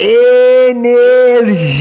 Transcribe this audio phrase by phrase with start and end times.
[0.00, 1.76] Energia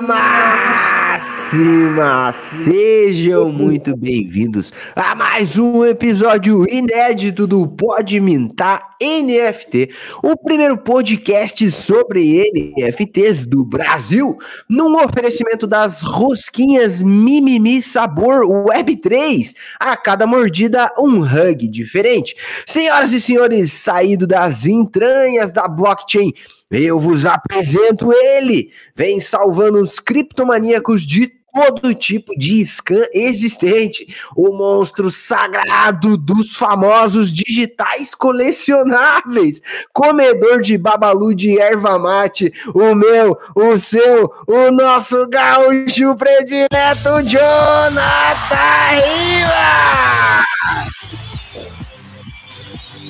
[0.00, 2.30] máxima!
[2.30, 9.88] Sejam muito bem-vindos a mais um episódio inédito do Pode Mintar NFT,
[10.22, 12.44] o primeiro podcast sobre
[12.76, 14.36] NFTs do Brasil,
[14.68, 19.54] num oferecimento das rosquinhas Mimimi Sabor Web3.
[19.80, 22.36] A cada mordida, um hug diferente.
[22.66, 26.34] Senhoras e senhores, saído das entranhas da blockchain
[26.70, 34.52] eu vos apresento ele, vem salvando os criptomaníacos de todo tipo de scan existente, o
[34.56, 39.60] monstro sagrado dos famosos digitais colecionáveis,
[39.92, 48.60] comedor de babalu de erva mate, o meu, o seu, o nosso gaúcho predileto, Jonathan
[48.94, 50.44] Riva!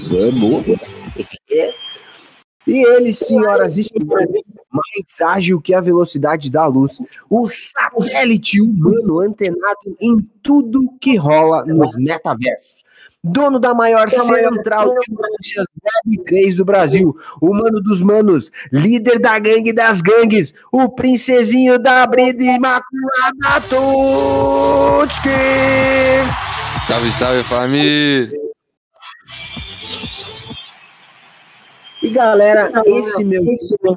[0.09, 1.01] Vamos!
[2.71, 4.29] E ele, senhoras e senhores,
[4.71, 11.65] mais ágil que a velocidade da luz, o satélite humano antenado em tudo que rola
[11.65, 12.85] nos metaversos.
[13.23, 15.67] Dono da maior central de notícias
[16.09, 22.07] Web3 do Brasil, o mano dos manos, líder da gangue das gangues, o princesinho da
[22.07, 25.29] brida imaculada Tutski!
[26.89, 28.31] Salve, salve família!
[32.03, 33.43] E galera, esse meu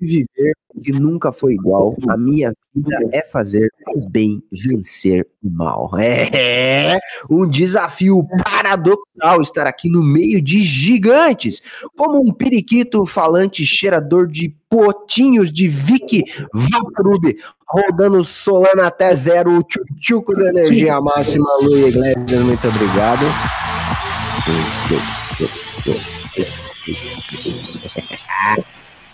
[0.02, 1.96] viver que nunca foi igual.
[2.09, 5.90] A minha vida é fazer o bem vencer o mal.
[5.98, 11.62] É um desafio paradoxal estar aqui no meio de gigantes,
[11.96, 17.34] como um periquito falante cheirador de potinhos de Vic Vaporub,
[17.68, 23.26] rodando Solana até zero, o tchutchuco da energia máxima, Luiz Iglesias, muito obrigado.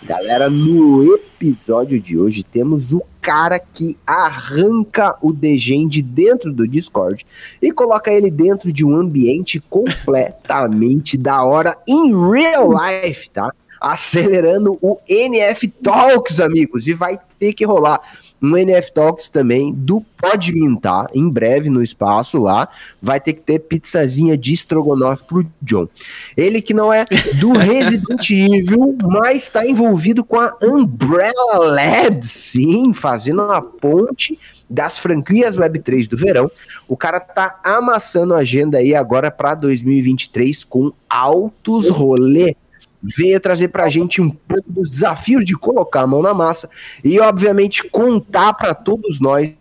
[0.02, 6.66] Galera, no episódio de hoje temos o cara que arranca o degen de dentro do
[6.66, 7.24] Discord
[7.62, 13.52] e coloca ele dentro de um ambiente completamente da hora em real life, tá?
[13.80, 18.00] Acelerando o NF Talks, amigos, e vai ter que rolar
[18.42, 22.68] um NF Talks também do Pode Mintar, em breve no espaço lá.
[23.00, 25.88] Vai ter que ter pizzazinha de estrogonofe pro John.
[26.36, 27.04] Ele que não é
[27.38, 34.98] do Resident Evil, mas está envolvido com a Umbrella Labs, sim, fazendo uma ponte das
[34.98, 36.50] franquias Web3 do verão.
[36.86, 42.54] O cara tá amassando a agenda aí agora para 2023 com altos rolê
[43.02, 46.68] veio trazer para a gente um pouco dos desafios de colocar a mão na massa
[47.02, 49.54] e, obviamente, contar para todos nós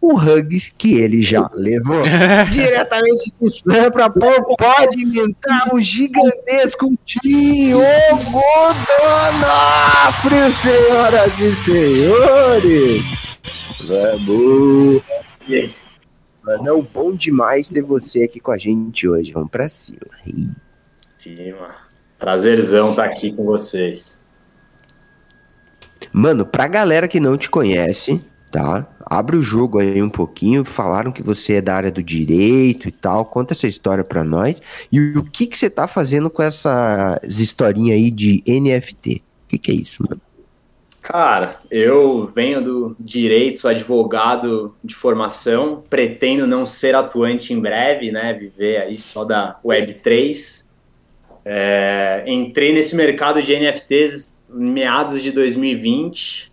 [0.00, 2.02] o hug que ele já levou.
[2.52, 8.42] Diretamente do Sampa, pode inventar um gigantesco Diogo
[9.00, 13.02] Donofrio, senhoras e senhores.
[13.88, 15.02] Vamos!
[16.42, 19.32] Mano, é bom demais ter você aqui com a gente hoje.
[19.32, 19.98] Vamos para cima.
[21.16, 21.83] Cima.
[22.24, 24.24] Prazerzão estar tá aqui com vocês.
[26.10, 28.18] Mano, pra galera que não te conhece,
[28.50, 28.88] tá?
[29.04, 30.64] Abre o jogo aí um pouquinho.
[30.64, 33.26] Falaram que você é da área do direito e tal.
[33.26, 34.62] Conta essa história pra nós.
[34.90, 39.22] E o que que você tá fazendo com essas historinhas aí de NFT?
[39.44, 40.22] O que que é isso, mano?
[41.02, 48.10] Cara, eu venho do direito, sou advogado de formação, pretendo não ser atuante em breve,
[48.10, 48.32] né?
[48.32, 50.63] Viver aí só da Web3.
[51.44, 56.52] É, entrei nesse mercado de NFTs meados de 2020.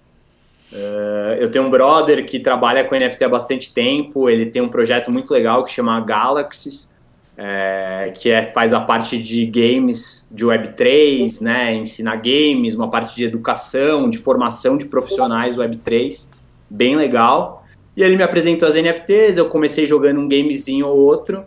[0.74, 4.30] É, eu tenho um brother que trabalha com NFT há bastante tempo.
[4.30, 6.94] Ele tem um projeto muito legal que chama Galaxies,
[7.38, 13.16] é, que é, faz a parte de games de Web3, né, ensinar games, uma parte
[13.16, 16.30] de educação, de formação de profissionais Web3,
[16.70, 17.66] bem legal.
[17.96, 21.44] E ele me apresentou as NFTs, eu comecei jogando um gamezinho ou outro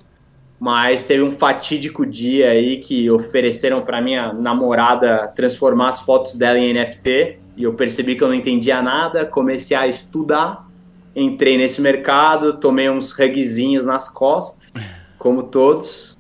[0.59, 6.59] mas teve um fatídico dia aí que ofereceram para minha namorada transformar as fotos dela
[6.59, 10.69] em NFT e eu percebi que eu não entendia nada, comecei a estudar,
[11.15, 14.73] entrei nesse mercado, tomei uns rugzinhos nas costas,
[15.19, 16.19] como todos,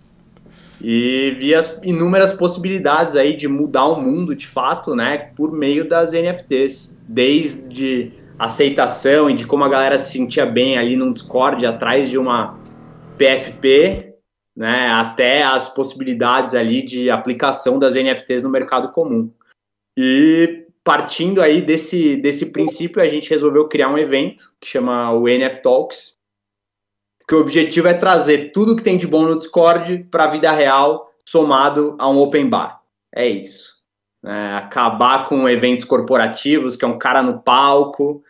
[0.80, 5.88] e vi as inúmeras possibilidades aí de mudar o mundo de fato, né, por meio
[5.88, 11.64] das NFTs, desde aceitação e de como a galera se sentia bem ali no Discord
[11.64, 12.58] atrás de uma
[13.16, 14.13] PFP
[14.56, 19.32] né, até as possibilidades ali de aplicação das NFTs no mercado comum.
[19.96, 25.28] E partindo aí desse, desse princípio, a gente resolveu criar um evento que chama o
[25.28, 26.12] NF Talks,
[27.26, 30.52] que o objetivo é trazer tudo que tem de bom no Discord para a vida
[30.52, 32.82] real, somado a um open bar.
[33.14, 33.82] É isso.
[34.22, 38.22] né, acabar com eventos corporativos, que é um cara no palco.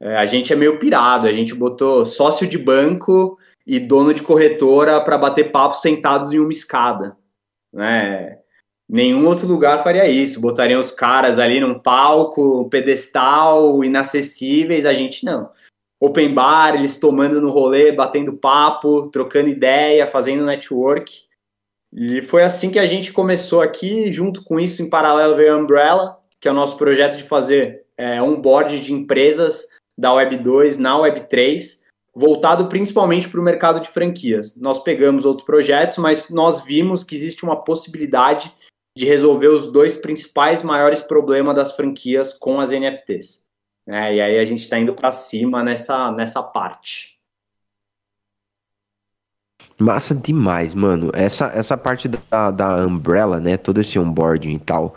[0.00, 4.22] É, a gente é meio pirado, a gente botou sócio de banco e dono de
[4.22, 7.16] corretora para bater papo sentados em uma escada.
[7.72, 8.38] Né?
[8.88, 10.40] Nenhum outro lugar faria isso.
[10.40, 15.50] Botariam os caras ali num palco, pedestal, inacessíveis, a gente não.
[16.00, 21.22] Open bar, eles tomando no rolê, batendo papo, trocando ideia, fazendo network.
[21.92, 25.58] E foi assim que a gente começou aqui, junto com isso, em paralelo veio a
[25.58, 30.78] Umbrella, que é o nosso projeto de fazer é, onboard de empresas da Web 2
[30.78, 31.81] na Web 3,
[32.14, 34.56] voltado principalmente para o mercado de franquias.
[34.56, 38.54] Nós pegamos outros projetos, mas nós vimos que existe uma possibilidade
[38.96, 43.42] de resolver os dois principais maiores problemas das franquias com as NFTs.
[43.86, 47.18] É, e aí a gente está indo para cima nessa, nessa parte.
[49.80, 51.10] Massa demais, mano.
[51.14, 53.56] Essa, essa parte da, da Umbrella, né?
[53.56, 54.94] Todo esse onboarding e tal.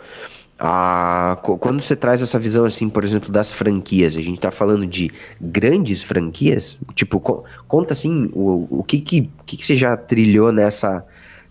[0.58, 4.86] Ah, quando você traz essa visão, assim, por exemplo, das franquias, a gente tá falando
[4.86, 5.10] de
[5.40, 6.80] grandes franquias?
[6.94, 11.04] Tipo, co conta assim, o, o que, que, que, que você já trilhou nessa,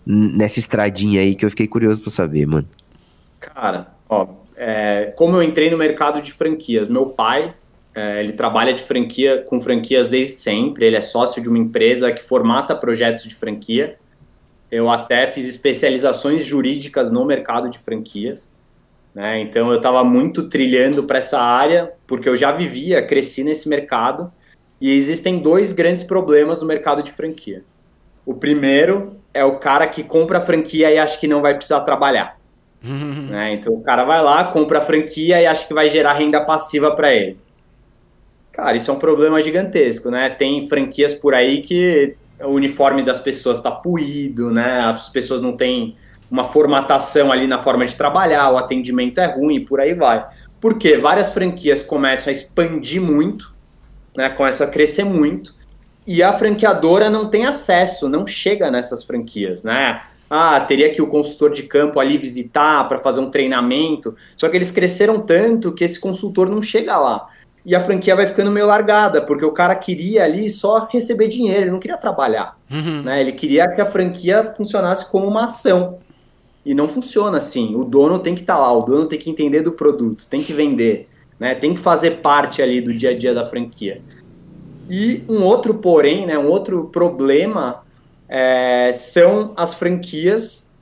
[0.04, 2.68] nessa estradinha aí que eu fiquei curioso pra saber, mano.
[3.38, 4.26] Cara, ó,
[4.56, 7.54] é, como eu entrei no mercado de franquias, meu pai
[7.96, 10.84] é, ele trabalha de franquia com franquias desde sempre.
[10.84, 13.98] Ele é sócio de uma empresa que formata projetos de franquia.
[14.70, 18.50] Eu até fiz especializações jurídicas no mercado de franquias.
[19.16, 19.40] Né?
[19.40, 24.30] Então eu estava muito trilhando para essa área porque eu já vivia, cresci nesse mercado.
[24.78, 27.64] E existem dois grandes problemas no mercado de franquia.
[28.26, 31.80] O primeiro é o cara que compra a franquia e acha que não vai precisar
[31.80, 32.38] trabalhar.
[32.84, 33.54] né?
[33.54, 36.94] Então o cara vai lá, compra a franquia e acha que vai gerar renda passiva
[36.94, 37.38] para ele.
[38.52, 40.28] Cara, isso é um problema gigantesco, né?
[40.28, 44.80] Tem franquias por aí que o uniforme das pessoas está puído, né?
[44.80, 45.96] As pessoas não têm
[46.30, 50.24] uma formatação ali na forma de trabalhar, o atendimento é ruim, por aí vai.
[50.60, 53.52] Porque várias franquias começam a expandir muito,
[54.16, 54.28] né?
[54.30, 55.54] Começam a crescer muito,
[56.06, 60.02] e a franqueadora não tem acesso, não chega nessas franquias, né?
[60.28, 64.16] Ah, teria que o consultor de campo ali visitar para fazer um treinamento.
[64.36, 67.28] Só que eles cresceram tanto que esse consultor não chega lá
[67.66, 71.62] e a franquia vai ficando meio largada, porque o cara queria ali só receber dinheiro,
[71.62, 72.56] ele não queria trabalhar.
[72.70, 73.02] Uhum.
[73.02, 73.20] Né?
[73.20, 75.98] Ele queria que a franquia funcionasse como uma ação.
[76.66, 77.76] E não funciona assim.
[77.76, 80.42] O dono tem que estar tá lá, o dono tem que entender do produto, tem
[80.42, 81.06] que vender,
[81.38, 81.54] né?
[81.54, 84.02] tem que fazer parte ali do dia a dia da franquia.
[84.90, 87.82] E um outro porém, né, um outro problema
[88.28, 90.72] é, são as franquias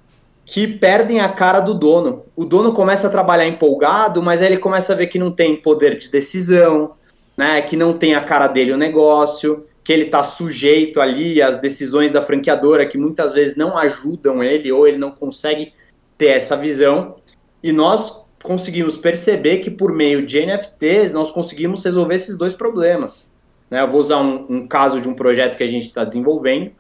[0.45, 2.23] que perdem a cara do dono.
[2.35, 5.57] O dono começa a trabalhar empolgado, mas aí ele começa a ver que não tem
[5.57, 6.93] poder de decisão,
[7.37, 7.63] né?
[7.63, 12.11] Que não tem a cara dele o negócio, que ele está sujeito ali às decisões
[12.11, 15.75] da franqueadora que muitas vezes não ajudam ele ou ele não consegue
[16.17, 17.17] ter essa visão.
[17.63, 23.35] E nós conseguimos perceber que por meio de NFTs nós conseguimos resolver esses dois problemas.
[23.71, 23.83] Né?
[23.83, 26.73] Eu vou usar um, um caso de um projeto que a gente está desenvolvendo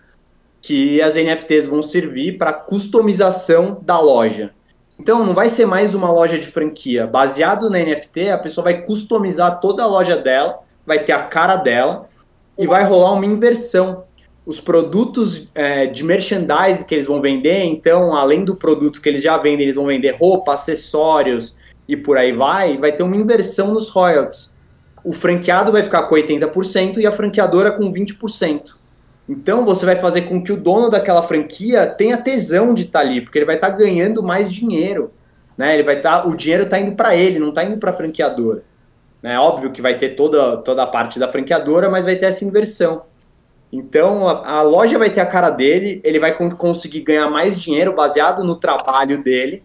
[0.62, 4.54] que as NFTs vão servir para customização da loja.
[4.98, 7.06] Então não vai ser mais uma loja de franquia.
[7.06, 11.56] Baseado na NFT, a pessoa vai customizar toda a loja dela, vai ter a cara
[11.56, 12.06] dela
[12.58, 14.04] e vai rolar uma inversão.
[14.46, 19.22] Os produtos é, de merchandising que eles vão vender, então, além do produto que eles
[19.22, 21.58] já vendem, eles vão vender roupa, acessórios
[21.88, 24.54] e por aí vai, vai ter uma inversão nos royalties.
[25.02, 28.74] O franqueado vai ficar com 80% e a franqueadora com 20%.
[29.28, 33.04] Então você vai fazer com que o dono daquela franquia tenha tesão de estar tá
[33.04, 35.10] ali, porque ele vai estar tá ganhando mais dinheiro,
[35.56, 35.74] né?
[35.74, 37.94] Ele vai estar, tá, o dinheiro está indo para ele, não está indo para a
[37.94, 38.62] franqueadora.
[39.24, 39.38] Né?
[39.38, 43.04] Óbvio que vai ter toda, toda a parte da franqueadora, mas vai ter essa inversão.
[43.72, 47.94] Então a, a loja vai ter a cara dele, ele vai conseguir ganhar mais dinheiro
[47.94, 49.64] baseado no trabalho dele.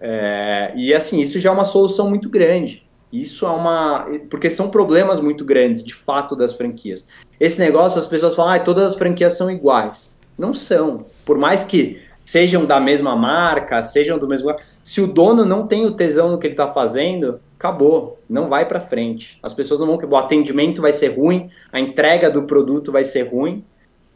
[0.00, 2.86] É, e assim, isso já é uma solução muito grande.
[3.12, 4.06] Isso é uma.
[4.30, 7.08] Porque são problemas muito grandes, de fato, das franquias.
[7.40, 10.16] Esse negócio, as pessoas falam, ah, todas as franquias são iguais.
[10.38, 11.06] Não são.
[11.24, 14.54] Por mais que sejam da mesma marca, sejam do mesmo.
[14.80, 18.18] Se o dono não tem o tesão no que ele está fazendo, acabou.
[18.28, 19.38] Não vai para frente.
[19.42, 19.98] As pessoas não vão.
[20.08, 23.64] O atendimento vai ser ruim, a entrega do produto vai ser ruim,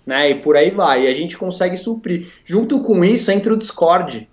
[0.07, 0.31] né?
[0.31, 1.05] E por aí vai.
[1.05, 2.29] E a gente consegue suprir.
[2.45, 4.29] Junto com isso, entra o Discord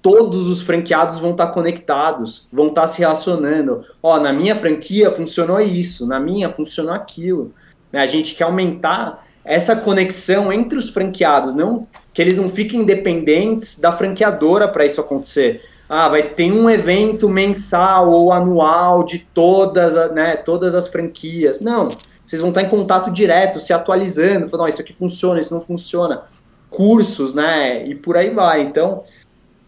[0.00, 3.84] todos os franqueados vão estar conectados, vão estar se relacionando.
[4.02, 7.52] Ó, na minha franquia funcionou isso, na minha funcionou aquilo.
[7.92, 8.00] Né?
[8.00, 13.78] A gente quer aumentar essa conexão entre os franqueados, não que eles não fiquem dependentes
[13.78, 15.62] da franqueadora para isso acontecer.
[15.88, 21.60] Ah, vai ter um evento mensal ou anual de todas, né, todas as franquias.
[21.60, 21.90] Não,
[22.26, 25.62] vocês vão estar em contato direto, se atualizando, falando, oh, isso aqui funciona, isso não
[25.62, 26.22] funciona.
[26.68, 28.60] Cursos, né, e por aí vai.
[28.60, 29.02] Então,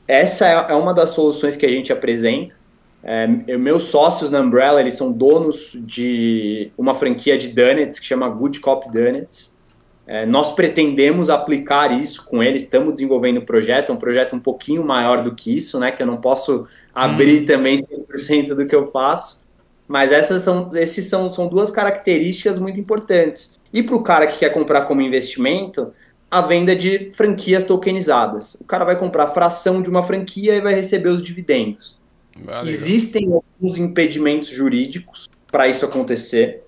[0.06, 2.54] essa é, é uma das soluções que a gente apresenta.
[3.02, 8.28] É, meus sócios na Umbrella, eles são donos de uma franquia de donuts que chama
[8.28, 9.56] Good Cop Donuts.
[10.10, 14.40] É, nós pretendemos aplicar isso com eles, estamos desenvolvendo um projeto, é um projeto um
[14.40, 17.46] pouquinho maior do que isso, né, que eu não posso abrir hum.
[17.46, 19.46] também 100% do que eu faço,
[19.86, 23.56] mas essas são, esses são, são duas características muito importantes.
[23.72, 25.92] E para o cara que quer comprar como investimento,
[26.28, 28.56] a venda de franquias tokenizadas.
[28.60, 32.00] O cara vai comprar fração de uma franquia e vai receber os dividendos.
[32.44, 32.68] Valeu.
[32.68, 36.64] Existem alguns impedimentos jurídicos para isso acontecer.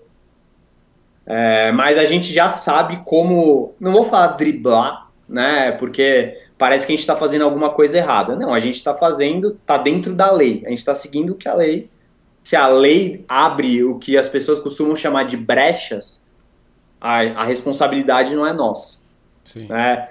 [1.34, 3.74] É, mas a gente já sabe como.
[3.80, 5.72] Não vou falar driblar, né?
[5.72, 8.36] Porque parece que a gente está fazendo alguma coisa errada.
[8.36, 10.62] Não, a gente está fazendo, está dentro da lei.
[10.66, 11.88] A gente está seguindo o que a lei.
[12.42, 16.22] Se a lei abre o que as pessoas costumam chamar de brechas,
[17.00, 18.98] a, a responsabilidade não é nossa.
[19.42, 19.68] Sim.
[19.68, 20.06] Né?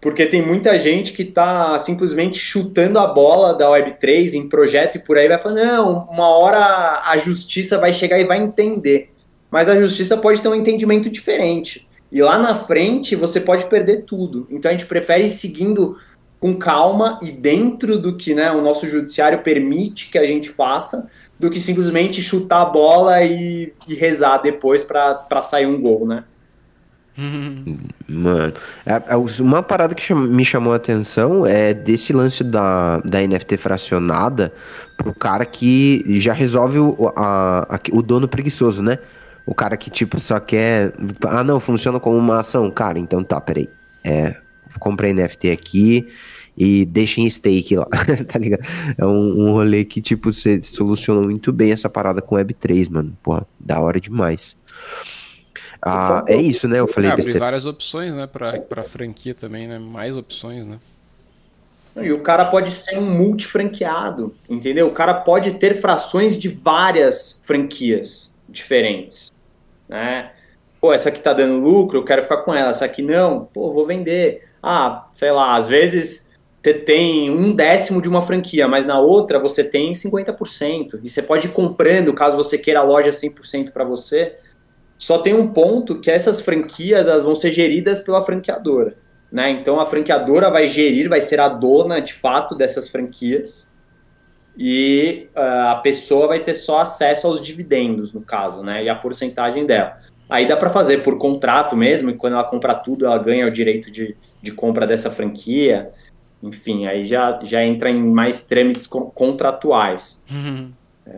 [0.00, 5.00] Porque tem muita gente que está simplesmente chutando a bola da Web3 em projeto e
[5.00, 9.12] por aí vai falando, não, uma hora a justiça vai chegar e vai entender.
[9.52, 11.86] Mas a justiça pode ter um entendimento diferente.
[12.10, 14.46] E lá na frente você pode perder tudo.
[14.50, 15.98] Então a gente prefere ir seguindo
[16.40, 21.08] com calma e dentro do que né, o nosso judiciário permite que a gente faça,
[21.38, 26.24] do que simplesmente chutar a bola e, e rezar depois para sair um gol, né?
[28.08, 28.54] Mano,
[28.86, 33.58] é, é, uma parada que me chamou a atenção é desse lance da, da NFT
[33.58, 34.52] fracionada
[34.96, 38.98] pro cara que já resolve o, a, a, o dono preguiçoso, né?
[39.46, 40.92] O cara que, tipo, só quer.
[41.26, 42.70] Ah, não, funciona como uma ação.
[42.70, 43.68] Cara, então tá, peraí.
[44.04, 44.36] É,
[44.78, 46.08] comprei NFT aqui
[46.56, 47.86] e deixa em stake lá,
[48.28, 48.62] tá ligado?
[48.96, 53.16] É um, um rolê que, tipo, você solucionou muito bem essa parada com Web3, mano.
[53.22, 54.56] Porra, da hora demais.
[55.80, 56.78] Ah, é isso, né?
[56.78, 58.26] Eu falei é, abrir várias opções, né?
[58.26, 59.78] Pra, pra franquia também, né?
[59.78, 60.78] Mais opções, né?
[62.00, 64.86] E o cara pode ser um multifranqueado, entendeu?
[64.86, 69.31] O cara pode ter frações de várias franquias diferentes,
[69.92, 70.30] né?
[70.80, 72.70] Pô, essa aqui tá dando lucro, eu quero ficar com ela.
[72.70, 74.42] Essa aqui não, pô, vou vender.
[74.62, 79.38] Ah, sei lá, às vezes você tem um décimo de uma franquia, mas na outra
[79.38, 81.00] você tem 50%.
[81.04, 84.36] E você pode ir comprando, caso você queira a loja 100% para você,
[84.98, 88.96] só tem um ponto que essas franquias elas vão ser geridas pela franqueadora.
[89.30, 89.50] Né?
[89.50, 93.71] Então a franqueadora vai gerir, vai ser a dona de fato dessas franquias
[94.56, 98.84] e uh, a pessoa vai ter só acesso aos dividendos, no caso, né?
[98.84, 99.98] E a porcentagem dela.
[100.28, 103.50] Aí dá para fazer por contrato mesmo, e quando ela compra tudo, ela ganha o
[103.50, 105.90] direito de, de compra dessa franquia.
[106.42, 110.24] Enfim, aí já, já entra em mais trâmites contratuais.
[110.30, 110.72] Uhum.
[111.06, 111.12] É,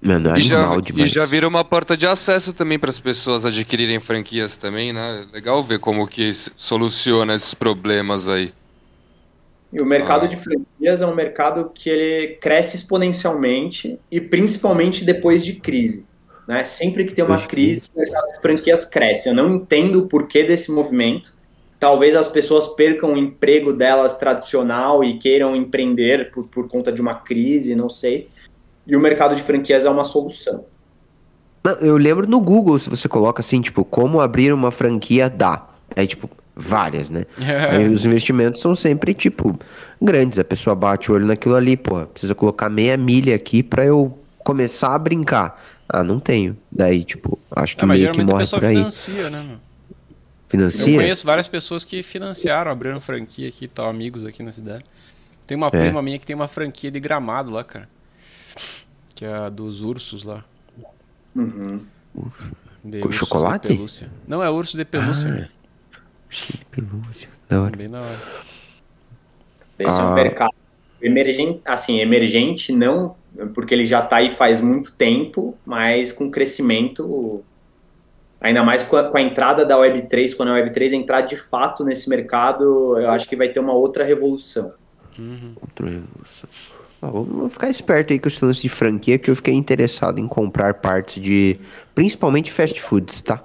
[0.00, 3.44] Mano, é e, já, e já vira uma porta de acesso também para as pessoas
[3.44, 5.26] adquirirem franquias também, né?
[5.32, 8.52] Legal ver como que soluciona esses problemas aí.
[9.72, 10.28] E o mercado ah.
[10.28, 16.06] de franquias é um mercado que ele cresce exponencialmente e principalmente depois de crise.
[16.46, 16.64] Né?
[16.64, 19.28] Sempre que tem uma crise, o mercado de franquias cresce.
[19.28, 21.36] Eu não entendo o porquê desse movimento.
[21.78, 27.00] Talvez as pessoas percam o emprego delas tradicional e queiram empreender por, por conta de
[27.00, 28.28] uma crise, não sei
[28.88, 30.64] e o mercado de franquias é uma solução.
[31.82, 35.68] Eu lembro no Google, se você coloca assim, tipo, como abrir uma franquia dá.
[35.94, 37.24] É tipo, várias, né?
[37.70, 39.56] Aí os investimentos são sempre, tipo,
[40.02, 40.38] grandes.
[40.38, 44.18] A pessoa bate o olho naquilo ali, pô, precisa colocar meia milha aqui para eu
[44.38, 45.62] começar a brincar.
[45.88, 46.56] Ah, não tenho.
[46.70, 48.76] Daí, tipo, acho que é, meio que morre por aí.
[48.76, 49.58] financia, né, meu?
[50.48, 50.92] Financia?
[50.92, 54.84] Eu conheço várias pessoas que financiaram, abriram franquia aqui e tal, amigos aqui na cidade.
[55.46, 55.70] Tem uma é.
[55.70, 57.88] prima minha que tem uma franquia de gramado lá, cara.
[59.14, 60.44] Que é a dos ursos lá.
[61.34, 61.80] Uhum.
[63.02, 63.78] Com chocolate?
[64.26, 65.50] Não, é urso de pelúcia.
[65.50, 65.57] Ah,
[66.28, 67.28] de pelúcia.
[67.48, 67.76] Da hora.
[67.76, 68.18] Bem da hora.
[69.78, 70.02] Esse ah.
[70.02, 70.14] é um ah.
[70.14, 70.54] mercado
[71.00, 73.14] emergente, assim, emergente não,
[73.54, 77.42] porque ele já está aí faz muito tempo, mas com crescimento,
[78.40, 81.84] ainda mais com a, com a, entrada da Web3, quando a Web3 entrar de fato
[81.84, 84.72] nesse mercado, eu acho que vai ter uma outra revolução.
[85.18, 85.52] Uhum.
[85.60, 86.48] Outra revolução.
[87.00, 90.74] Vou ficar esperto aí com esse lance de franquia, que eu fiquei interessado em comprar
[90.74, 91.56] partes de,
[91.94, 93.44] principalmente fast foods, tá?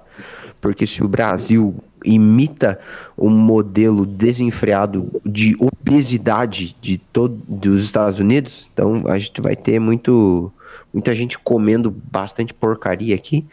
[0.59, 2.79] Porque se o Brasil imita
[3.17, 9.79] um modelo desenfreado de obesidade de todo dos Estados Unidos, então a gente vai ter
[9.79, 10.51] muito
[10.93, 13.45] muita gente comendo bastante porcaria aqui.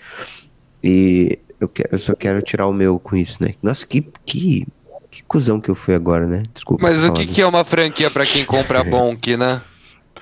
[0.83, 3.55] E eu, quero, eu só quero tirar o meu com isso, né?
[3.63, 4.67] Nossa, que, que,
[5.11, 6.43] que cuzão que eu fui agora, né?
[6.53, 6.83] Desculpa.
[6.83, 9.63] Mas o que, que é uma franquia para quem compra Bonk, né?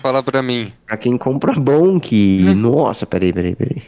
[0.00, 0.72] Fala pra mim.
[0.86, 2.44] Pra quem compra bom, que.
[2.46, 2.54] Hum.
[2.54, 3.82] Nossa, peraí, peraí, peraí.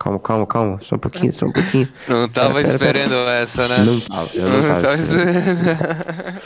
[0.00, 0.78] Calma, calma, calma.
[0.80, 1.86] Só um pouquinho, só um pouquinho.
[2.08, 3.32] Não tava pera, pera, esperando pera.
[3.34, 3.78] essa, né?
[3.84, 6.40] Não tava, eu não, não tava, esperando.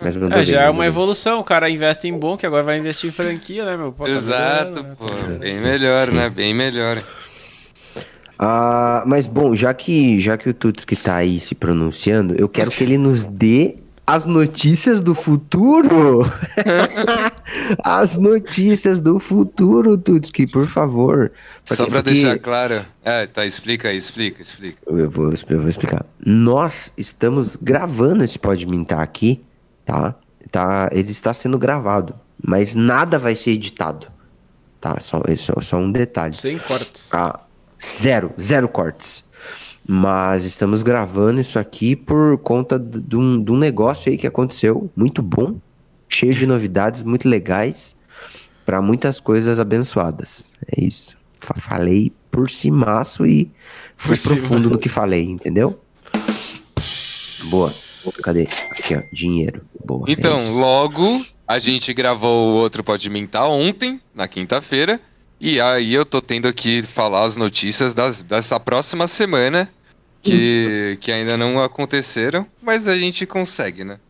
[0.00, 0.88] Mas é, já é uma bem.
[0.88, 1.40] evolução.
[1.40, 3.90] O cara investe em bom, que agora vai investir em franquia, né, meu?
[3.90, 4.94] Pô, tá Exato, né?
[4.96, 5.06] pô.
[5.40, 6.30] Bem melhor, né?
[6.30, 7.02] Bem melhor.
[8.38, 12.48] Ah, mas bom, já que já que o Tuts que tá aí se pronunciando, eu
[12.48, 13.76] quero que ele nos dê
[14.06, 16.20] as notícias do futuro.
[17.82, 21.32] As notícias do futuro, Tutski, por favor.
[21.64, 22.84] Só para deixar claro.
[23.02, 24.78] É, tá, explica aí, explica, explica.
[24.86, 26.04] Eu vou, eu vou explicar.
[26.24, 29.44] Nós estamos gravando esse Pode Mintar aqui,
[29.84, 30.14] tá?
[30.50, 30.88] tá?
[30.92, 34.08] Ele está sendo gravado, mas nada vai ser editado.
[34.80, 34.98] Tá?
[35.00, 36.34] Só, só, só um detalhe.
[36.34, 37.12] Sem cortes.
[37.12, 37.40] Ah,
[37.82, 39.24] zero, zero cortes.
[39.88, 44.90] Mas estamos gravando isso aqui por conta de um, de um negócio aí que aconteceu,
[44.96, 45.60] muito bom,
[46.16, 47.94] cheio de novidades muito legais,
[48.64, 50.50] para muitas coisas abençoadas.
[50.74, 51.16] É isso.
[51.40, 53.50] Falei por cimaço e
[53.96, 54.70] fui por profundo cima.
[54.70, 55.78] no que falei, entendeu?
[57.44, 57.72] Boa.
[58.22, 58.48] Cadê?
[58.70, 59.62] Aqui, ó, dinheiro.
[59.84, 60.04] Boa.
[60.08, 65.00] Então, é logo a gente gravou o outro Pode Mentar ontem, na quinta-feira.
[65.38, 69.70] E aí eu tô tendo que falar as notícias das, dessa próxima semana
[70.22, 74.00] que, que ainda não aconteceram, mas a gente consegue, né?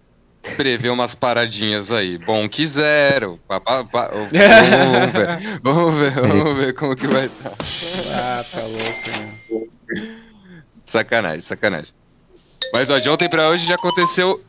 [0.54, 2.18] Prever umas paradinhas aí.
[2.18, 3.38] Bom, quiseram.
[3.48, 5.60] Pa, pa, pa, vamos, ver.
[5.62, 7.54] Vamos ver, vamos ver como que vai estar.
[8.14, 10.16] Ah, tá louco, né?
[10.84, 11.92] Sacanagem, sacanagem.
[12.72, 14.42] Mas ó, de ontem pra hoje já aconteceu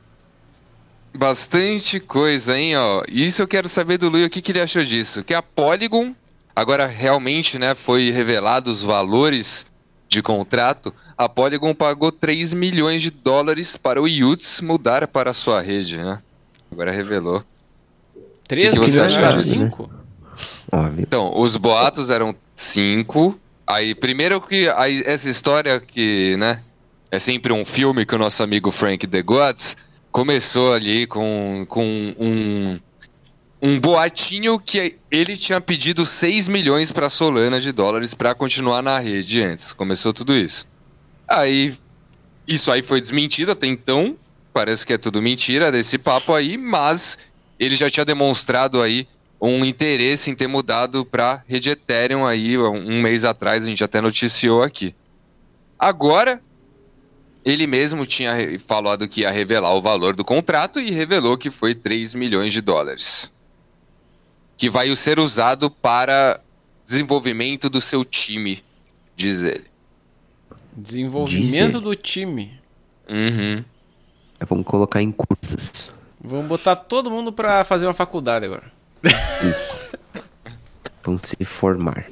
[1.13, 3.03] bastante coisa, hein, ó.
[3.09, 5.23] Isso eu quero saber do Lui, o que, que ele achou disso.
[5.23, 6.15] Que a Polygon,
[6.55, 9.65] agora realmente, né, foi revelado os valores
[10.07, 15.33] de contrato, a Polygon pagou 3 milhões de dólares para o Yuts mudar para a
[15.33, 16.21] sua rede, né?
[16.71, 17.43] Agora revelou.
[18.47, 19.69] 3 que, que você acha disso?
[20.97, 23.37] Então, os boatos eram 5.
[23.65, 26.61] Aí, primeiro que aí, essa história que, né,
[27.11, 29.75] é sempre um filme que o nosso amigo Frank The Gods
[30.11, 32.79] começou ali com, com um
[33.61, 38.99] um boatinho que ele tinha pedido 6 milhões para Solana de dólares para continuar na
[38.99, 39.73] rede antes.
[39.73, 40.65] Começou tudo isso.
[41.27, 41.75] Aí
[42.47, 44.15] isso aí foi desmentido até então.
[44.53, 47.17] Parece que é tudo mentira desse papo aí, mas
[47.59, 49.07] ele já tinha demonstrado aí
[49.39, 54.01] um interesse em ter mudado para rede Ethereum aí um mês atrás, a gente até
[54.01, 54.95] noticiou aqui.
[55.77, 56.41] Agora,
[57.45, 61.75] ele mesmo tinha falado que ia revelar o valor do contrato e revelou que foi
[61.75, 63.31] 3 milhões de dólares
[64.57, 66.41] que vai ser usado para
[66.83, 68.63] desenvolvimento do seu time,
[69.15, 69.65] diz ele.
[70.75, 72.59] Desenvolvimento do time.
[73.07, 73.63] Uhum.
[74.39, 75.91] É, vamos colocar em cursos.
[76.19, 78.71] Vamos botar todo mundo para fazer uma faculdade agora.
[79.03, 79.97] Isso.
[81.03, 82.05] Vão se formar.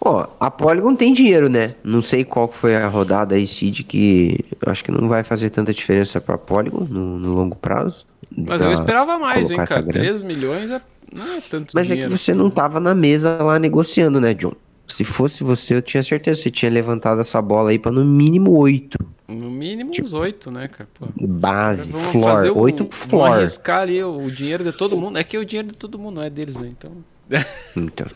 [0.00, 1.74] Ó, a Polygon tem dinheiro, né?
[1.82, 5.50] Não sei qual foi a rodada aí, Cid, que eu acho que não vai fazer
[5.50, 8.06] tanta diferença pra Polygon no, no longo prazo.
[8.36, 9.82] Mas eu esperava mais, hein, cara?
[9.82, 10.80] 3 milhões é
[11.12, 12.08] não é tanto Mas dinheiro.
[12.08, 14.52] é que você não tava na mesa lá negociando, né, John?
[14.86, 18.04] Se fosse você, eu tinha certeza que você tinha levantado essa bola aí para no
[18.04, 18.98] mínimo oito.
[19.28, 20.88] No mínimo tipo, uns oito, né, cara?
[20.92, 21.06] Pô.
[21.26, 23.24] Base, floor, oito floor.
[23.24, 25.18] Vamos arriscar ali o, o, dinheiro de todo mundo.
[25.18, 26.70] É que o dinheiro de todo mundo não é deles, né?
[26.70, 26.92] Então.
[27.76, 28.06] então.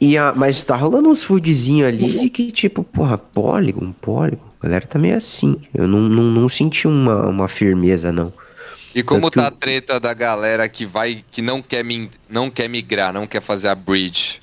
[0.00, 4.44] E a, mas tá rolando uns foodzinhos ali de que, tipo, porra, Polygon, Polygon.
[4.60, 5.56] A galera tá meio assim.
[5.72, 8.32] Eu não, não, não senti uma, uma firmeza, não.
[8.96, 11.84] E como tá a treta da galera que vai, que não quer,
[12.30, 14.40] não quer migrar, não quer fazer a bridge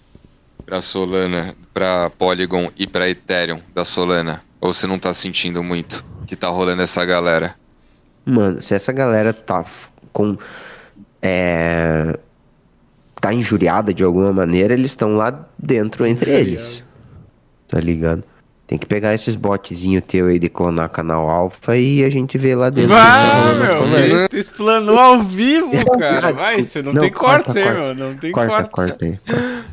[0.63, 4.43] pra Solana, pra Polygon e pra Ethereum da Solana?
[4.61, 7.55] Ou você não tá sentindo muito que tá rolando essa galera?
[8.23, 9.65] Mano, se essa galera tá
[10.11, 10.37] com.
[11.19, 12.15] É,
[13.19, 16.83] tá injuriada de alguma maneira, eles estão lá dentro entre eles.
[17.67, 18.23] Tá ligado?
[18.73, 22.55] Tem que pegar esses botzinhos teu aí de clonar canal alfa e a gente vê
[22.55, 22.89] lá dentro.
[22.89, 26.33] Vai, meu, tu explanou ao vivo, cara.
[26.33, 27.93] Vai, você não, não tem corte aí, meu.
[27.93, 28.71] Não tem corte.
[28.71, 29.19] Corta aí.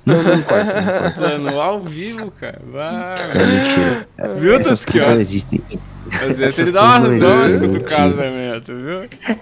[0.04, 1.06] Não, não corta.
[1.06, 2.60] Explanou ao vivo, cara.
[2.70, 3.14] Vai.
[3.20, 4.34] É mentira.
[4.38, 5.62] Viu, Essas coisas não existem.
[6.22, 9.38] Às vezes ele dá uma, dá umas cutucadas na minha, tu viu?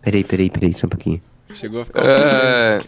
[0.00, 1.20] Peraí, peraí, peraí, só um pouquinho.
[1.52, 2.02] Chegou a ficar...
[2.02, 2.78] É...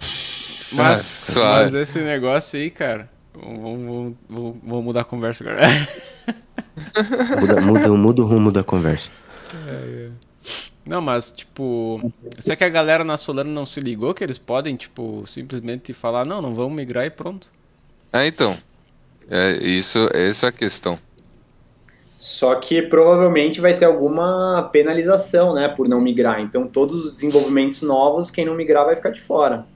[0.72, 3.14] Mas, mas esse negócio aí, cara...
[3.40, 5.66] Vamos, vamos, vamos mudar a conversa agora.
[7.40, 9.10] muda, muda, muda o rumo da conversa.
[9.66, 10.26] É, é.
[10.86, 14.76] Não, mas, tipo, será que a galera na Solana não se ligou que eles podem,
[14.76, 17.50] tipo, simplesmente falar, não, não vamos migrar e pronto?
[18.12, 18.56] É, então.
[19.28, 20.96] É, isso, essa é a questão.
[22.16, 26.40] Só que provavelmente vai ter alguma penalização, né, por não migrar.
[26.40, 29.66] Então, todos os desenvolvimentos novos, quem não migrar vai ficar de fora.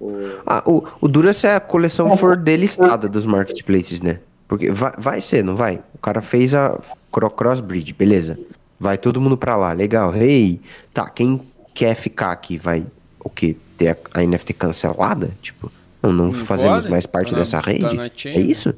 [0.00, 0.40] O...
[0.46, 4.20] Ah, o, o duro é se a coleção for delistada dos marketplaces, né?
[4.46, 5.82] Porque vai, vai ser, não vai?
[5.94, 6.78] O cara fez a
[7.10, 8.38] crossbridge, beleza.
[8.80, 10.14] Vai todo mundo pra lá, legal.
[10.14, 10.60] Hey,
[10.94, 11.40] tá, quem
[11.74, 12.86] quer ficar aqui vai
[13.20, 13.56] o quê?
[13.76, 15.30] Ter a, a NFT cancelada?
[15.42, 15.70] Tipo,
[16.02, 16.90] não, não, não fazemos pode?
[16.90, 17.96] mais parte tá dessa na, rede?
[17.96, 18.74] Tá é isso?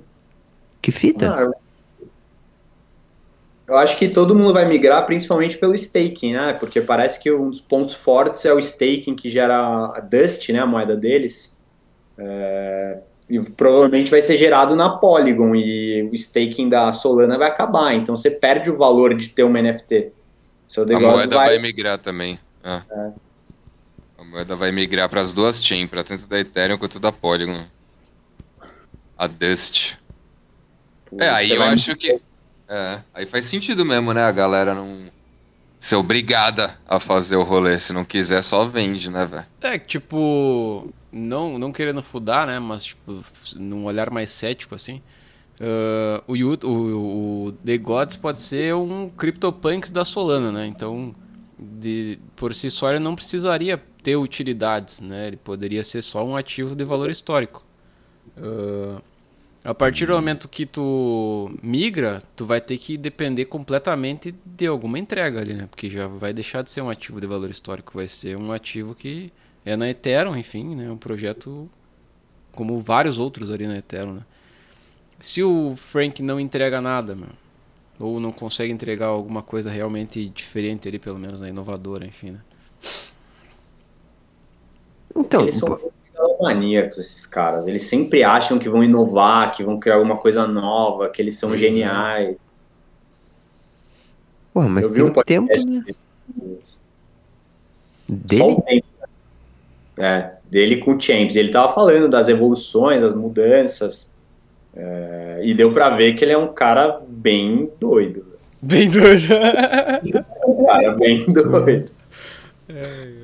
[0.83, 1.29] Que fita?
[1.29, 1.55] Não,
[3.71, 6.53] eu acho que todo mundo vai migrar principalmente pelo staking, né?
[6.55, 9.57] Porque parece que um dos pontos fortes é o staking que gera
[9.95, 10.59] a Dust, né?
[10.59, 11.57] A moeda deles.
[12.19, 17.95] É, e provavelmente vai ser gerado na Polygon e o staking da Solana vai acabar.
[17.95, 20.11] Então você perde o valor de ter uma NFT.
[20.67, 21.49] Seu a moeda vai...
[21.51, 22.41] vai migrar também.
[22.65, 22.81] É.
[22.91, 23.11] É.
[24.19, 27.63] A moeda vai migrar para as duas chains, para tanto da Ethereum quanto da Polygon.
[29.17, 29.95] A Dust.
[31.21, 32.21] é, aí eu acho que
[32.71, 34.23] é, aí faz sentido mesmo, né?
[34.23, 35.11] A galera não
[35.81, 37.77] ser obrigada a fazer o rolê.
[37.81, 39.47] Se não quiser, só vende, né, velho?
[39.61, 42.61] É, tipo, não, não querendo fudar, né?
[42.61, 43.25] Mas, tipo,
[43.57, 45.03] num olhar mais cético, assim.
[45.61, 50.67] Uh, o, o, o The Gods pode ser um CryptoPunks da Solana, né?
[50.67, 51.13] Então,
[51.59, 55.27] de, por si só, ele não precisaria ter utilidades, né?
[55.27, 57.67] Ele poderia ser só um ativo de valor histórico.
[58.39, 59.03] Uh,
[59.63, 64.99] a partir do momento que tu migra, tu vai ter que depender completamente de alguma
[64.99, 65.67] entrega ali, né?
[65.71, 68.95] Porque já vai deixar de ser um ativo de valor histórico, vai ser um ativo
[68.95, 69.31] que
[69.65, 70.91] é na Ethereum, enfim, né?
[70.91, 71.69] Um projeto
[72.53, 74.23] como vários outros ali na Ethereum, né?
[75.21, 77.29] Se o Frank não entrega nada, meu,
[77.99, 81.51] ou não consegue entregar alguma coisa realmente diferente ali, pelo menos, né?
[81.51, 82.41] inovadora, enfim, né?
[85.15, 85.79] Então, Eles são
[86.41, 87.67] maníacos, esses caras.
[87.67, 91.51] Eles sempre acham que vão inovar, que vão criar alguma coisa nova, que eles são
[91.51, 91.57] uhum.
[91.57, 92.39] geniais.
[94.53, 95.95] Pô, mas Eu vi um tempo, né?
[98.09, 98.39] Dele?
[98.39, 98.87] Só o tempo.
[99.97, 101.37] É, dele com o Champs.
[101.37, 104.13] Ele tava falando das evoluções, das mudanças.
[104.75, 108.25] É, e deu para ver que ele é um cara bem doido.
[108.63, 109.25] Bem doido.
[110.47, 111.91] um cara bem doido.
[112.69, 113.20] É.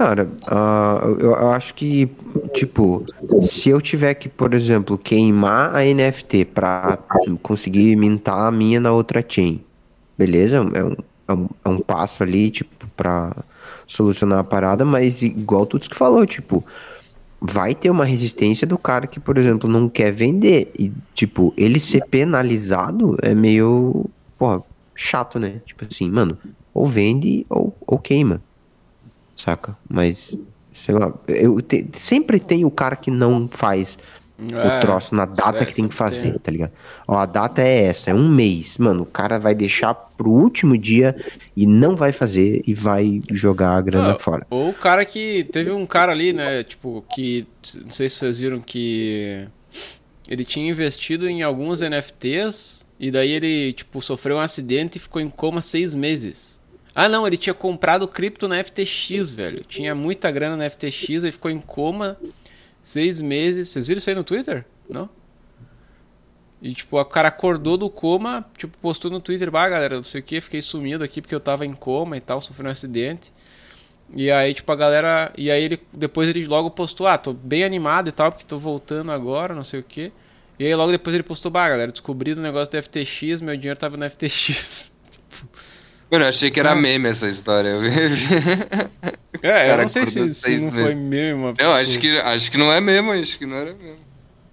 [0.00, 2.10] Cara, uh, eu, acho que,
[2.54, 3.04] tipo,
[3.38, 6.98] se eu tiver que, por exemplo, queimar a NFT pra
[7.42, 9.62] conseguir mintar a minha na outra chain,
[10.16, 10.56] beleza?
[10.56, 10.96] É um,
[11.28, 13.36] é um, é um passo ali, tipo, pra
[13.86, 16.64] solucionar a parada, mas igual tudo que falou, tipo,
[17.38, 20.72] vai ter uma resistência do cara que, por exemplo, não quer vender.
[20.78, 24.06] E, tipo, ele ser penalizado é meio,
[24.38, 24.62] porra,
[24.94, 25.60] chato, né?
[25.66, 26.38] Tipo assim, mano,
[26.72, 28.40] ou vende ou, ou queima
[29.40, 29.76] saca?
[29.88, 30.38] Mas,
[30.72, 33.98] sei lá, eu te, sempre tem o cara que não faz
[34.52, 36.38] é, o troço na data é, que tem que fazer, tem.
[36.38, 36.72] tá ligado?
[37.06, 38.78] Ó, a data é essa, é um mês.
[38.78, 41.14] Mano, o cara vai deixar pro último dia
[41.56, 44.46] e não vai fazer e vai jogar a grana fora.
[44.48, 45.44] Ou o cara que.
[45.52, 46.62] Teve um cara ali, né?
[46.62, 47.46] Tipo, que.
[47.82, 49.46] Não sei se vocês viram que.
[50.28, 55.20] Ele tinha investido em alguns NFTs e daí ele, tipo, sofreu um acidente e ficou
[55.20, 56.59] em coma seis meses.
[57.02, 59.64] Ah, não, ele tinha comprado cripto na FTX, velho.
[59.64, 62.18] Tinha muita grana na FTX, aí ficou em coma
[62.82, 63.70] seis meses.
[63.70, 64.66] Vocês viram isso aí no Twitter?
[64.86, 65.08] Não?
[66.60, 70.20] E, tipo, o cara acordou do coma, tipo, postou no Twitter, bah, galera, não sei
[70.20, 73.32] o que, fiquei sumido aqui porque eu tava em coma e tal, sofri um acidente.
[74.12, 75.32] E aí, tipo, a galera.
[75.38, 75.80] E aí ele.
[75.94, 79.64] Depois ele logo postou, ah, tô bem animado e tal, porque tô voltando agora, não
[79.64, 80.12] sei o que.
[80.58, 83.80] E aí logo depois ele postou, bah, galera, descobri o negócio do FTX, meu dinheiro
[83.80, 84.89] tava no FTX.
[86.10, 86.14] Tipo.
[86.14, 87.70] Mano, eu achei que era meme essa história.
[89.42, 91.40] é, eu não sei se, se não foi meme.
[91.40, 93.96] Não, tipo acho que, acho que não é mesmo, acho que não era mesmo.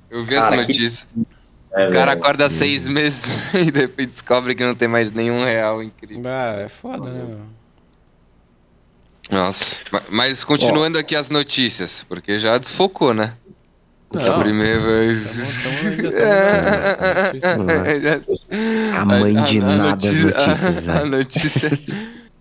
[0.10, 1.08] Eu vi Cara, essa notícia.
[1.14, 1.26] Que...
[1.70, 2.50] É, o cara acorda é.
[2.50, 6.24] seis meses e depois descobre que não tem mais nenhum real incrível.
[6.26, 7.42] Ah, é foda, né, meu?
[9.30, 13.36] Nossa, mas continuando aqui as notícias, porque já desfocou, né?
[14.14, 14.84] Não, primeiro.
[18.98, 20.88] A mãe de a, a nada notícia, as notícias.
[20.88, 21.80] A, a, notícia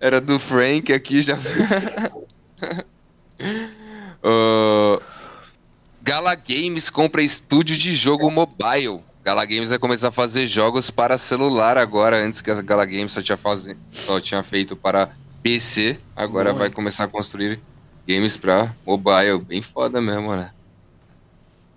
[0.00, 1.36] era do Frank aqui já.
[4.24, 5.02] uh,
[6.02, 9.00] Gala Games compra estúdio de jogo mobile.
[9.24, 13.12] Gala Games vai começar a fazer jogos para celular agora, antes que a Gala Games
[13.12, 13.68] só tinha, faz...
[13.92, 15.10] só tinha feito para
[15.42, 15.98] PC.
[16.14, 17.60] Agora vai começar a construir
[18.06, 19.40] games para mobile.
[19.40, 20.50] Bem foda mesmo, né?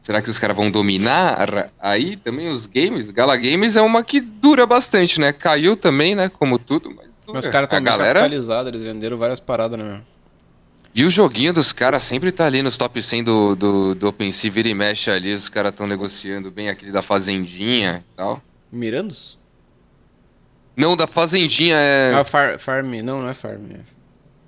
[0.02, 3.10] Será que os caras vão dominar aí também os games?
[3.10, 5.34] Gala Games é uma que dura bastante, né?
[5.34, 6.30] Caiu também, né?
[6.30, 7.34] Como tudo, mas dura.
[7.34, 8.22] Mas os caras estão galera...
[8.22, 10.02] capitalizados, eles venderam várias paradas, né?
[10.96, 14.50] E o joguinho dos caras sempre tá ali nos top 100 do, do, do OpenSea,
[14.50, 18.42] vira e mexe ali, os caras estão negociando bem aquele da Fazendinha e tal.
[18.72, 19.38] Mirandos?
[20.76, 22.14] Não, da Fazendinha é...
[22.14, 23.64] Ah, far, Farm, não, não é Farm.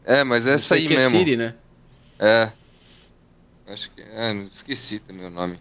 [0.06, 1.16] É, é mas é essa aí que mesmo.
[1.16, 1.54] É City, né?
[2.18, 2.50] É.
[3.72, 4.02] Acho que.
[4.02, 5.58] Ah, esqueci também o nome.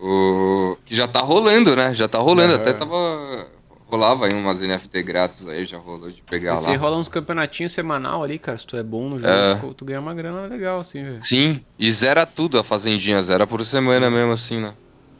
[0.00, 0.76] O...
[0.84, 1.94] Que já tá rolando, né?
[1.94, 2.54] Já tá rolando.
[2.54, 3.46] Até tava.
[3.86, 6.76] Rolava aí umas NFT grátis aí, já rolou de pegar Você lá.
[6.78, 8.56] rola uns campeonatinhos semanal ali, cara.
[8.56, 9.54] Se tu é bom no jogo, É.
[9.76, 11.18] tu- ganha uma grana legal, assim, velho.
[11.20, 14.72] Sim, e zera tudo a fazendinha, zera por semana mesmo, assim, né?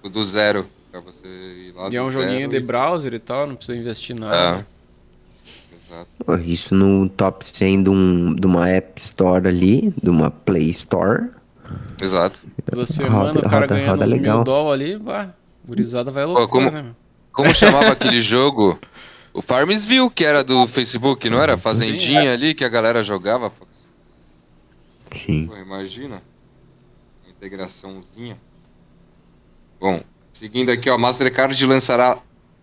[0.02, 0.66] Do zero.
[0.90, 3.76] Pra você ir lá E é um joguinho de e- browser e tal, não precisa
[3.78, 4.20] investir É.
[4.20, 4.66] nada.
[5.86, 6.08] Exato.
[6.24, 10.70] Pô, Isso no top 100 de, um, de uma App Store ali, de uma Play
[10.70, 11.28] Store.
[12.00, 12.40] Exato.
[12.70, 14.36] Toda semana Roda- o cara roda- ganhando roda uns legal.
[14.36, 15.28] mil dólares ali, bah,
[15.66, 16.96] gurizada vai loucura, como- né, meu?
[17.32, 18.78] Como chamava aquele jogo?
[19.34, 21.56] O Farmsville, que era do Facebook, não era?
[21.56, 23.50] Fazendinha ali que a galera jogava.
[25.24, 25.46] Sim.
[25.46, 26.22] Pô, imagina.
[27.24, 28.36] Uma integraçãozinha.
[29.80, 32.18] Bom, seguindo aqui, ó, Mastercard lançará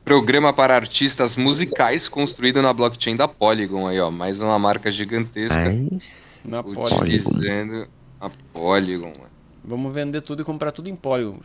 [0.05, 4.09] programa para artistas musicais construído na blockchain da Polygon aí, ó.
[4.09, 5.59] Mais uma marca gigantesca
[5.91, 6.45] Mas.
[6.47, 6.95] Na Polygon.
[7.01, 7.87] utilizando
[8.19, 9.29] a Polygon, mano.
[9.63, 11.39] Vamos vender tudo e comprar tudo em Polygon.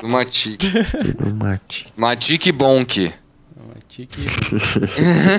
[0.00, 0.62] Do Matic.
[1.20, 1.92] No mate.
[1.96, 3.12] Matic Bonk.
[3.68, 4.12] Matic.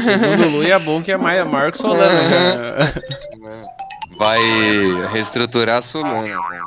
[0.04, 2.22] Segundo o Lu, é bom que é mais, maior que Solana.
[2.22, 2.94] né?
[4.18, 4.38] Vai
[5.12, 6.66] reestruturar a Solana, velho.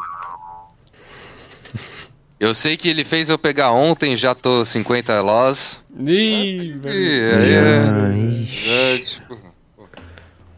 [2.40, 5.80] Eu sei que ele fez eu pegar ontem, já tô 50 loss.
[6.00, 7.36] Ih, E velho.
[7.38, 7.78] aí é.
[7.78, 9.38] Ai, é, tipo,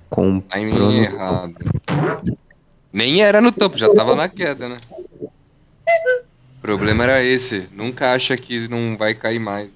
[0.09, 0.93] Comprou timing no...
[0.93, 1.55] errado.
[2.95, 4.77] Nem era no topo, já tava na queda, né?
[6.57, 7.69] O problema era esse.
[7.73, 9.73] Nunca acha que não vai cair mais.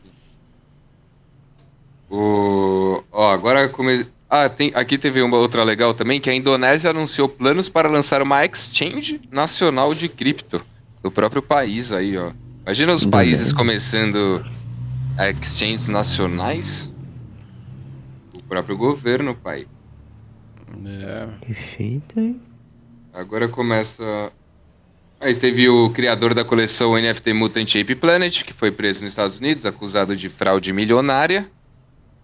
[2.09, 3.03] O...
[3.11, 4.07] Ó, agora come...
[4.31, 4.71] Ah, tem...
[4.73, 9.21] aqui teve uma outra legal também, que a Indonésia anunciou planos para lançar uma exchange
[9.33, 10.65] nacional de cripto
[11.03, 12.31] do próprio país aí, ó.
[12.63, 14.45] Imagina os países começando
[15.19, 16.93] exchanges nacionais.
[18.33, 19.67] O próprio governo, pai.
[20.87, 21.27] É.
[21.45, 22.41] Perfeito, hein?
[23.19, 24.33] Agora começa.
[25.19, 29.41] Aí teve o criador da coleção NFT Mutant Ape Planet, que foi preso nos Estados
[29.41, 31.51] Unidos, acusado de fraude milionária.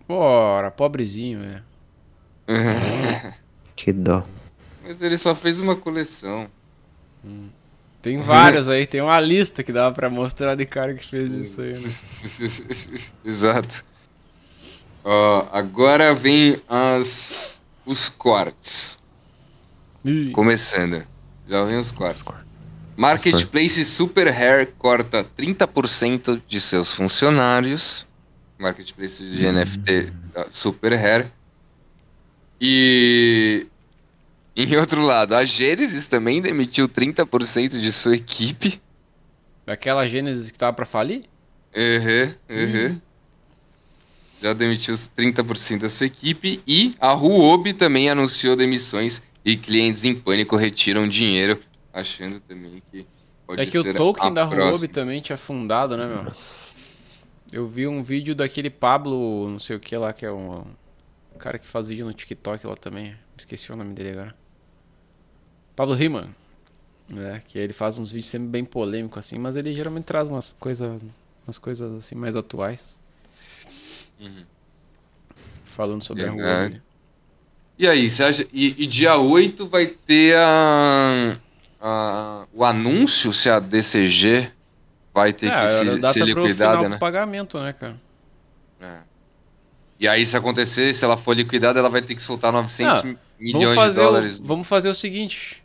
[0.09, 1.62] Ora, pobrezinho, é.
[3.74, 4.24] Que dó.
[4.85, 6.46] Mas ele só fez uma coleção.
[8.00, 11.61] Tem vários aí, tem uma lista que dá pra mostrar de cara que fez isso
[11.61, 11.90] aí, né?
[13.26, 13.85] Exato.
[15.02, 19.02] Ó, agora vem as os quartz.
[20.05, 21.07] Ih, Começando.
[21.49, 22.23] Já vem os quartz.
[22.97, 28.07] Marketplace Super Hair corta 30% de seus funcionários.
[28.59, 31.31] Marketplace de NFT da Super Hair.
[32.61, 33.67] E
[34.55, 38.81] em outro lado, a Gênesis também demitiu 30% de sua equipe.
[39.67, 41.25] Aquela Gênesis que tava pra falir?
[41.75, 43.01] Uhum, uhum.
[44.40, 46.62] Já demitiu os 30% da sua equipe.
[46.67, 51.61] E a Huobi também anunciou demissões e clientes em pânico retiram dinheiro,
[51.92, 53.07] achando também que
[53.46, 54.44] pode é que ser o token a da.
[54.44, 56.33] Huobi também tinha fundado, né, meu?
[57.52, 60.64] Eu vi um vídeo daquele Pablo, não sei o que lá, que é um,
[61.38, 63.14] cara que faz vídeo no TikTok lá também.
[63.37, 64.35] Esqueci o nome dele agora.
[65.76, 66.35] Pablo Riman.
[67.14, 70.48] É, que ele faz uns vídeos sempre bem polêmicos assim, mas ele geralmente traz umas
[70.48, 71.02] coisas,
[71.46, 72.98] umas coisas assim mais atuais.
[74.18, 74.44] Uhum.
[75.66, 76.74] Falando sobre a Verdade.
[76.74, 76.93] Huobi.
[77.78, 78.46] E aí, você acha.
[78.52, 81.37] E, e dia 8 vai ter a,
[81.80, 84.48] a- o anúncio se a DCG
[85.12, 86.96] vai ter É, que se- data pro liquidada, né?
[86.96, 87.96] do pagamento, né, cara?
[88.80, 88.98] É.
[89.98, 93.16] E aí, se acontecer, se ela for liquidada, ela vai ter que soltar 900 Não,
[93.38, 94.38] milhões de dólares.
[94.40, 95.62] o, vamos fazer o seguinte.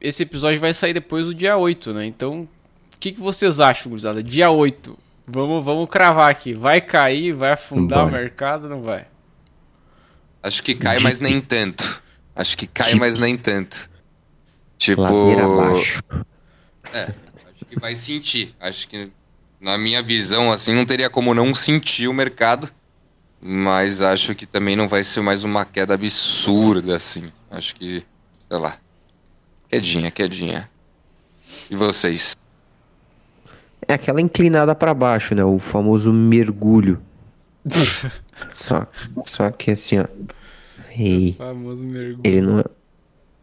[0.00, 2.06] Esse episódio vai sair depois do dia 8, né?
[2.06, 2.48] Então,
[2.94, 4.22] o que, que vocês acham, gurizada?
[4.22, 4.96] Dia 8.
[5.26, 6.54] Vamos, vamos cravar aqui.
[6.54, 8.22] Vai cair, vai afundar o Bora.
[8.22, 9.06] mercado não vai?
[10.42, 12.02] Acho que cai, mas nem tanto.
[12.34, 13.90] Acho que cai, mas nem tanto.
[14.78, 15.02] Tipo.
[15.02, 16.02] Ladeira abaixo.
[16.82, 18.54] Acho que vai sentir.
[18.58, 19.10] Acho que,
[19.60, 22.70] na minha visão, assim, não teria como não sentir o mercado.
[23.42, 27.32] Mas acho que também não vai ser mais uma queda absurda, assim.
[27.50, 28.04] Acho que,
[28.48, 28.76] sei lá.
[29.68, 30.68] Quedinha, quedinha.
[31.70, 32.36] E vocês?
[33.88, 35.44] É aquela inclinada pra baixo, né?
[35.44, 37.00] O famoso mergulho.
[38.54, 38.86] Só,
[39.26, 40.06] só que assim, ó.
[40.96, 42.20] Ei, Famoso mergulho.
[42.24, 42.64] ele não é,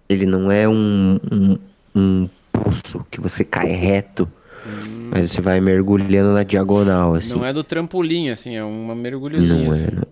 [0.09, 1.57] ele não é um, um,
[1.95, 4.29] um poço que você cai reto,
[5.11, 7.35] mas você vai mergulhando na diagonal, assim.
[7.35, 9.63] Não é do trampolim, assim, é uma mergulhozinha.
[9.65, 9.83] Não assim.
[9.85, 10.03] é, não.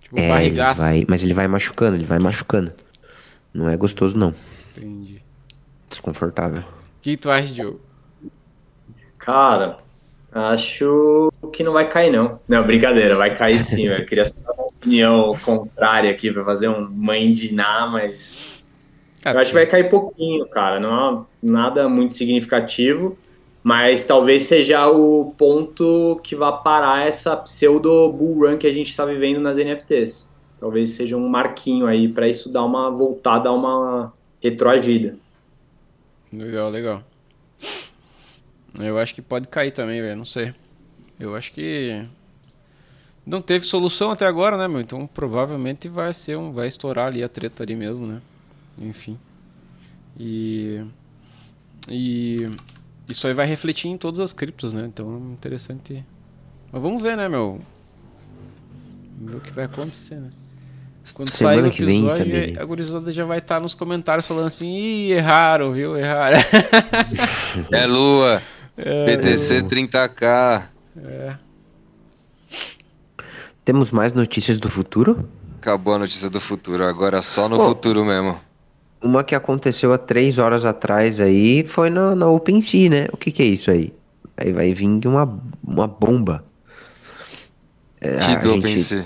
[0.00, 0.80] Tipo É, ele barrigaço.
[0.80, 2.72] vai, mas ele vai machucando, ele vai machucando.
[3.52, 4.32] Não é gostoso, não.
[4.76, 5.22] Entendi.
[5.90, 6.60] Desconfortável.
[6.62, 7.80] O que tu acha, Diogo?
[9.18, 9.78] Cara,
[10.36, 12.40] acho que não vai cair, não.
[12.48, 14.02] Não, brincadeira, vai cair sim, velho.
[14.02, 18.64] Eu queria só uma opinião contrária aqui pra fazer um mãe de Ná, mas.
[19.22, 20.78] Cara, Eu acho que vai cair pouquinho, cara.
[20.80, 23.18] Não é nada muito significativo,
[23.62, 28.90] Mas talvez seja o ponto que vá parar essa pseudo bull run que a gente
[28.90, 30.32] está vivendo nas NFTs.
[30.58, 35.18] Talvez seja um marquinho aí para isso dar uma voltada, uma retroagida.
[36.32, 37.02] Legal, legal.
[38.78, 40.16] Eu acho que pode cair também, velho.
[40.16, 40.54] Não sei.
[41.18, 42.04] Eu acho que
[43.26, 44.80] não teve solução até agora, né, meu?
[44.80, 48.20] Então provavelmente vai ser um, vai estourar ali a treta ali mesmo, né?
[48.78, 49.18] Enfim.
[50.18, 50.84] E
[51.88, 52.48] e
[53.08, 54.84] isso aí vai refletir em todas as criptos, né?
[54.86, 56.04] Então é interessante.
[56.70, 57.60] Mas vamos ver, né, meu?
[59.18, 60.30] Vamos ver o que vai acontecer, né?
[61.14, 62.60] Quando Semana sair o que vem, episódio, Samir.
[62.60, 65.96] a gurizada já vai estar nos comentários falando assim, Ih, erraram, viu?
[65.96, 66.38] Erraram.
[67.70, 68.42] É lua.
[68.76, 70.62] É, BTC 30k.
[70.98, 71.36] é.
[73.64, 75.28] Temos mais notícias do futuro?
[75.58, 77.64] Acabou a notícia do futuro, agora só no Pô.
[77.70, 78.38] futuro mesmo.
[79.02, 83.06] Uma que aconteceu há três horas atrás aí foi na, na OpenSea, né?
[83.12, 83.92] O que que é isso aí?
[84.36, 86.44] Aí vai vir uma, uma bomba.
[88.00, 89.04] É, Que a, do gente, OpenSea.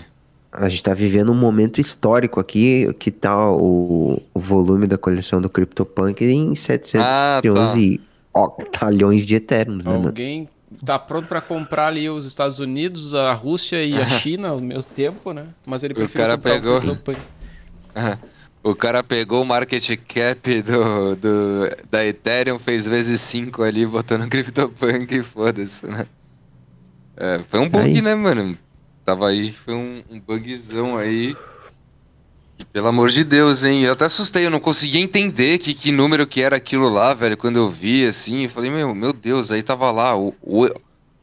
[0.53, 5.41] a gente tá vivendo um momento histórico aqui, que tá o, o volume da coleção
[5.41, 7.99] do CryptoPunk em 711
[8.35, 10.07] octalhões de Ethereums, né, mano?
[10.09, 10.49] Alguém
[10.85, 14.91] tá pronto pra comprar ali os Estados Unidos, a Rússia e a China ao mesmo
[14.93, 15.47] tempo, né?
[15.67, 16.77] Mas ele O prefere cara comprar pegou.
[16.77, 17.21] o CryptoPunk.
[18.63, 24.19] O cara pegou o market cap do, do, da Ethereum, fez vezes 5 ali, botou
[24.19, 26.07] no CryptoPunk e foda-se, né?
[27.17, 28.03] É, foi um bug, Aí.
[28.03, 28.59] né, mano?
[29.03, 31.35] Tava aí, foi um, um bugzão aí.
[32.73, 33.83] Pelo amor de Deus, hein?
[33.83, 37.37] Eu até assustei, eu não conseguia entender que, que número que era aquilo lá, velho,
[37.37, 38.45] quando eu vi, assim.
[38.45, 40.69] Eu falei, meu, meu Deus, aí tava lá, o, o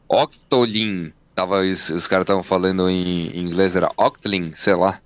[0.08, 1.10] Octolin.
[1.34, 5.00] Tava, os, os caras estavam falando em, em inglês, era Octlin, sei lá.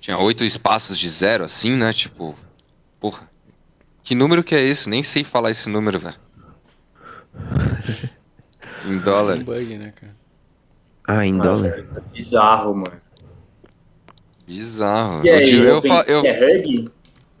[0.00, 1.92] Tinha oito espaços de zero, assim, né?
[1.92, 2.34] Tipo,
[2.98, 3.28] porra.
[4.02, 4.88] Que número que é esse?
[4.88, 6.16] Nem sei falar esse número, velho.
[8.86, 9.36] em dólar.
[9.36, 10.16] Um bug, né, cara?
[11.06, 11.78] Ah, em Nossa, dólar?
[11.78, 13.09] é bizarro, mano.
[14.54, 15.24] Bizarro.
[15.24, 16.88] E aí, Di- eu, eu, fa- é Hug?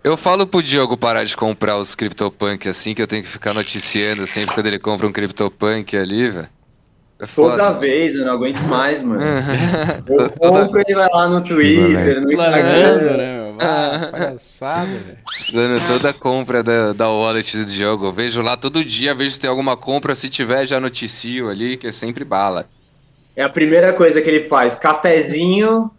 [0.04, 3.52] eu falo pro Diogo parar de comprar os CryptoPunk assim, que eu tenho que ficar
[3.52, 6.48] noticiando sempre quando ele compra um CryptoPunk ali, velho.
[7.22, 9.20] É Toda vez, eu não aguento mais, mano.
[10.08, 13.16] Eu compro, ele vai lá no Twitter, no Planando, Instagram.
[13.18, 13.56] né?
[13.60, 15.18] Ah, palhaçada, velho.
[15.52, 18.06] Dando toda a compra da, da wallet do Diogo.
[18.06, 20.14] Eu vejo lá todo dia, vejo se tem alguma compra.
[20.14, 22.66] Se tiver, já noticio ali, que é sempre bala.
[23.36, 25.90] É a primeira coisa que ele faz, cafezinho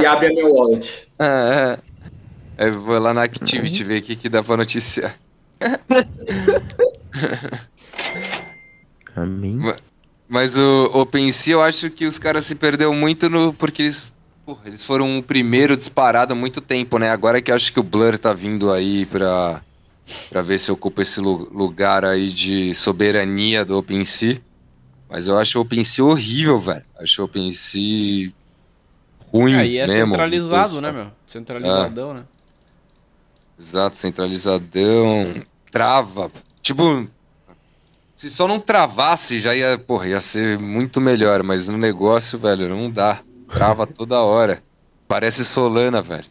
[0.00, 1.06] e abre a minha wallet.
[1.18, 1.78] Ah,
[2.58, 2.64] é.
[2.64, 5.14] Aí eu vou lá na Activity ver o que, que dá pra noticiar.
[9.14, 9.60] Amém.
[10.28, 14.12] Mas o OpenSea, eu acho que os caras se perderam muito no porque eles,
[14.44, 17.10] porra, eles foram o primeiro disparado há muito tempo, né?
[17.10, 19.62] Agora que eu acho que o Blur tá vindo aí pra,
[20.28, 24.38] pra ver se ocupa esse lu- lugar aí de soberania do OpenSea.
[25.08, 26.84] Mas eu acho o OpenSea horrível, velho.
[26.98, 28.30] Acho o OpenSea
[29.32, 30.12] ruim Aí é mesmo.
[30.12, 31.06] centralizado, né, meu?
[31.26, 32.22] Centralizadão, né?
[33.58, 36.30] Exato, centralizadão, trava.
[36.62, 37.06] Tipo,
[38.14, 42.68] se só não travasse, já ia, porra, ia ser muito melhor, mas no negócio, velho,
[42.68, 43.20] não dá.
[43.52, 44.62] Trava toda hora.
[45.08, 46.26] Parece Solana, velho.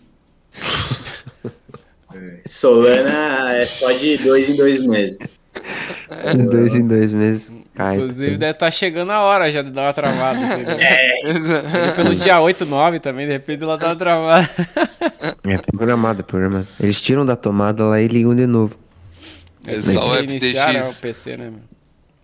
[2.45, 5.39] Solana é só de dois em dois meses.
[6.33, 7.97] Em dois em dois meses cai.
[7.97, 10.39] Inclusive deve estar chegando a hora já de dar uma travada.
[10.39, 11.93] Assim, né?
[11.95, 14.49] Pelo dia 8, 9 também, de repente ela dá uma travada.
[15.43, 16.67] É programado, é programado.
[16.79, 18.75] Eles tiram da tomada lá e ligam de novo.
[19.65, 20.99] É só o Reiniciar, né, o FTX.
[20.99, 21.53] PC, né?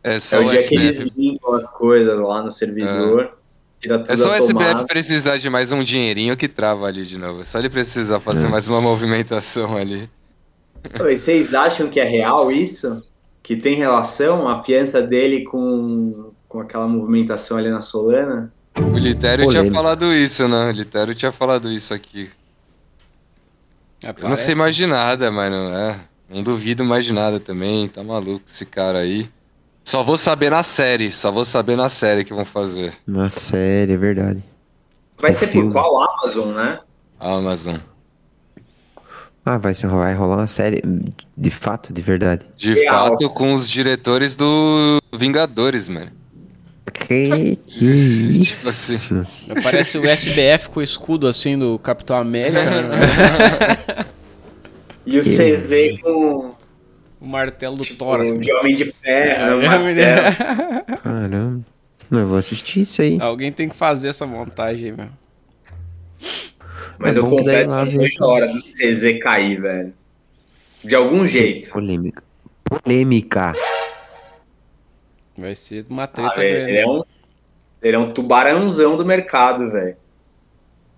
[0.03, 3.31] É É só o o dia que eles limpam as coisas lá no servidor,
[3.79, 7.17] tira tudo É só o SBF precisar de mais um dinheirinho que trava ali de
[7.17, 7.41] novo.
[7.41, 8.49] É só ele precisar fazer É.
[8.49, 10.09] mais uma movimentação ali.
[10.93, 13.01] E vocês acham que é real isso?
[13.43, 18.51] Que tem relação a fiança dele com, com aquela movimentação ali na Solana?
[18.79, 20.69] O Litério tinha falado isso, né?
[20.69, 22.29] O Litério tinha falado isso aqui.
[24.01, 25.55] Eu não sei mais de nada, mano.
[25.75, 27.87] É, não duvido mais de nada também.
[27.87, 29.29] Tá maluco esse cara aí.
[29.83, 31.11] Só vou saber na série.
[31.11, 32.93] Só vou saber na série que vão fazer.
[33.05, 34.43] Na série, é verdade.
[35.19, 35.67] Vai O ser filme.
[35.71, 36.79] por qual Amazon, né?
[37.19, 37.77] Amazon.
[39.45, 40.81] Ah, vai, ser, vai rolar uma série
[41.37, 42.45] de fato, de verdade.
[42.55, 43.09] De Real.
[43.09, 46.11] fato, com os diretores do Vingadores, mano.
[46.93, 48.69] Que, que Tipo isso?
[48.69, 49.25] assim.
[49.61, 54.05] Parece o SBF com o escudo assim do Capitão América, né?
[55.05, 56.53] E o CZ com
[57.19, 58.21] o martelo do tipo, Thor.
[58.21, 58.39] Assim.
[58.39, 60.97] de Homem de Ferro, É, martelo.
[61.03, 61.61] Caramba.
[62.09, 63.17] Eu vou assistir isso aí.
[63.19, 65.09] Alguém tem que fazer essa montagem, meu.
[67.03, 69.93] Mas É eu que confesso que não vejo a hora do CZ cair, velho.
[70.81, 71.69] De algum jeito.
[71.69, 72.23] Polêmica.
[72.63, 73.51] Polêmica.
[75.37, 76.71] Vai ser uma treta ah, grande.
[76.71, 77.03] Ele é, um,
[77.81, 79.97] ele é um tubarãozão do mercado, velho.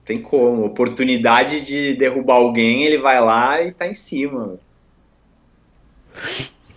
[0.06, 0.64] Tem como.
[0.66, 4.60] Oportunidade de derrubar alguém, ele vai lá e tá em cima.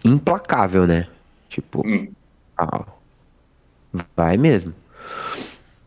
[0.02, 1.06] Implacável, né?
[1.50, 1.86] Tipo.
[1.86, 2.10] Hum.
[2.56, 2.86] Ah,
[4.16, 4.72] vai mesmo.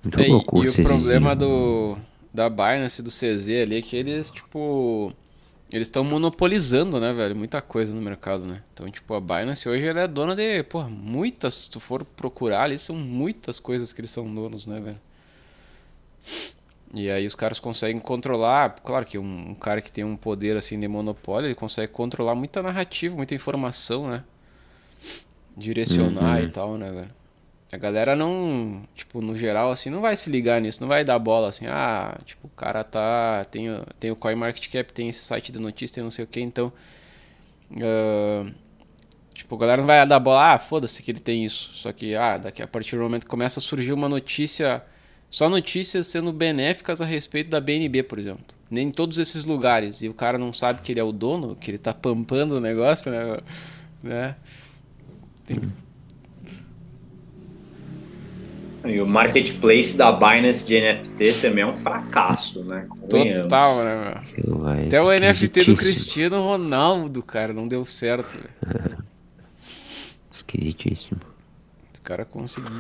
[0.04, 1.98] Muito e, louco, e o problema do,
[2.34, 5.14] da Binance, do CZ ali, que eles, tipo.
[5.74, 7.34] Eles estão monopolizando, né, velho?
[7.34, 8.62] Muita coisa no mercado, né?
[8.74, 11.54] Então, tipo, a Binance hoje ela é dona de, porra, muitas.
[11.56, 15.00] Se tu for procurar ali, são muitas coisas que eles são donos, né, velho?
[16.94, 18.76] E aí os caras conseguem controlar.
[18.84, 22.36] Claro que um, um cara que tem um poder assim de monopólio, ele consegue controlar
[22.36, 24.24] muita narrativa, muita informação, né?
[25.56, 26.46] Direcionar uhum.
[26.46, 27.21] e tal, né, velho?
[27.72, 31.18] A galera não, tipo, no geral, assim, não vai se ligar nisso, não vai dar
[31.18, 33.68] bola, assim, ah, tipo, o cara tá, tem,
[33.98, 36.72] tem o CoinMarketCap, tem esse site de notícia, tem não sei o que, então,
[37.72, 38.52] uh,
[39.34, 42.14] tipo, a galera não vai dar bola, ah, foda-se que ele tem isso, só que,
[42.14, 44.84] ah, daqui a partir do momento que começa a surgir uma notícia,
[45.30, 50.02] só notícias sendo benéficas a respeito da BNB, por exemplo, nem em todos esses lugares,
[50.02, 52.60] e o cara não sabe que ele é o dono, que ele tá pampando o
[52.60, 53.38] negócio, né,
[54.04, 54.36] né,
[55.48, 55.58] tem
[58.86, 62.88] e o marketplace da Binance de NFT também é um fracasso, né?
[63.10, 64.68] Total, né, meu?
[64.68, 68.98] Até o NFT do Cristiano Ronaldo, cara, não deu certo, velho.
[70.32, 71.20] Esquisitíssimo.
[71.98, 72.72] O cara conseguiu.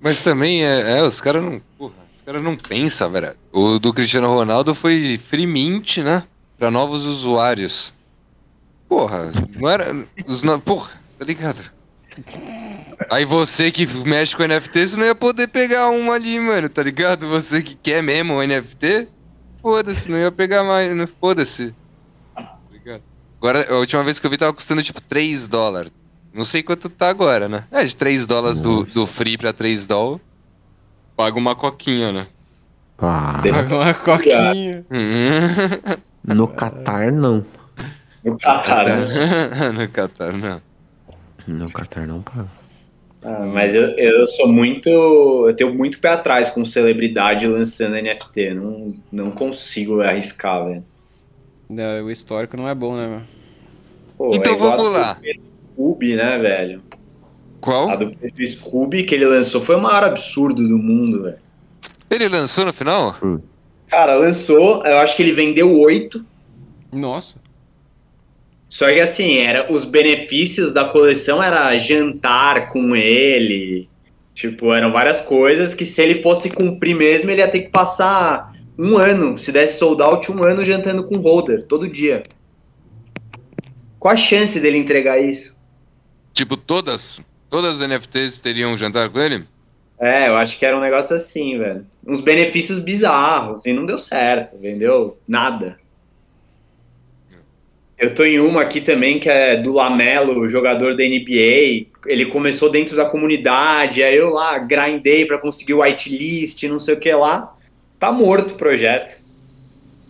[0.00, 1.60] Mas também é, é os caras não.
[1.76, 3.34] Porra, os caras não pensam, velho.
[3.52, 6.22] O do Cristiano Ronaldo foi free mint, né?
[6.56, 7.92] Pra novos usuários.
[8.88, 9.92] Porra, não era.
[10.26, 11.79] Os, porra, tá ligado?
[13.10, 16.82] Aí você que mexe com NFT, você não ia poder pegar uma ali, mano, tá
[16.82, 17.28] ligado?
[17.28, 19.08] Você que quer mesmo um NFT,
[19.60, 21.74] foda-se, não ia pegar mais, não foda-se.
[22.34, 22.56] Tá
[23.38, 25.92] agora, a última vez que eu vi tava custando tipo 3 dólares.
[26.32, 27.64] Não sei quanto tá agora, né?
[27.72, 30.20] É, de 3 dólares do, do free pra 3 dólares.
[31.16, 32.26] Paga uma coquinha, né?
[32.98, 33.40] Ah.
[33.42, 34.84] Paga uma coquinha.
[36.24, 37.44] no Qatar, não.
[38.24, 38.86] No Qatar,
[39.58, 39.72] não.
[39.72, 40.69] no Qatar, não.
[41.50, 42.48] No Qatar não paga.
[43.22, 44.88] Ah, mas eu, eu sou muito.
[44.88, 48.54] Eu tenho muito pé atrás com celebridade lançando NFT.
[48.54, 50.84] Não, não consigo arriscar, velho.
[51.68, 53.20] Não, o histórico não é bom, né, meu?
[54.16, 55.18] Pô, então é vamos lá.
[55.72, 56.82] Scooby, né, velho?
[57.60, 57.90] Qual?
[57.90, 58.14] A do
[58.46, 61.38] Scooby que ele lançou foi o maior absurdo do mundo, velho.
[62.10, 63.16] Ele lançou no final?
[63.88, 64.84] Cara, lançou.
[64.84, 66.24] Eu acho que ele vendeu oito.
[66.90, 67.36] Nossa.
[68.70, 73.88] Só que assim, era os benefícios da coleção era jantar com ele.
[74.32, 78.52] Tipo, eram várias coisas que se ele fosse cumprir mesmo, ele ia ter que passar
[78.78, 82.22] um ano, se desse sold out, um ano jantando com o holder, todo dia.
[83.98, 85.58] Qual a chance dele entregar isso?
[86.32, 87.20] Tipo, todas?
[87.50, 89.44] Todas as NFTs teriam jantar com ele?
[89.98, 91.84] É, eu acho que era um negócio assim, velho.
[92.06, 95.76] Uns benefícios bizarros, e não deu certo, vendeu nada.
[98.00, 101.86] Eu tô em uma aqui também que é do Lamelo, jogador da NBA.
[102.06, 106.94] Ele começou dentro da comunidade, aí eu lá grindei para conseguir o whitelist, não sei
[106.94, 107.54] o que lá.
[107.98, 109.20] Tá morto o projeto.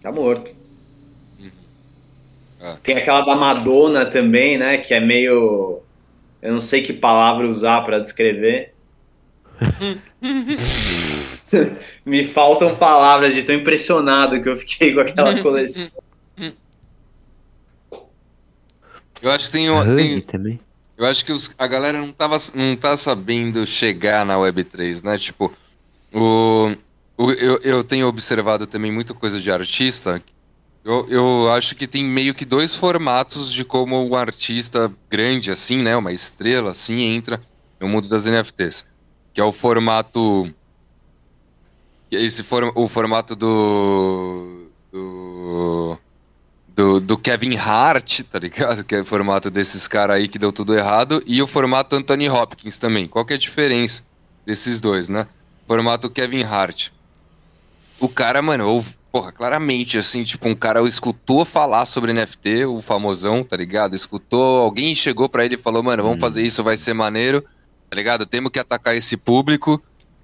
[0.00, 0.52] Tá morto.
[1.40, 1.50] Uhum.
[2.62, 2.78] Ah.
[2.80, 4.78] Tem aquela da Madonna também, né?
[4.78, 5.82] Que é meio.
[6.40, 8.72] Eu não sei que palavra usar para descrever.
[12.06, 15.88] Me faltam palavras de tão impressionado que eu fiquei com aquela coleção.
[19.22, 20.60] Eu acho que tem, tem também.
[20.96, 25.16] Eu acho que os, a galera não, tava, não tá sabendo chegar na Web3, né?
[25.16, 25.52] Tipo,
[26.12, 26.74] o,
[27.16, 30.22] o, eu, eu tenho observado também muita coisa de artista.
[30.84, 35.82] Eu, eu acho que tem meio que dois formatos de como um artista grande, assim,
[35.82, 35.96] né?
[35.96, 37.40] Uma estrela, assim, entra
[37.78, 38.84] no mundo das NFTs.
[39.32, 40.52] Que é o formato.
[42.10, 44.66] Esse for, o formato do.
[44.92, 45.98] do
[46.80, 48.82] do, do Kevin Hart, tá ligado?
[48.90, 51.22] Que é o formato desses caras aí que deu tudo errado.
[51.26, 53.06] E o formato Anthony Hopkins também.
[53.06, 54.02] Qual que é a diferença
[54.46, 55.26] desses dois, né?
[55.66, 56.88] Formato Kevin Hart.
[58.00, 62.80] O cara, mano, ou, porra, claramente, assim, tipo, um cara escutou falar sobre NFT, o
[62.80, 63.94] famosão, tá ligado?
[63.94, 66.20] Escutou, alguém chegou para ele e falou, mano, vamos hum.
[66.20, 67.44] fazer isso, vai ser maneiro,
[67.90, 68.24] tá ligado?
[68.24, 69.80] Temos que atacar esse público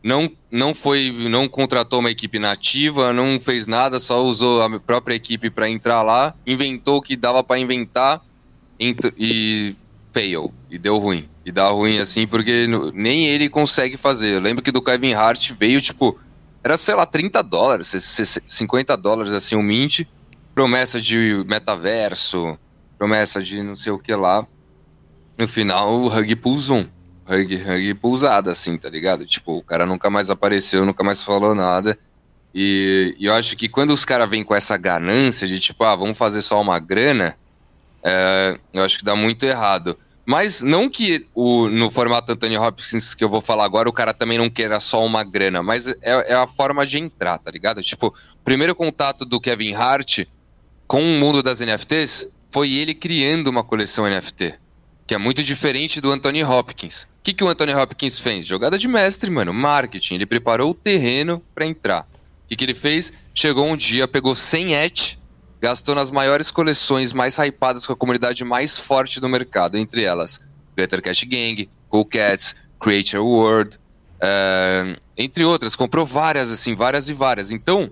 [0.06, 5.16] não, não foi, não contratou uma equipe nativa, não fez nada, só usou a própria
[5.16, 8.20] equipe para entrar lá, inventou o que dava para inventar
[8.78, 9.74] e
[10.12, 11.28] fail, e deu ruim.
[11.44, 14.34] E dá ruim assim porque nem ele consegue fazer.
[14.34, 16.16] Eu lembro que do Kevin Hart veio tipo,
[16.62, 17.88] era sei lá 30 dólares,
[18.46, 20.02] 50 dólares assim um mint,
[20.54, 22.56] promessa de metaverso,
[22.96, 24.46] promessa de não sei o que lá.
[25.36, 26.86] No final, o Rug Pull Zoom.
[27.28, 29.26] Hug, hug pousada, assim, tá ligado?
[29.26, 31.98] Tipo, o cara nunca mais apareceu, nunca mais falou nada.
[32.54, 35.94] E, e eu acho que quando os caras vêm com essa ganância de tipo, ah,
[35.94, 37.36] vamos fazer só uma grana,
[38.02, 39.98] é, eu acho que dá muito errado.
[40.24, 44.12] Mas não que o, no formato Anthony Hopkins que eu vou falar agora, o cara
[44.12, 47.80] também não queira só uma grana, mas é, é a forma de entrar, tá ligado?
[47.80, 50.24] Tipo, o primeiro contato do Kevin Hart
[50.86, 54.54] com o mundo das NFTs foi ele criando uma coleção NFT,
[55.06, 57.06] que é muito diferente do Anthony Hopkins.
[57.26, 58.46] Que, que o Anthony Hopkins fez?
[58.46, 60.14] Jogada de mestre, mano, marketing.
[60.14, 62.02] Ele preparou o terreno para entrar.
[62.02, 63.12] O que, que ele fez?
[63.34, 65.18] Chegou um dia, pegou 100 ETH,
[65.60, 70.40] gastou nas maiores coleções mais hypadas com a comunidade mais forte do mercado, entre elas
[70.76, 75.74] Glitter Cash Gang, Cool Cats, Creature World, uh, entre outras.
[75.74, 77.50] Comprou várias, assim, várias e várias.
[77.50, 77.90] Então,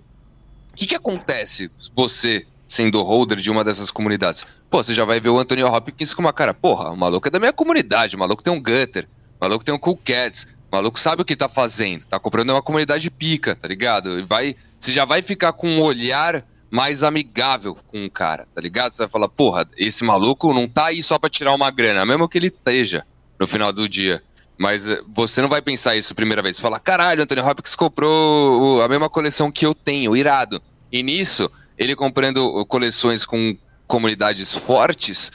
[0.72, 4.46] o que, que acontece você sendo holder de uma dessas comunidades?
[4.70, 7.32] Pô, você já vai ver o Anthony Hopkins com uma cara, porra, o maluco é
[7.32, 9.08] da minha comunidade, o maluco tem um Gutter,
[9.44, 12.50] o maluco tem um Cool Cats, o maluco sabe o que tá fazendo, tá comprando
[12.50, 14.18] uma comunidade pica, tá ligado?
[14.18, 18.60] E vai, você já vai ficar com um olhar mais amigável com o cara, tá
[18.60, 18.92] ligado?
[18.92, 22.28] Você vai falar, porra, esse maluco não tá aí só pra tirar uma grana, mesmo
[22.28, 23.04] que ele esteja
[23.38, 24.22] no final do dia.
[24.56, 26.56] Mas eh, você não vai pensar isso primeira vez.
[26.56, 30.60] Você fala, caralho, Anthony Hopkins comprou a mesma coleção que eu tenho, irado.
[30.90, 35.30] E nisso, ele comprando coleções com comunidades fortes,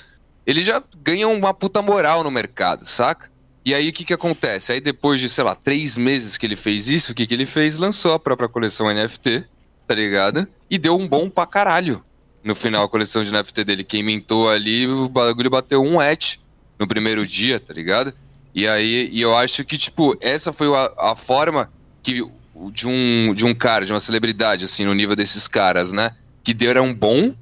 [0.46, 3.29] ele já ganha uma puta moral no mercado, saca?
[3.66, 4.72] E aí o que que acontece?
[4.72, 7.46] Aí depois de, sei lá, três meses que ele fez isso, o que que ele
[7.46, 7.78] fez?
[7.78, 9.46] Lançou a própria coleção NFT,
[9.88, 10.48] tá ligado?
[10.70, 12.04] E deu um bom pra caralho.
[12.44, 16.40] No final, a coleção de NFT dele, quem mintou ali, o bagulho bateu um et
[16.80, 18.14] no primeiro dia, tá ligado?
[18.56, 22.26] E aí, e eu acho que, tipo, essa foi a, a forma que
[22.72, 26.16] de um, de um cara, de uma celebridade, assim, no nível desses caras, né?
[26.44, 27.34] Que deram bom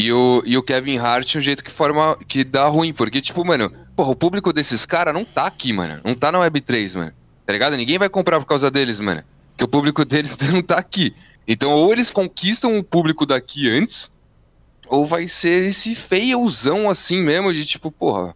[0.00, 3.44] e o, e o Kevin Hart um jeito que forma que dá ruim, porque, tipo,
[3.44, 6.00] mano, porra, o público desses caras não tá aqui, mano.
[6.02, 7.12] Não tá na Web3, mano.
[7.44, 7.76] Tá ligado?
[7.76, 9.22] Ninguém vai comprar por causa deles, mano.
[9.50, 11.14] Porque o público deles não tá aqui.
[11.46, 14.10] Então, ou eles conquistam o público daqui antes,
[14.88, 18.34] ou vai ser esse feiozão assim mesmo, de tipo, porra.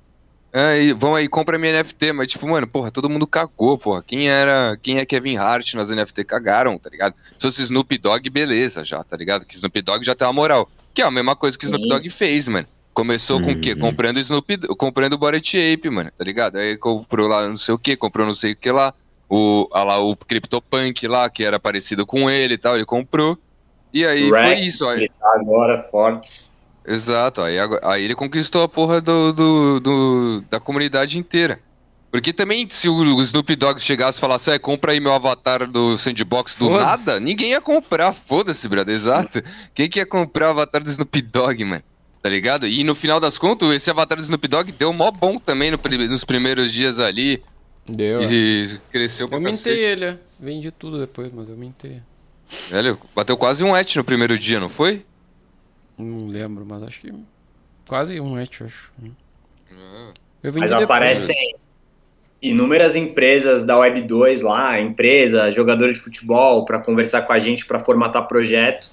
[0.53, 4.03] É, vão aí, compra minha NFT, mas tipo, mano, porra, todo mundo cagou, porra.
[4.03, 7.15] Quem era, quem é Kevin Hart nas NFT cagaram, tá ligado?
[7.39, 9.47] Se fosse Snoop Dogg, beleza já, tá ligado?
[9.47, 10.69] Que Snoop Dogg já tem uma moral.
[10.95, 12.67] Que é a mesma coisa que Snoop Dogg fez, mano.
[12.95, 13.73] Começou com o quê?
[13.73, 13.81] Uhum.
[13.81, 16.57] Comprando Snoop, comprando Bored Ape, mano, tá ligado?
[16.57, 18.95] Aí comprou lá não sei o que, comprou não sei o que lá.
[19.29, 23.37] O, lá, o CryptoPunk lá, que era parecido com ele e tal, ele comprou.
[23.93, 24.89] E aí foi isso.
[24.89, 25.09] Aí...
[25.09, 26.45] Tá agora forte.
[26.87, 31.59] Exato, aí, aí ele conquistou a porra do, do, do, da comunidade inteira.
[32.15, 35.99] Porque também, se o Snoop Dogg chegasse e falasse, é, compra aí meu avatar do
[35.99, 39.43] Sandbox do nada, ninguém ia comprar, foda-se, brother, exato.
[39.75, 41.83] Quem que ia comprar o avatar do Snoop Dogg, mano?
[42.23, 42.69] Tá ligado?
[42.69, 45.81] E no final das contas, esse avatar do Snoop Dogg deu mó bom também no,
[46.09, 47.43] nos primeiros dias ali.
[47.85, 48.23] Deu.
[48.23, 48.79] E é.
[48.93, 52.01] cresceu pra Eu mintei ele, vendi tudo depois, mas eu mintei.
[52.71, 55.05] Velho, bateu quase um et no primeiro dia, não foi?
[55.99, 57.13] Não lembro, mas acho que.
[57.89, 58.93] Quase um et, acho.
[59.73, 60.13] Ah.
[60.45, 60.85] Eu vendi mas depois.
[60.85, 61.57] aparecem
[62.45, 67.65] inúmeras empresas da Web 2 lá, empresa, jogadores de futebol, para conversar com a gente,
[67.65, 68.91] para formatar projeto.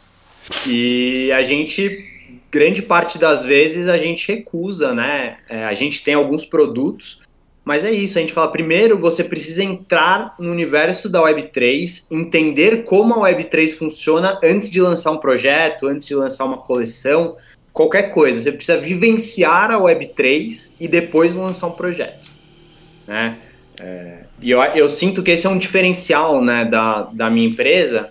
[0.66, 2.06] E a gente,
[2.50, 5.38] grande parte das vezes, a gente recusa, né?
[5.50, 7.24] É, a gente tem alguns produtos,
[7.66, 12.86] mas é isso, a gente fala, primeiro você precisa entrar no universo da Web3, entender
[12.86, 17.36] como a Web3 funciona antes de lançar um projeto, antes de lançar uma coleção,
[17.74, 18.40] qualquer coisa.
[18.40, 22.31] Você precisa vivenciar a Web3 e depois lançar um projeto.
[23.12, 23.40] Né?
[23.78, 28.10] É, e eu, eu sinto que esse é um diferencial né, da, da minha empresa,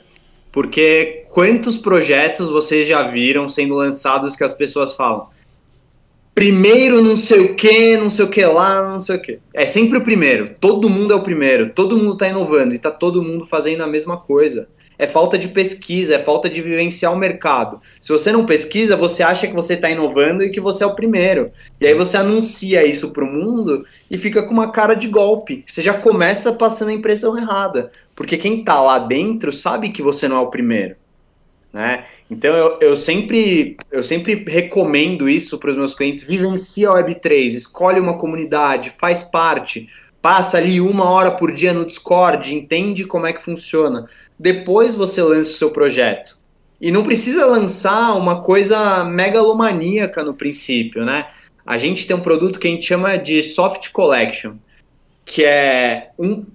[0.53, 5.29] porque quantos projetos vocês já viram sendo lançados que as pessoas falam?
[6.35, 9.39] Primeiro não sei o que, não sei o que lá, não sei o que.
[9.55, 10.55] É sempre o primeiro.
[10.61, 11.71] Todo mundo é o primeiro.
[11.71, 14.69] Todo mundo está inovando e está todo mundo fazendo a mesma coisa
[15.01, 17.81] é falta de pesquisa, é falta de vivenciar o mercado.
[18.03, 20.95] Se você não pesquisa, você acha que você está inovando e que você é o
[20.95, 21.51] primeiro.
[21.81, 25.65] E aí você anuncia isso para o mundo e fica com uma cara de golpe.
[25.67, 27.91] Você já começa passando a impressão errada.
[28.15, 30.97] Porque quem está lá dentro sabe que você não é o primeiro.
[31.73, 32.05] Né?
[32.31, 37.55] Então eu, eu, sempre, eu sempre recomendo isso para os meus clientes: vivencia a Web3,
[37.55, 39.89] escolhe uma comunidade, faz parte,
[40.21, 44.07] passa ali uma hora por dia no Discord, entende como é que funciona
[44.41, 46.39] depois você lança o seu projeto.
[46.81, 51.27] E não precisa lançar uma coisa megalomaníaca no princípio, né?
[51.67, 54.55] A gente tem um produto que a gente chama de Soft Collection,
[55.27, 56.47] que é um,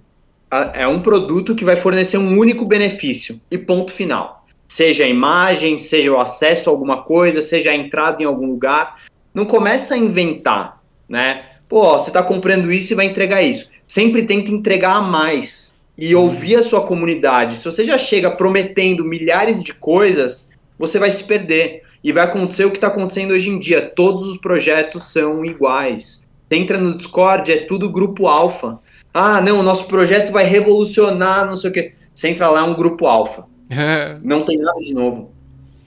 [0.74, 4.44] é um produto que vai fornecer um único benefício e ponto final.
[4.66, 9.00] Seja a imagem, seja o acesso a alguma coisa, seja a entrada em algum lugar.
[9.32, 11.44] Não começa a inventar, né?
[11.68, 16.14] Pô, você está comprando isso e vai entregar isso sempre tenta entregar a mais e
[16.14, 17.56] ouvir a sua comunidade.
[17.56, 21.82] Se você já chega prometendo milhares de coisas, você vai se perder.
[22.04, 23.80] E vai acontecer o que está acontecendo hoje em dia.
[23.82, 26.28] Todos os projetos são iguais.
[26.48, 28.78] Você entra no Discord, é tudo grupo alfa.
[29.12, 31.94] Ah, não, o nosso projeto vai revolucionar, não sei o quê.
[32.14, 33.46] Você entra lá, é um grupo alfa.
[34.22, 35.32] não tem nada de novo.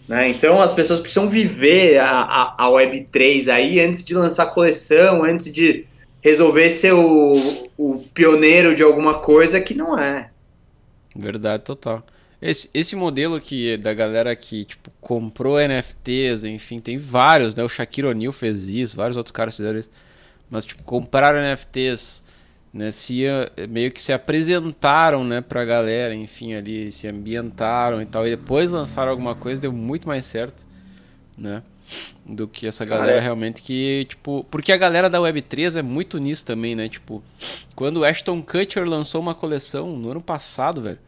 [0.09, 0.27] Né?
[0.29, 5.53] Então as pessoas precisam viver a, a, a Web3 aí antes de lançar coleção, antes
[5.53, 5.85] de
[6.19, 7.35] resolver ser o,
[7.77, 10.31] o pioneiro de alguma coisa que não é.
[11.15, 12.03] Verdade, total.
[12.41, 17.63] Esse, esse modelo que da galera que tipo comprou NFTs, enfim, tem vários, né?
[17.63, 19.91] O Shaquille O'Neal fez isso, vários outros caras fizeram isso.
[20.49, 22.23] Mas tipo, compraram NFTs,
[22.73, 23.23] né, se
[23.69, 28.71] meio que se apresentaram, né, pra galera, enfim, ali se ambientaram e tal, e depois
[28.71, 30.63] lançaram alguma coisa, deu muito mais certo,
[31.37, 31.63] né?
[32.25, 36.17] do que essa galera Cara, realmente que, tipo, porque a galera da Web3 é muito
[36.19, 36.87] nisso também, né?
[36.87, 37.23] Tipo,
[37.75, 40.99] quando o Ashton Kutcher lançou uma coleção no ano passado, velho,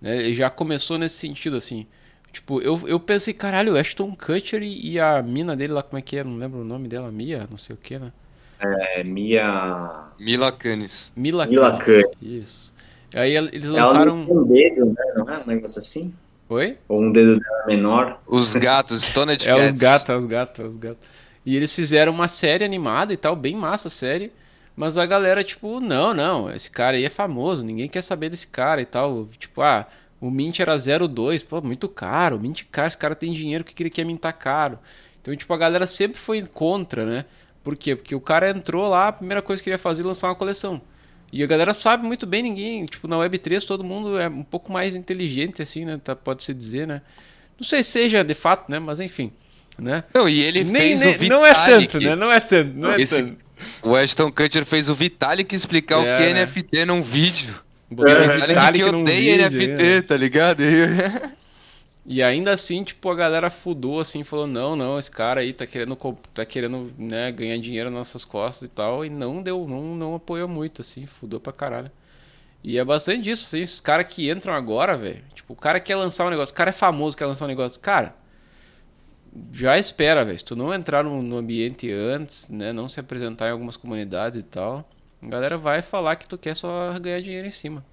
[0.00, 0.16] né?
[0.18, 1.86] Ele já começou nesse sentido, assim.
[2.32, 5.98] Tipo, eu, eu pensei, caralho, o Ashton Kutcher e, e a mina dele lá, como
[5.98, 6.22] é que é?
[6.22, 8.12] Não lembro o nome dela, Mia, não sei o que, né?
[8.60, 10.04] É, Mia...
[10.18, 11.12] Mila Canis.
[11.16, 12.06] Mila, Mila Canis.
[12.20, 12.74] Isso.
[13.14, 14.22] Aí eles lançaram...
[14.22, 15.12] Ela um dedo, né?
[15.16, 16.12] Não é um negócio assim?
[16.48, 16.76] Oi?
[16.88, 18.20] Ou um dedo dela menor.
[18.26, 21.08] Os gatos, Stoned É os gatos, os gatos, os gatos.
[21.46, 24.32] E eles fizeram uma série animada e tal, bem massa a série.
[24.76, 28.46] Mas a galera, tipo, não, não, esse cara aí é famoso, ninguém quer saber desse
[28.46, 29.26] cara e tal.
[29.38, 29.86] Tipo, ah,
[30.20, 33.90] o Mint era 02, pô, muito caro, Mint caro, esse cara tem dinheiro, que ele
[33.90, 34.78] quer mintar caro?
[35.20, 37.24] Então, tipo, a galera sempre foi contra, né?
[37.62, 37.94] Por quê?
[37.94, 40.80] Porque o cara entrou lá, a primeira coisa que queria fazer é lançar uma coleção.
[41.32, 44.72] E a galera sabe muito bem, ninguém, tipo, na Web3 todo mundo é um pouco
[44.72, 46.00] mais inteligente, assim, né?
[46.02, 47.02] Tá, Pode-se dizer, né?
[47.58, 48.78] Não sei se seja de fato, né?
[48.78, 49.30] Mas enfim,
[49.78, 50.02] né?
[50.12, 51.28] Não, e ele nem, fez nem, o Vitalik.
[51.28, 52.16] Não é tanto, né?
[52.16, 53.36] Não é tanto, não é Esse, tanto.
[53.82, 56.44] O Ashton Kutcher fez o Vitalik explicar é, o que é né?
[56.44, 57.54] NFT num vídeo.
[57.90, 60.02] É, o Vitalik, Vitalik que odeia NFT, é.
[60.02, 60.62] tá ligado?
[60.62, 60.70] E
[62.22, 65.96] ainda assim, tipo, a galera fudou assim, falou: "Não, não, esse cara aí tá querendo
[66.34, 70.14] tá querendo, né, ganhar dinheiro nas nossas costas e tal", e não deu, não não
[70.14, 71.90] apoiou muito assim, fudou pra caralho.
[72.62, 75.22] E é bastante disso, assim, esses caras que entram agora, velho.
[75.34, 77.80] Tipo, o cara quer lançar um negócio, o cara é famoso, quer lançar um negócio.
[77.80, 78.14] Cara,
[79.52, 80.38] já espera, velho.
[80.38, 84.38] Se tu não entrar no, no, ambiente antes, né, não se apresentar em algumas comunidades
[84.40, 84.88] e tal,
[85.22, 87.84] a galera vai falar que tu quer só ganhar dinheiro em cima.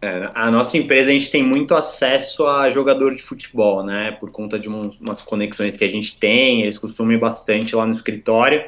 [0.00, 4.12] É, a nossa empresa a gente tem muito acesso a jogador de futebol, né?
[4.12, 7.84] Por conta de um, umas conexões que a gente tem, eles costumam ir bastante lá
[7.84, 8.64] no escritório.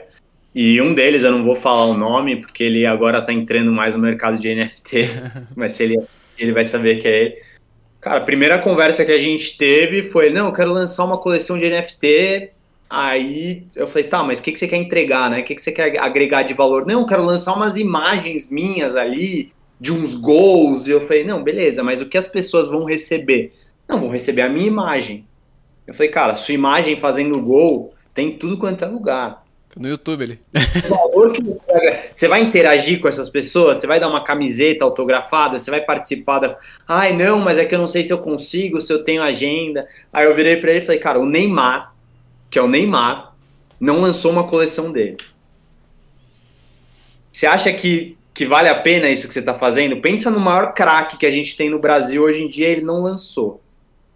[0.53, 3.95] E um deles, eu não vou falar o nome, porque ele agora está entrando mais
[3.95, 5.09] no mercado de NFT,
[5.55, 7.37] mas se ele assistir, ele vai saber que é ele.
[8.01, 11.57] Cara, a primeira conversa que a gente teve foi: não, eu quero lançar uma coleção
[11.57, 12.51] de NFT.
[12.89, 15.41] Aí eu falei: tá, mas o que, que você quer entregar, né?
[15.41, 16.85] O que, que você quer agregar de valor?
[16.85, 20.87] Não, eu quero lançar umas imagens minhas ali de uns gols.
[20.87, 23.53] E eu falei, não, beleza, mas o que as pessoas vão receber?
[23.89, 25.24] Não, vão receber a minha imagem.
[25.87, 29.45] Eu falei, cara, sua imagem fazendo gol tem tudo quanto é lugar.
[29.76, 30.41] No YouTube ali.
[30.91, 34.22] O valor que você vai, você vai interagir com essas pessoas, você vai dar uma
[34.22, 36.57] camiseta autografada, você vai participar da.
[36.87, 39.87] Ai, não, mas é que eu não sei se eu consigo, se eu tenho agenda.
[40.12, 41.95] Aí eu virei para ele e falei, cara, o Neymar,
[42.51, 43.35] que é o Neymar,
[43.78, 45.16] não lançou uma coleção dele.
[47.31, 50.72] Você acha que que vale a pena isso que você está fazendo, pensa no maior
[50.72, 53.61] craque que a gente tem no Brasil hoje em dia, ele não lançou.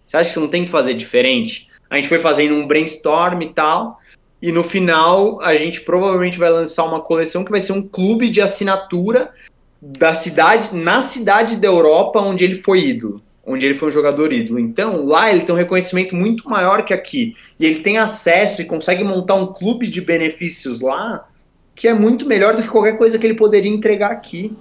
[0.07, 1.69] Você acha que não tem que fazer diferente?
[1.91, 4.01] A gente foi fazendo um brainstorm e tal,
[4.41, 8.29] e no final a gente provavelmente vai lançar uma coleção que vai ser um clube
[8.31, 9.33] de assinatura
[9.81, 14.33] da cidade, na cidade da Europa onde ele foi ídolo, onde ele foi um jogador
[14.33, 14.59] ídolo.
[14.59, 18.67] Então, lá ele tem um reconhecimento muito maior que aqui, e ele tem acesso e
[18.67, 21.29] consegue montar um clube de benefícios lá
[21.75, 24.57] que é muito melhor do que qualquer coisa que ele poderia entregar aqui.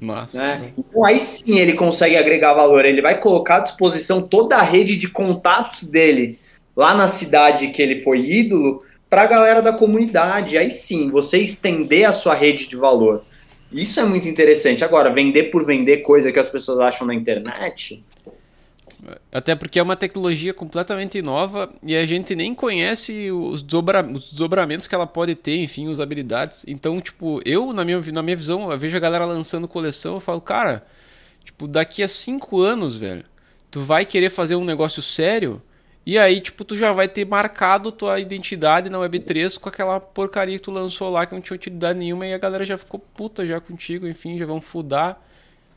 [0.00, 0.38] Massa.
[0.38, 0.72] Né?
[0.76, 2.84] Então aí sim ele consegue agregar valor.
[2.84, 6.38] Ele vai colocar à disposição toda a rede de contatos dele
[6.76, 10.58] lá na cidade que ele foi ídolo para a galera da comunidade.
[10.58, 13.24] Aí sim, você estender a sua rede de valor.
[13.72, 14.84] Isso é muito interessante.
[14.84, 18.04] Agora, vender por vender coisa que as pessoas acham na internet,
[19.32, 24.30] até porque é uma tecnologia completamente nova e a gente nem conhece os, dobra, os
[24.30, 26.64] desdobramentos que ela pode ter, enfim, as habilidades.
[26.68, 30.20] Então, tipo, eu, na minha, na minha visão, eu vejo a galera lançando coleção, eu
[30.20, 30.86] falo, cara,
[31.44, 33.24] tipo, daqui a cinco anos, velho,
[33.70, 35.60] tu vai querer fazer um negócio sério
[36.04, 40.56] e aí, tipo, tu já vai ter marcado tua identidade na Web3 com aquela porcaria
[40.56, 43.46] que tu lançou lá que não tinha utilidade nenhuma e a galera já ficou puta
[43.46, 45.24] já contigo, enfim, já vão fudar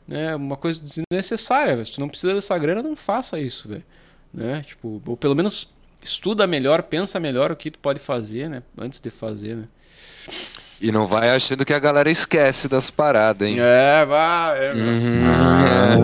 [0.06, 1.74] né, uma coisa desnecessária.
[1.74, 1.86] Véio.
[1.86, 3.84] Se tu não precisa dessa grana, não faça isso, velho.
[4.32, 4.62] Né?
[4.66, 5.68] Tipo, ou pelo menos
[6.02, 9.64] estuda melhor, pensa melhor o que tu pode fazer, né, antes de fazer, né?
[10.80, 13.56] E não vai achando que a galera esquece das paradas, hein?
[13.58, 14.58] É, vai.
[14.66, 15.96] É, Uhum, Ah,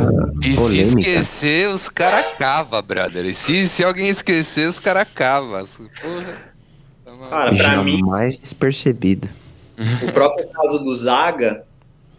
[0.44, 0.48] é.
[0.48, 0.80] E se polêmica.
[0.98, 3.26] esquecer, os cara cava, brother.
[3.26, 5.62] E se, se alguém esquecer, os cara cava.
[6.00, 6.52] Porra.
[7.04, 7.28] Tá.
[7.28, 9.28] Cara, pra mim, Jamais despercebido.
[10.08, 11.64] o próprio caso do Zaga,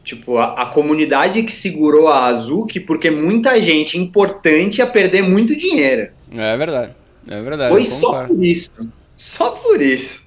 [0.04, 5.56] tipo, a, a comunidade que segurou a Azuki, porque muita gente importante ia perder muito
[5.56, 6.12] dinheiro.
[6.32, 6.94] É verdade.
[7.30, 7.72] É verdade.
[7.72, 8.72] Foi só por isso.
[9.16, 10.24] Só por isso.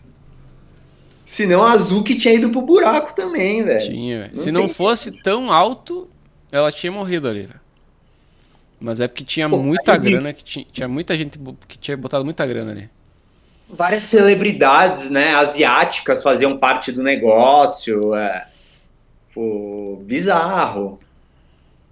[1.24, 3.80] Senão a Azuki tinha ido pro buraco também, velho.
[3.80, 4.36] Tinha, velho.
[4.36, 6.08] Se não fosse tão alto,
[6.50, 7.60] ela tinha morrido ali, velho.
[8.80, 12.24] Mas é porque tinha Pô, muita grana, que tinha, tinha muita gente que tinha botado
[12.24, 12.90] muita grana ali.
[13.68, 18.14] Várias celebridades, né, asiáticas faziam parte do negócio.
[18.14, 18.46] É,
[19.36, 20.98] pô, bizarro.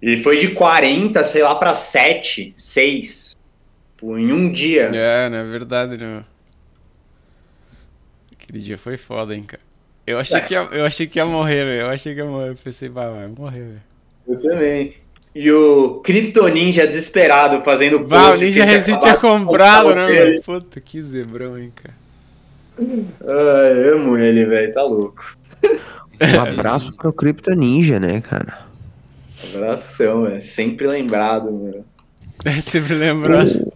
[0.01, 3.35] E foi de 40, sei lá, pra 7, 6.
[3.97, 4.89] Pô, em um dia.
[4.93, 5.41] É, né?
[5.41, 6.23] É verdade, né?
[8.33, 9.61] Aquele dia foi foda, hein, cara.
[10.07, 10.41] Eu achei, É.
[10.41, 11.81] que, ia, eu achei que ia morrer, velho.
[11.81, 12.49] Eu achei que ia morrer.
[12.49, 13.81] Eu pensei, vai, vai morrer, velho.
[14.27, 14.95] Eu também.
[15.33, 20.05] E o Crypto Ninja desesperado fazendo Bah, o post Ninja Resident tinha de comprado, né,
[20.05, 20.29] o dele.
[20.31, 20.41] mano?
[20.43, 21.93] Puta, que zebrão, hein, cara.
[22.79, 25.35] Ai, amo ele, velho, tá louco.
[26.21, 28.65] Um abraço pro Crypto Ninja, né, cara?
[29.53, 30.41] Abração, velho.
[30.41, 31.85] Sempre lembrado, mano.
[32.43, 33.71] É sempre lembrando.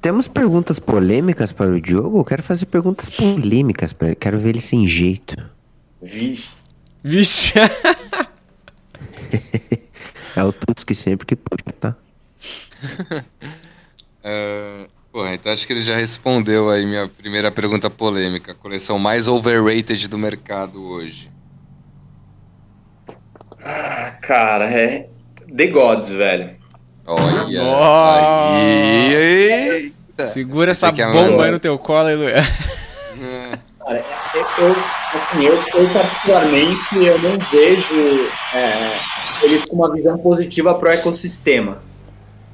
[0.00, 2.20] Temos perguntas polêmicas para o Diogo?
[2.20, 4.16] Eu quero fazer perguntas polêmicas para ele.
[4.16, 5.36] Quero ver ele sem jeito.
[6.02, 6.50] Vixe.
[7.02, 7.54] Vixe.
[10.36, 11.96] É o Tuts que sempre que puxa, tá?
[14.22, 18.52] É, porra, então acho que ele já respondeu aí minha primeira pergunta polêmica.
[18.52, 21.30] A coleção mais overrated do mercado hoje.
[23.64, 25.08] Ah, cara, é.
[25.54, 26.50] The Gods, velho.
[27.06, 27.62] Olha.
[28.56, 29.14] Aí.
[29.14, 30.26] Eita.
[30.26, 32.32] Segura essa é bomba aí no teu colo aí, Luiz.
[32.32, 33.58] É.
[33.78, 34.04] Cara,
[34.58, 34.76] eu,
[35.14, 38.92] assim, eu, eu particularmente eu não vejo é,
[39.42, 41.82] eles com uma visão positiva pro ecossistema,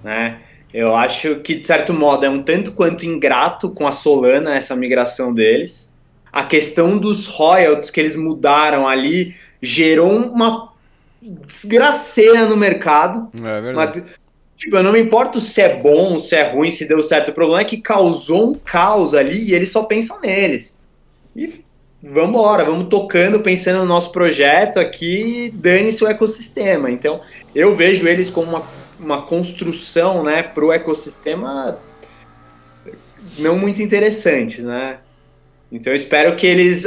[0.02, 0.38] né?
[0.72, 4.76] Eu acho que, de certo modo, é um tanto quanto ingrato com a Solana essa
[4.76, 5.94] migração deles.
[6.32, 10.72] A questão dos royalties que eles mudaram ali gerou uma
[11.46, 13.30] desgraceira no mercado.
[13.38, 13.74] É verdade.
[13.74, 14.18] Mas,
[14.56, 17.30] tipo, eu não me importo se é bom, se é ruim, se deu certo.
[17.30, 20.80] O problema é que causou um caos ali e eles só pensam neles.
[21.34, 21.64] E
[22.02, 26.90] vambora, vamos tocando, pensando no nosso projeto aqui, dane-se o ecossistema.
[26.90, 27.20] Então,
[27.54, 28.62] eu vejo eles como uma,
[28.98, 31.78] uma construção, né, pro ecossistema
[33.38, 34.98] não muito interessante, né?
[35.70, 36.86] Então, eu espero que eles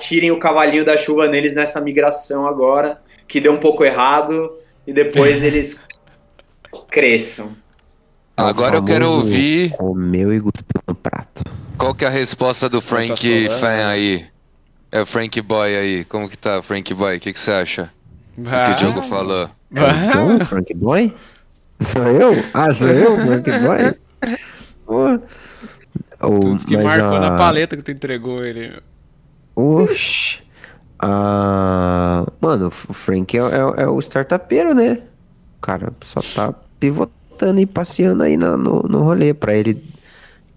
[0.00, 4.50] tirem o cavalinho da chuva neles nessa migração agora, que deu um pouco errado,
[4.86, 5.86] e depois eles
[6.90, 7.52] cresçam.
[8.38, 11.42] O Agora eu quero ouvir Comeu e cuspiu no prato.
[11.76, 13.58] qual que é a resposta do Frank Solana.
[13.60, 14.26] Fan aí.
[14.92, 16.04] É o Frank Boy aí.
[16.04, 17.16] Como que tá, Frank Boy?
[17.16, 17.90] O que, que você acha
[18.36, 19.50] do que Ah, o Diogo falou?
[19.74, 21.14] É o John, Frank Boy?
[21.80, 22.32] Sou eu?
[22.54, 24.38] Ah, sou eu, Frank Boy?
[24.86, 25.14] Pô.
[26.26, 28.72] O- Tudo que mas marcou a- na paleta que tu entregou ele.
[29.54, 30.40] Oxi.
[31.00, 35.00] Ah, mano, o Frank é, é- é o startupeiro, né?
[35.58, 39.82] O cara só tá pivotando e passeando aí na- no, no rolê pra ele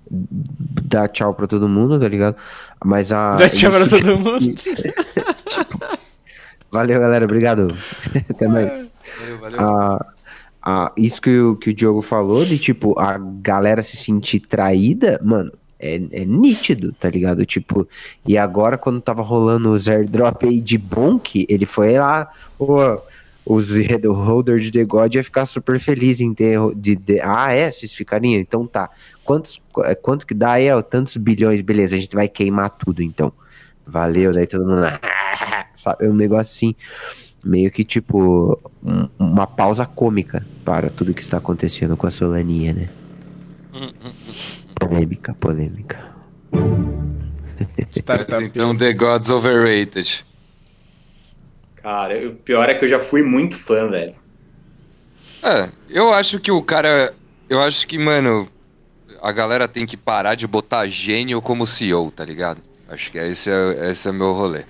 [0.10, 2.36] dar tchau pra todo mundo, tá ligado?
[2.84, 3.36] Mas a.
[3.36, 4.40] Dá tchau pra todo mundo.
[6.72, 7.26] Valeu, galera.
[7.26, 7.76] Obrigado.
[8.30, 8.94] Até mais.
[9.20, 9.60] Valeu, valeu.
[9.60, 10.06] Ah,
[10.62, 15.20] ah, isso que o, que o Diogo falou, de tipo, a galera se sentir traída,
[15.24, 15.52] mano,
[15.82, 17.46] é, é nítido, tá ligado?
[17.46, 17.88] Tipo,
[18.28, 22.30] e agora quando tava rolando os airdrop aí de Bonk, ele foi lá,
[22.60, 23.00] ô,
[23.46, 23.70] os
[24.06, 26.60] holders de The God ia ficar super feliz em ter.
[26.76, 27.72] De, de- ah, é?
[27.72, 28.40] Vocês ficariam?
[28.40, 28.90] Então tá.
[29.26, 30.82] Quantos, qu- é, quanto que dá ó?
[30.82, 33.34] Tantos bilhões, beleza, a gente vai queimar tudo então.
[33.86, 34.86] Valeu, daí todo mundo.
[35.74, 36.06] Sabe?
[36.06, 36.76] É um negócio assim
[37.44, 42.74] meio que tipo um- uma pausa cômica para tudo que está acontecendo com a Solaninha,
[42.74, 42.90] né?
[44.82, 46.12] Polêmica, polêmica.
[47.92, 48.44] Startup.
[48.44, 50.26] Então, The Gods Overrated.
[51.76, 54.16] Cara, o pior é que eu já fui muito fã, velho.
[55.44, 57.14] É, eu acho que o cara.
[57.48, 58.50] Eu acho que, mano,
[59.22, 62.60] a galera tem que parar de botar gênio como CEO, tá ligado?
[62.90, 64.64] Acho que esse é, esse é meu rolê.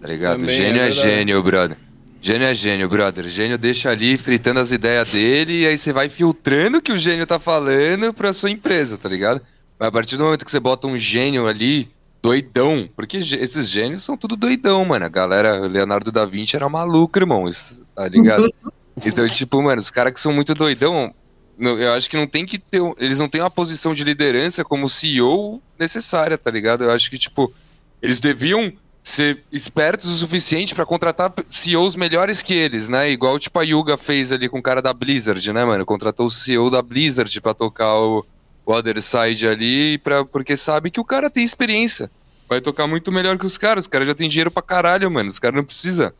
[0.00, 0.40] Tá ligado?
[0.40, 1.78] Também gênio é é, gênio, brother.
[2.26, 3.28] Gênio é gênio, brother.
[3.28, 6.96] Gênio deixa ali fritando as ideias dele e aí você vai filtrando o que o
[6.96, 9.42] gênio tá falando pra sua empresa, tá ligado?
[9.78, 11.86] Mas a partir do momento que você bota um gênio ali,
[12.22, 15.04] doidão, porque esses gênios são tudo doidão, mano.
[15.04, 18.50] A galera, Leonardo da Vinci era maluco, irmão, isso- tá ligado?
[19.04, 21.12] Então, tipo, mano, os caras que são muito doidão,
[21.58, 22.80] eu acho que não tem que ter.
[22.96, 26.84] Eles não têm uma posição de liderança como CEO necessária, tá ligado?
[26.84, 27.52] Eu acho que, tipo,
[28.00, 28.72] eles deviam
[29.04, 33.10] ser espertos o suficiente para contratar CEOs melhores que eles, né?
[33.10, 35.84] Igual tipo a Yuga fez ali com o cara da Blizzard, né, mano?
[35.84, 38.24] Contratou o CEO da Blizzard para tocar o,
[38.64, 42.10] o Other Side ali, pra, porque sabe que o cara tem experiência.
[42.48, 43.84] Vai tocar muito melhor que os caras.
[43.84, 45.28] Os caras já têm dinheiro pra caralho, mano.
[45.28, 46.10] Os caras não precisam.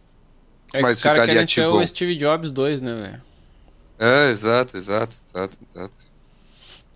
[0.75, 3.23] É que os caras querem ser o Steve Jobs 2, né, velho?
[3.99, 6.04] É, exato, exato, exato, exato.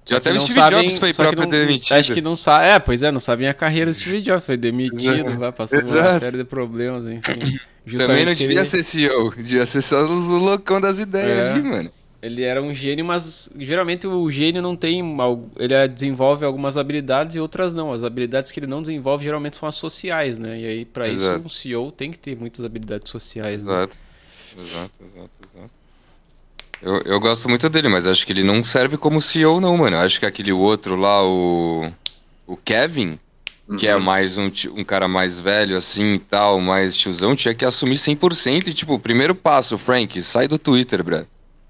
[0.09, 1.97] Já até o Steve sabem, Jobs foi próprio não, demitido.
[1.97, 2.65] Acho que não sabe.
[2.65, 4.45] É, pois é, não sabem a carreira do Steve Jobs.
[4.45, 6.09] Foi demitido, lá, passou Exato.
[6.09, 7.59] uma série de problemas, enfim.
[7.99, 8.65] Também não devia ele...
[8.65, 11.51] ser CEO, devia ser só os loucão das ideias é.
[11.53, 11.91] ali, mano.
[12.21, 15.01] Ele era um gênio, mas geralmente o gênio não tem.
[15.57, 17.93] Ele desenvolve algumas habilidades e outras não.
[17.93, 20.59] As habilidades que ele não desenvolve geralmente são as sociais, né?
[20.59, 23.61] E aí, para isso, um CEO tem que ter muitas habilidades sociais.
[23.61, 23.97] Exato,
[24.57, 24.63] né?
[24.65, 25.78] exato, exato, exato.
[26.83, 29.97] Eu, eu gosto muito dele, mas acho que ele não serve como CEO, não, mano.
[29.97, 31.91] Acho que aquele outro lá, o.
[32.47, 33.13] O Kevin,
[33.69, 33.77] uhum.
[33.77, 34.03] que é uhum.
[34.03, 38.69] mais um, um cara mais velho, assim e tal, mais tiozão, tinha que assumir 100%.
[38.69, 41.27] E, tipo, o primeiro passo, Frank, sai do Twitter, brother.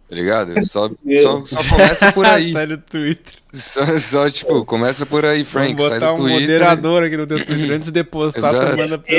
[0.09, 0.54] Tá ligado?
[0.64, 0.88] Só,
[1.22, 2.52] só, só, começa por aí.
[2.52, 3.34] sai do Twitter.
[3.52, 5.74] Só, só, tipo, começa por aí, Frank.
[5.74, 6.40] Vamos botar sai do um Twitter.
[6.40, 9.14] moderador aqui no teu Twitter antes de postar, tu manda pra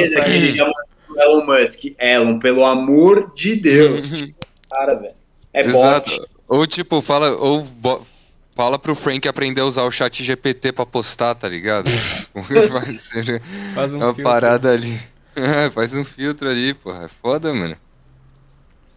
[1.23, 1.95] Elon Musk.
[1.99, 4.01] Elon, pelo amor de Deus.
[4.71, 5.18] cara, velho.
[5.59, 6.11] É Exato.
[6.11, 6.29] Bot.
[6.47, 8.01] Ou tipo, fala, ou bo...
[8.55, 11.89] fala pro Frank aprender a usar o chat GPT pra postar, tá ligado?
[13.75, 14.23] faz um uma filtro.
[14.23, 14.99] parada ali.
[15.35, 17.05] É, faz um filtro ali, porra.
[17.05, 17.77] É foda, mano.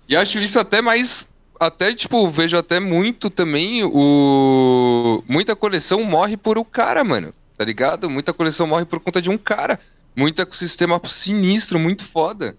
[0.09, 1.27] E acho isso até mais.
[1.61, 5.23] Até, tipo, vejo até muito também o.
[5.29, 7.35] Muita coleção morre por o cara, mano.
[7.57, 8.09] Tá ligado?
[8.09, 9.79] Muita coleção morre por conta de um cara.
[10.17, 12.57] Muito ecossistema sinistro, muito foda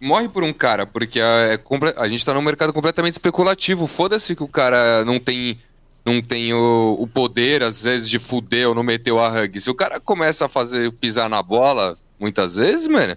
[0.00, 1.60] morre por um cara, porque a, é,
[1.96, 3.86] a gente tá num mercado completamente especulativo.
[3.86, 5.58] Foda-se que o cara não tem
[6.04, 9.58] não tem o, o, poder, às vezes, de fuder ou não meter o hug.
[9.58, 13.16] Se o cara começa a fazer pisar na bola, muitas vezes, mano,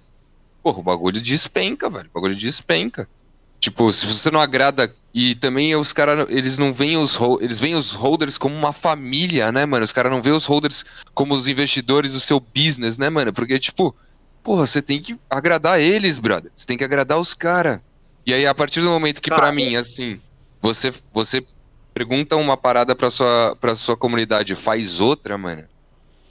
[0.63, 2.09] porra, o bagulho despenca, velho.
[2.09, 3.07] O bagulho despenca.
[3.59, 4.93] Tipo, se você não agrada.
[5.13, 9.51] E também os caras, eles não veem os eles veem os holders como uma família,
[9.51, 9.84] né, mano?
[9.84, 13.34] Os caras não veem os holders como os investidores do seu business, né, mano?
[13.34, 13.95] Porque, tipo,
[14.47, 16.49] Porra, você tem que agradar eles, brother.
[16.55, 17.81] Você tem que agradar os caras.
[18.25, 20.21] E aí, a partir do momento que, para mim, assim,
[20.61, 21.45] você, você
[21.93, 25.65] pergunta uma parada pra sua, pra sua comunidade, faz outra, mano.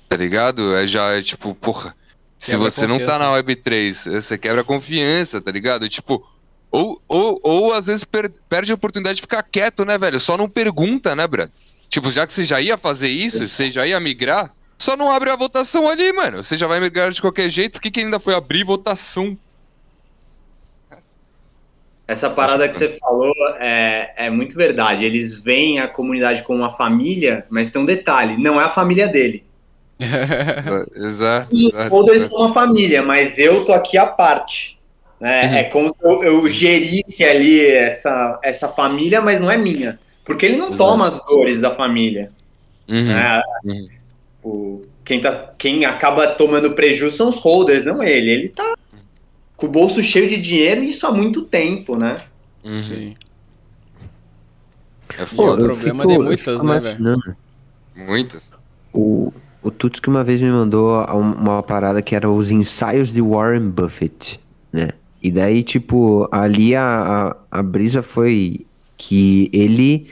[0.08, 0.74] Tá ligado?
[0.74, 1.94] É já, é tipo, porra.
[2.38, 5.86] Se você não tá na Web3, você quebra a confiança, tá ligado?
[5.86, 6.26] Tipo,
[6.70, 10.18] ou, ou, ou às vezes per, perde a oportunidade de ficar quieto, né, velho?
[10.18, 11.52] Só não pergunta, né, brother?
[11.90, 15.30] Tipo, já que você já ia fazer isso, você já ia migrar, só não abre
[15.30, 16.42] a votação ali, mano.
[16.42, 17.72] Você já vai migrar de qualquer jeito.
[17.72, 19.36] Por que, que ainda foi abrir votação?
[22.06, 25.04] Essa parada que você falou é, é muito verdade.
[25.04, 29.08] Eles veem a comunidade como uma família, mas tem um detalhe: não é a família
[29.08, 29.44] dele.
[30.94, 31.54] exato.
[31.54, 34.78] Os folders são uma família, mas eu tô aqui à parte.
[35.18, 35.46] Né?
[35.46, 35.54] Uhum.
[35.54, 39.98] É como se eu, eu, gerisse ali essa, essa família, mas não é minha.
[40.24, 40.78] Porque ele não exato.
[40.78, 42.28] toma as dores da família.
[42.86, 43.04] Uhum.
[43.04, 43.42] Né?
[43.64, 43.95] Uhum.
[44.46, 48.30] Tipo, quem, tá, quem acaba tomando prejuízo são os holders, não ele.
[48.30, 48.76] Ele tá
[49.56, 52.18] com o bolso cheio de dinheiro e isso há muito tempo, né?
[52.64, 52.80] Uhum.
[52.80, 53.16] Sim.
[55.18, 57.36] É Pô, o problema fico, de muitas, né, velho?
[57.96, 58.52] Muitas.
[58.92, 59.32] O,
[59.62, 63.70] o Tuts que uma vez me mandou uma parada que era os ensaios de Warren
[63.70, 64.38] Buffett,
[64.72, 64.90] né?
[65.22, 68.64] E daí, tipo, ali a, a, a brisa foi
[68.96, 70.08] que ele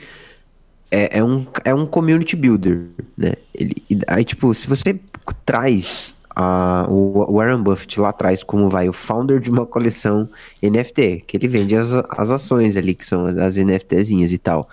[0.91, 3.33] é, é, um, é um community builder, né?
[3.53, 3.75] Ele,
[4.07, 4.99] aí, tipo, se você
[5.45, 10.29] traz uh, o Warren Buffett lá atrás como vai o founder de uma coleção
[10.61, 14.67] NFT, que ele vende as, as ações ali, que são as NFTzinhas e tal.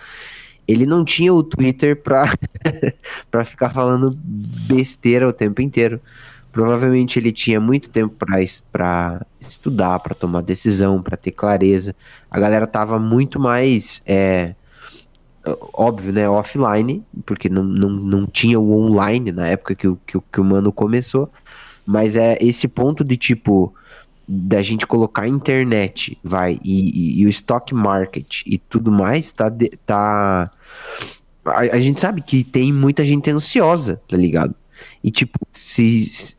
[0.67, 2.33] Ele não tinha o Twitter pra,
[3.31, 6.01] pra ficar falando besteira o tempo inteiro.
[6.53, 11.97] Provavelmente ele tinha muito tempo para estudar, para tomar decisão, para ter clareza.
[12.31, 14.55] A galera tava muito mais é,
[15.73, 20.19] óbvio, né, offline, porque não, não, não tinha o online na época que, o, que,
[20.33, 21.31] que o mano começou,
[21.85, 23.75] mas é esse ponto de tipo
[24.27, 29.33] da gente colocar a internet, vai, e, e, e o stock market e tudo mais,
[29.33, 30.51] tá, de, tá
[31.45, 34.55] a, a, gente sabe que tem muita gente ansiosa, tá ligado?
[35.03, 36.37] E tipo, se, se,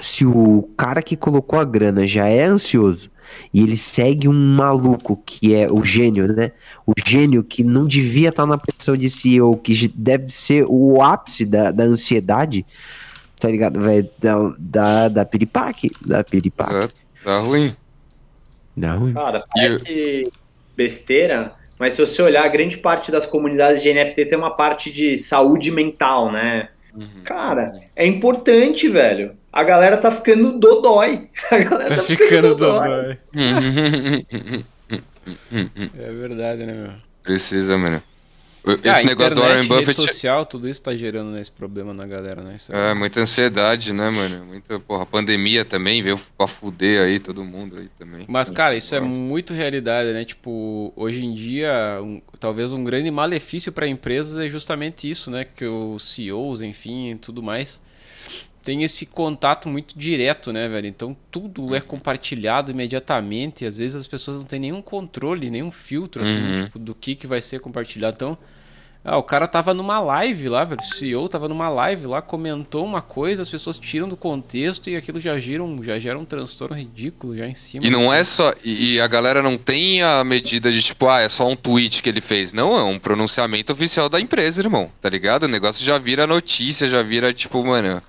[0.00, 3.10] se o cara que colocou a grana já é ansioso
[3.52, 6.52] e ele segue um maluco que é o gênio, né?
[6.86, 11.44] O gênio que não devia estar na posição de CEO, que deve ser o ápice
[11.44, 12.64] da, da ansiedade,
[13.38, 13.80] tá ligado?
[13.80, 16.74] Vai da, da, da piripaque, da piripaque.
[16.74, 16.94] Exato.
[17.24, 17.74] Dá ruim.
[18.76, 19.12] Dá ruim.
[19.12, 20.30] Cara, parece
[20.76, 25.16] besteira, mas se você olhar, grande parte das comunidades de NFT tem uma parte de
[25.16, 26.68] saúde mental, né?
[26.94, 27.22] Uhum.
[27.24, 29.36] Cara, é importante, velho.
[29.56, 31.30] A galera tá ficando dodói.
[31.50, 33.16] A galera tá, tá ficando, ficando dodói.
[35.98, 36.92] é verdade, né, meu?
[37.22, 38.02] Precisa, mano.
[38.84, 39.86] Esse ah, negócio internet, do Warren Buffett.
[39.86, 42.56] Rede social, tudo isso tá gerando né, esse problema na galera, né?
[42.56, 44.44] Isso é, é muita ansiedade, né, mano?
[44.44, 48.26] Muita, porra, pandemia também veio pra fuder aí todo mundo aí também.
[48.28, 50.24] Mas, cara, isso é muito realidade, né?
[50.26, 55.46] Tipo, hoje em dia, um, talvez um grande malefício para empresas é justamente isso, né?
[55.46, 57.80] Que os CEOs, enfim, tudo mais,
[58.66, 60.88] tem esse contato muito direto, né, velho?
[60.88, 63.62] Então tudo é compartilhado imediatamente.
[63.62, 66.64] E às vezes as pessoas não têm nenhum controle, nenhum filtro, assim, uhum.
[66.64, 68.16] tipo, do que, que vai ser compartilhado.
[68.16, 68.36] Então
[69.04, 70.80] ah, o cara tava numa live lá, velho.
[70.80, 74.96] O CEO tava numa live lá, comentou uma coisa, as pessoas tiram do contexto e
[74.96, 77.86] aquilo já gera um, já gera um transtorno ridículo já em cima.
[77.86, 78.52] E não é só.
[78.64, 82.08] E, a galera não tem a medida de tipo, ah, é só um tweet que
[82.08, 82.52] ele fez.
[82.52, 84.90] Não, é um pronunciamento oficial da empresa, irmão.
[85.00, 85.44] Tá ligado?
[85.44, 88.02] O negócio já vira notícia, já vira, tipo, mano.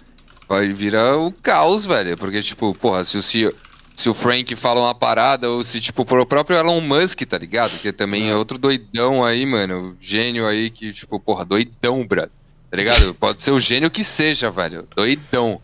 [0.47, 2.17] Vai virar o caos, velho.
[2.17, 3.53] Porque, tipo, porra, se o CEO
[3.97, 7.79] se o Frank fala uma parada, ou se, tipo, pro próprio Elon Musk, tá ligado?
[7.79, 9.97] Que também é, é outro doidão aí, mano.
[9.99, 12.29] Gênio aí que, tipo, porra, doidão, brother.
[12.69, 13.15] Tá ligado?
[13.15, 14.87] Pode ser o gênio que seja, velho.
[14.95, 15.59] Doidão.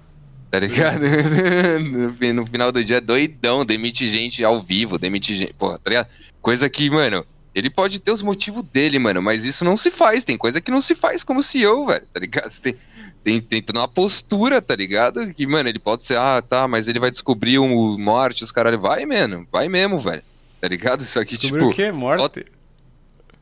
[0.50, 1.04] Tá ligado?
[2.34, 3.64] no final do dia, doidão.
[3.64, 5.54] Demite gente ao vivo, demite gente.
[5.54, 6.08] Porra, tá ligado?
[6.42, 7.24] Coisa que, mano.
[7.54, 10.24] Ele pode ter os motivos dele, mano, mas isso não se faz.
[10.24, 12.50] Tem coisa que não se faz como CEO, velho, tá ligado?
[12.50, 12.76] Você tem,
[13.24, 15.34] tem, tem toda uma postura, tá ligado?
[15.34, 18.80] Que, mano, ele pode ser, ah, tá, mas ele vai descobrir o morte, os caras.
[18.80, 20.22] Vai, mano, vai mesmo, velho.
[20.60, 21.02] Tá ligado?
[21.02, 21.82] Isso aqui, Descobriu tipo.
[21.82, 21.92] o quê?
[21.92, 22.46] Morte?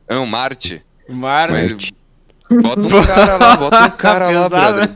[0.08, 0.82] É um Marte.
[1.08, 1.92] Marte.
[2.50, 4.90] bota um cara lá, bota um cara lá, brother.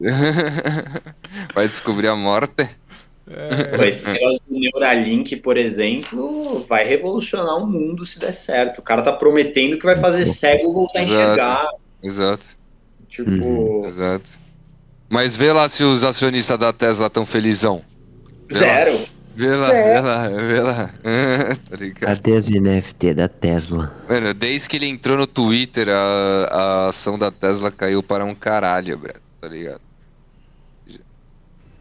[1.54, 2.68] vai descobrir a morte.
[3.26, 3.88] É.
[3.88, 8.78] Esse negócio do Neuralink, por exemplo, vai revolucionar o mundo se der certo.
[8.78, 11.14] O cara tá prometendo que vai fazer cego voltar Exato.
[11.14, 11.68] a enxergar.
[12.02, 12.63] Exato.
[13.14, 13.30] Tipo.
[13.30, 13.84] Uhum.
[13.84, 14.28] Exato.
[15.08, 17.82] Mas vê lá se os acionistas da Tesla estão felizão.
[18.50, 18.92] Vê Zero.
[18.92, 19.04] Lá.
[19.36, 19.84] Vê lá, Zero.
[19.84, 20.90] vê lá, vê lá.
[21.70, 22.00] tá ligado?
[22.00, 23.94] Cadê as NFT da Tesla?
[24.08, 28.34] Mano, desde que ele entrou no Twitter, a, a ação da Tesla caiu para um
[28.34, 29.12] caralho, bro.
[29.40, 29.80] Tá ligado?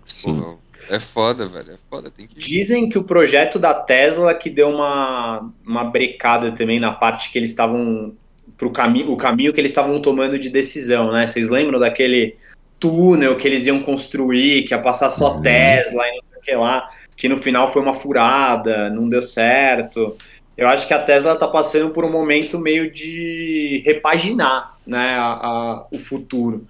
[0.05, 0.39] Sim.
[0.39, 0.57] Pô,
[0.89, 1.71] é foda, velho.
[1.71, 2.11] É foda.
[2.11, 2.38] Tem que...
[2.38, 7.39] Dizem que o projeto da Tesla que deu uma, uma brecada também na parte que
[7.39, 8.15] eles estavam
[8.58, 11.28] pro caminho, o caminho que eles estavam tomando de decisão, né?
[11.28, 12.36] Vocês lembram daquele
[12.80, 15.41] túnel que eles iam construir, que ia passar só uhum.
[15.41, 19.22] Tesla e não sei o que lá, que no final foi uma furada, não deu
[19.22, 20.18] certo.
[20.58, 25.32] Eu acho que a Tesla está passando por um momento meio de repaginar né, a,
[25.32, 26.68] a, o futuro.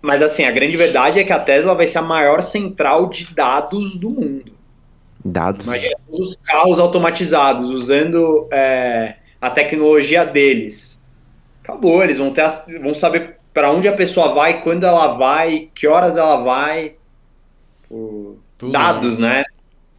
[0.00, 3.34] Mas assim, a grande verdade é que a Tesla vai ser a maior central de
[3.34, 4.52] dados do mundo.
[5.24, 5.66] Dados.
[5.66, 10.98] Imagina os carros automatizados usando é, a tecnologia deles.
[11.62, 12.48] Acabou, eles vão, ter,
[12.80, 16.94] vão saber para onde a pessoa vai, quando ela vai, que horas ela vai.
[17.86, 19.40] Tudo, dados, né?
[19.40, 19.44] né?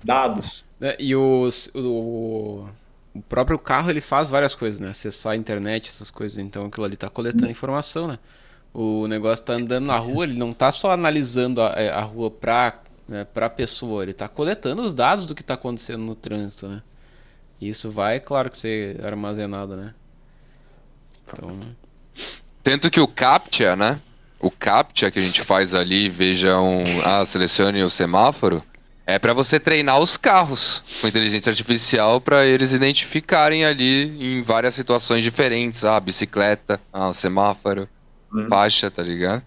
[0.03, 0.65] Dados.
[0.81, 2.67] É, e os, o,
[3.13, 4.89] o próprio carro ele faz várias coisas, né?
[4.89, 6.39] Acessar a internet, essas coisas.
[6.39, 8.17] Então aquilo ali está coletando informação, né?
[8.73, 12.31] O negócio está andando na rua, ele não está só analisando a, é, a rua
[12.31, 16.67] para né, a pessoa, ele está coletando os dados do que está acontecendo no trânsito,
[16.67, 16.81] né?
[17.59, 19.93] Isso vai, claro que ser armazenado, né?
[21.23, 21.59] Então...
[22.61, 23.99] Tanto que o CAPTCHA, né?
[24.39, 26.81] O CAPTCHA que a gente faz ali, veja um.
[27.03, 28.63] Ah, selecione o semáforo.
[29.07, 34.73] É para você treinar os carros com inteligência artificial para eles identificarem ali em várias
[34.73, 35.85] situações diferentes.
[35.85, 37.87] Ah, bicicleta, ah, o semáforo,
[38.33, 38.47] hum.
[38.49, 39.43] faixa, tá ligado?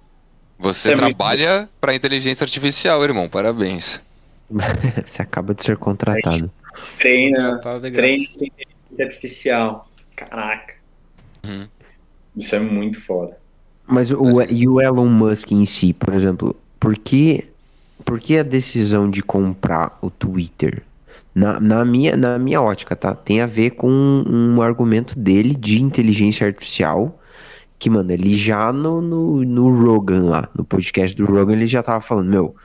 [0.58, 1.70] Você Isso trabalha é muito...
[1.80, 3.28] para inteligência artificial, irmão.
[3.28, 4.00] Parabéns.
[5.06, 6.50] você acaba de ser contratado.
[6.98, 8.52] Treina, treina inteligência
[9.00, 9.88] artificial.
[10.16, 10.74] Caraca.
[11.46, 11.68] Uhum.
[12.36, 13.36] Isso é muito foda.
[13.86, 17.44] Mas o, e o Elon Musk em si, por exemplo, por que,
[18.04, 20.82] por que a decisão de comprar o Twitter?
[21.34, 23.14] Na, na, minha, na minha ótica, tá?
[23.14, 27.18] Tem a ver com um, um argumento dele de inteligência artificial.
[27.78, 31.82] Que, mano, ele já no, no, no Rogan lá, no podcast do Rogan, ele já
[31.82, 32.56] tava falando, meu,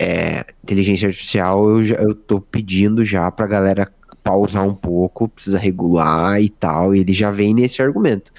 [0.00, 3.90] é, inteligência artificial eu, eu tô pedindo já pra galera
[4.22, 8.30] pausar um pouco, precisa regular e tal, e ele já vem nesse argumento.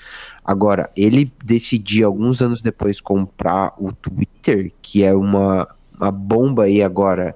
[0.45, 5.67] Agora, ele decidir alguns anos depois comprar o Twitter, que é uma,
[5.99, 7.35] uma bomba aí agora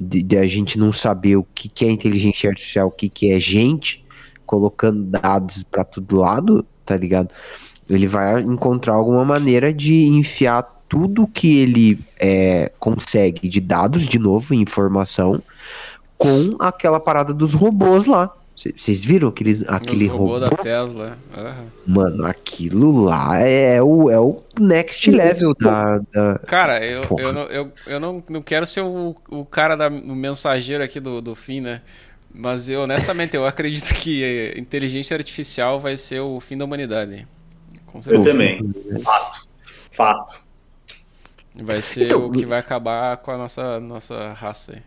[0.00, 3.30] de, de a gente não saber o que, que é inteligência artificial, o que, que
[3.30, 4.04] é gente,
[4.44, 7.30] colocando dados para todo lado, tá ligado?
[7.88, 14.18] Ele vai encontrar alguma maneira de enfiar tudo que ele é, consegue de dados, de
[14.18, 15.42] novo, informação,
[16.16, 21.18] com aquela parada dos robôs lá, Vocês viram aquele, aquele robô, robô da Tesla.
[21.36, 21.94] Uhum.
[21.94, 25.98] Mano, aquilo lá é o, é o next level da.
[25.98, 26.38] da...
[26.46, 30.14] Cara, eu, eu, não, eu, eu não, não quero ser o, o cara da, o
[30.14, 31.82] mensageiro aqui do, do fim, né?
[32.32, 37.26] Mas eu, honestamente, eu acredito que inteligência artificial vai ser o fim da humanidade.
[38.06, 38.60] eu também.
[39.02, 39.48] Fato.
[39.90, 40.43] Fato.
[41.62, 44.82] Vai ser então, o que vai acabar com a nossa, nossa raça aí.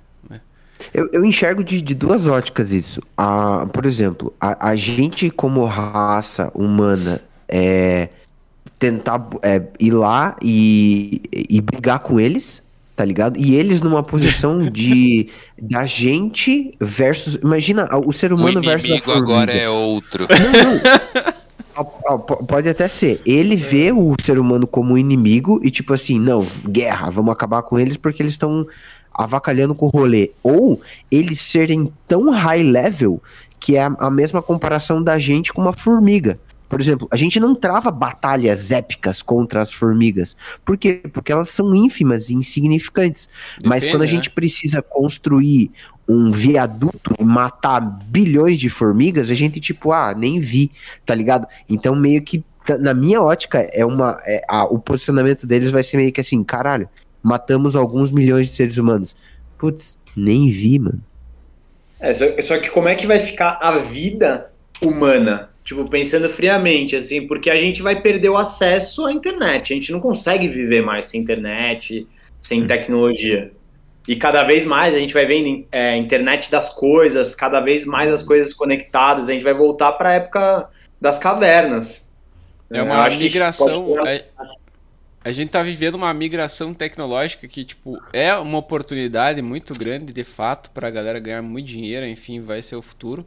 [0.94, 3.02] Eu, eu enxergo de, de, duas óticas isso.
[3.18, 8.10] Ah, por exemplo, a, a gente como raça humana é
[8.78, 12.62] tentar é, ir lá e, e brigar com eles,
[12.96, 13.40] tá ligado?
[13.40, 17.36] E eles numa posição de da gente versus.
[17.36, 19.24] Imagina o ser humano o versus a formiga.
[19.24, 20.28] agora é outro.
[20.30, 21.34] Não, não.
[22.48, 23.22] Pode até ser.
[23.26, 27.80] Ele vê o ser humano como inimigo e, tipo assim, não, guerra, vamos acabar com
[27.80, 28.66] eles porque eles estão
[29.14, 30.32] avacalhando com o rolê.
[30.44, 33.22] Ou eles serem tão high level
[33.60, 36.40] que é a mesma comparação da gente com uma formiga.
[36.70, 40.36] Por exemplo, a gente não trava batalhas épicas contra as formigas.
[40.66, 41.02] Por quê?
[41.14, 43.30] Porque elas são ínfimas e insignificantes.
[43.56, 44.08] Depende, Mas quando a né?
[44.08, 45.72] gente precisa construir
[46.08, 50.72] um viaduto e matar bilhões de formigas, a gente, tipo, ah, nem vi,
[51.06, 51.46] tá ligado?
[51.70, 52.44] Então, meio que,
[52.80, 54.20] na minha ótica, é uma.
[54.26, 56.88] É, a, o posicionamento deles vai ser meio que assim, caralho,
[57.22, 59.16] matamos alguns milhões de seres humanos.
[59.58, 61.04] Putz, nem vi, mano.
[62.00, 64.52] É, só, só que como é que vai ficar a vida
[64.82, 65.50] humana?
[65.64, 69.74] Tipo, pensando friamente, assim, porque a gente vai perder o acesso à internet.
[69.74, 72.08] A gente não consegue viver mais sem internet,
[72.40, 73.52] sem tecnologia.
[74.08, 78.12] E cada vez mais a gente vai vendo é, internet das coisas, cada vez mais
[78.12, 79.28] as coisas conectadas.
[79.28, 82.14] A gente vai voltar para a época das cavernas.
[82.70, 84.08] É uma migração.
[84.08, 84.26] É,
[85.24, 90.24] a gente tá vivendo uma migração tecnológica que, tipo, é uma oportunidade muito grande, de
[90.24, 93.26] fato, para a galera ganhar muito dinheiro, enfim, vai ser o futuro.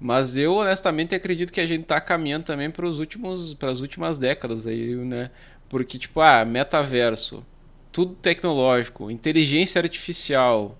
[0.00, 3.80] Mas eu, honestamente, acredito que a gente tá caminhando também para os últimos, para as
[3.80, 5.30] últimas décadas aí, né?
[5.68, 7.44] Porque, tipo, ah, metaverso,
[7.98, 10.78] tudo tecnológico, inteligência artificial.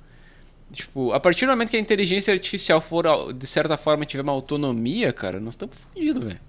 [0.71, 4.31] Tipo, a partir do momento que a inteligência artificial for, de certa forma, tiver uma
[4.31, 6.41] autonomia, cara, nós estamos fodidos, velho.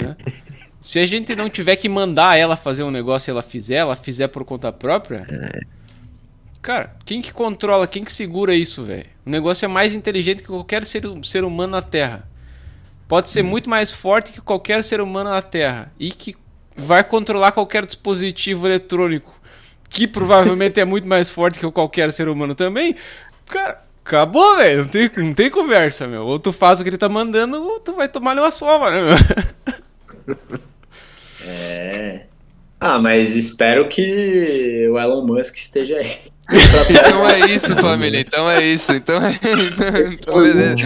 [0.00, 0.16] Né?
[0.80, 3.96] Se a gente não tiver que mandar ela fazer um negócio e ela fizer, ela
[3.96, 5.26] fizer por conta própria.
[6.62, 9.08] Cara, quem que controla, quem que segura isso, velho?
[9.26, 12.28] O negócio é mais inteligente que qualquer ser, ser humano na Terra.
[13.08, 15.92] Pode ser muito mais forte que qualquer ser humano na Terra.
[15.98, 16.36] E que
[16.76, 19.39] vai controlar qualquer dispositivo eletrônico.
[19.90, 22.94] Que provavelmente é muito mais forte que qualquer ser humano também.
[23.46, 24.84] Cara, acabou, velho.
[24.84, 26.24] Não tem, não tem conversa, meu.
[26.24, 29.02] Ou tu faz o que ele tá mandando, ou tu vai tomar uma sova, né,
[29.02, 30.60] meu?
[31.42, 32.26] É.
[32.78, 36.16] Ah, mas espero que o Elon Musk esteja aí.
[36.90, 38.20] então é isso, família.
[38.20, 38.92] Então é isso.
[38.92, 39.38] Então é.
[40.12, 40.84] Então, beleza.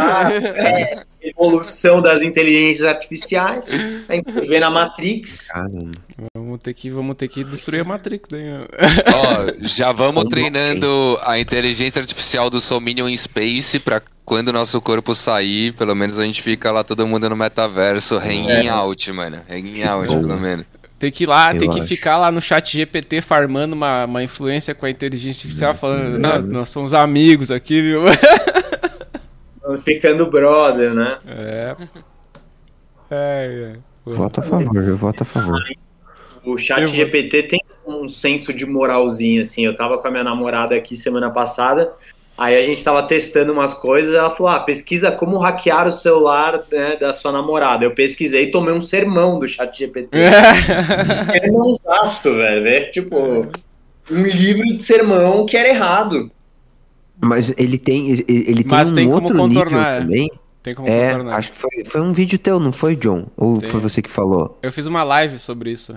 [0.00, 0.86] Ah, é.
[1.20, 3.64] Evolução das inteligências artificiais.
[4.08, 5.48] A gente vê na Matrix.
[5.48, 5.90] Caramba.
[6.52, 8.28] Vamos ter que, vamos ter que destruir a Matrix.
[8.28, 8.66] Né?
[9.14, 14.78] Ó, já vamos treinando a inteligência artificial do Sominion in Space pra quando o nosso
[14.82, 18.68] corpo sair, pelo menos a gente fica lá todo mundo no metaverso, hanging é.
[18.68, 19.40] out, mano.
[19.48, 20.66] Hanging out, pelo menos.
[20.98, 21.88] Tem que ir lá, Eu tem que acho.
[21.88, 26.42] ficar lá no chat GPT farmando uma, uma influência com a inteligência artificial, falando, não,
[26.42, 28.02] nós somos amigos aqui, viu?
[29.84, 31.18] Ficando brother, né?
[31.26, 31.76] É.
[33.10, 33.76] É, é.
[34.04, 35.62] Voto a favor, eu voto a favor.
[36.44, 39.64] O chat GPT tem um senso de moralzinho, assim.
[39.64, 41.92] Eu tava com a minha namorada aqui semana passada,
[42.36, 46.64] Aí a gente tava testando umas coisas, ela falou: ah, pesquisa como hackear o celular
[46.72, 47.84] né, da sua namorada.
[47.84, 50.16] Eu pesquisei e tomei um sermão do chat GPT.
[51.30, 52.66] Sermãozaço, velho.
[52.66, 53.46] É tipo
[54.10, 56.30] um livro de sermão que era errado.
[57.22, 60.30] Mas ele tem, ele tem Mas um tem outro como contornar, nível também.
[60.62, 61.36] Tem como é, contornar.
[61.36, 63.26] acho que foi, foi um vídeo teu, não foi, John?
[63.36, 63.68] Ou tem.
[63.68, 64.58] foi você que falou?
[64.62, 65.94] Eu fiz uma live sobre isso.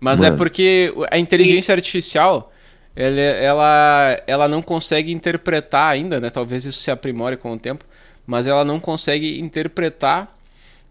[0.00, 0.34] Mas é Mano.
[0.34, 2.50] é porque a inteligência artificial
[2.96, 6.30] ela, ela, ela não consegue interpretar ainda, né?
[6.30, 7.84] Talvez isso se aprimore com o tempo,
[8.26, 10.36] mas ela não consegue interpretar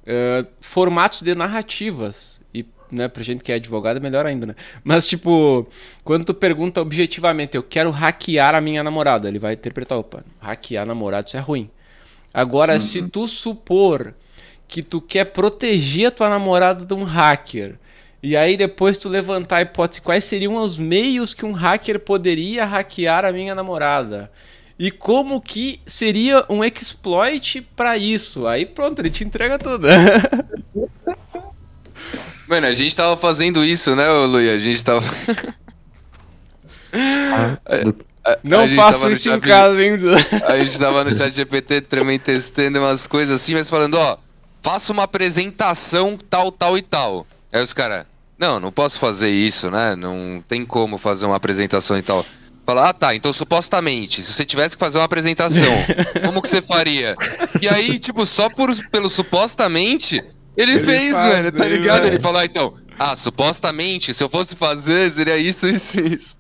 [0.04, 2.42] uh, formatos de narrativas.
[2.54, 4.56] E, né, pra gente que é advogado é melhor ainda, né?
[4.84, 5.68] Mas, tipo,
[6.04, 10.86] quando tu pergunta objetivamente, eu quero hackear a minha namorada, ele vai interpretar, opa, hackear
[10.86, 11.70] namorado, isso é ruim.
[12.34, 12.80] Agora, uhum.
[12.80, 14.14] se tu supor
[14.68, 17.76] que tu quer proteger a tua namorada de um hacker
[18.22, 22.66] e aí depois tu levantar a hipótese quais seriam os meios que um hacker poderia
[22.66, 24.32] hackear a minha namorada.
[24.78, 28.48] E como que seria um exploit para isso?
[28.48, 29.88] Aí pronto, ele te entrega tudo.
[32.48, 34.54] Mano, a gente tava fazendo isso, né, Luia?
[34.54, 35.06] A gente tava.
[38.44, 39.98] Não faço isso em casa, hein?
[40.48, 44.18] A gente tava no chat GPT também testando umas coisas assim, mas falando, ó,
[44.62, 47.28] faça uma apresentação tal, tal e tal.
[47.52, 48.06] Aí os caras,
[48.40, 49.96] não, não posso fazer isso, né?
[49.96, 52.26] Não tem como fazer uma apresentação e tal.
[52.66, 55.74] Fala, ah tá, então supostamente, se você tivesse que fazer uma apresentação,
[56.24, 57.16] como que você faria?
[57.60, 60.24] E aí, tipo, só por, pelo supostamente,
[60.56, 62.06] ele, ele fez, faz, mano, tá ligado?
[62.06, 66.38] Ele falou, ah, então, ah, supostamente, se eu fosse fazer, seria isso, isso, isso.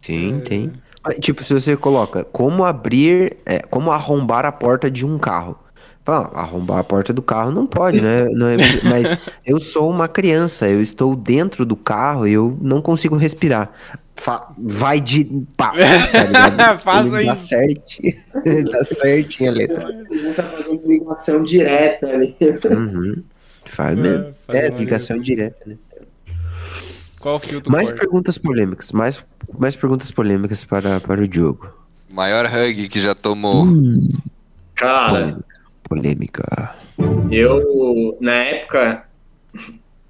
[0.00, 0.72] Sim, tem.
[1.20, 5.58] Tipo, se você coloca como abrir, é, como arrombar a porta de um carro.
[6.04, 8.26] Fala, arrombar a porta do carro não pode, né?
[8.30, 12.82] Não é, mas eu sou uma criança, eu estou dentro do carro e eu não
[12.82, 13.72] consigo respirar.
[14.14, 15.24] Fa vai de.
[15.56, 15.72] Pá,
[16.52, 17.26] tá Faça isso.
[17.26, 18.14] Dá certinho.
[18.70, 20.04] dá certinho a letra.
[20.06, 22.36] Começa fazendo ligação direta ali.
[22.70, 23.22] Uhum.
[23.64, 24.34] Faz mesmo.
[24.48, 25.76] É, é ligação direta, né?
[27.18, 27.72] Qual o filtro?
[27.72, 28.00] Mais corta?
[28.02, 28.92] perguntas polêmicas.
[28.92, 29.24] Mais,
[29.58, 31.66] mais perguntas polêmicas para, para o Diogo.
[32.12, 33.64] Maior hug que já tomou.
[33.64, 34.06] Hum,
[34.74, 35.10] Cara.
[35.10, 35.53] Polêmica.
[37.30, 39.04] Eu, na época,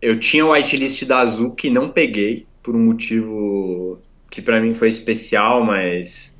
[0.00, 3.98] eu tinha o whitelist da Azul que não peguei por um motivo
[4.30, 6.34] que para mim foi especial, mas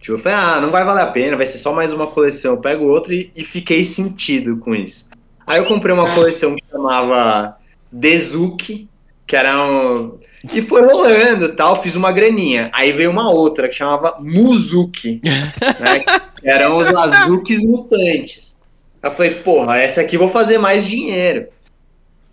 [0.00, 2.54] tipo, eu falei, ah, não vai valer a pena, vai ser só mais uma coleção.
[2.54, 5.08] Eu pego outro e, e fiquei sentido com isso.
[5.46, 7.56] Aí eu comprei uma coleção que chamava
[7.90, 8.88] Dezuki,
[9.26, 10.18] que era um.
[10.52, 12.70] E foi rolando tal, fiz uma graninha.
[12.72, 16.00] Aí veio uma outra que chamava Muzuki, né?
[16.40, 18.56] que eram os Azukis mutantes.
[19.02, 21.46] Eu falei, porra, essa aqui vou fazer mais dinheiro.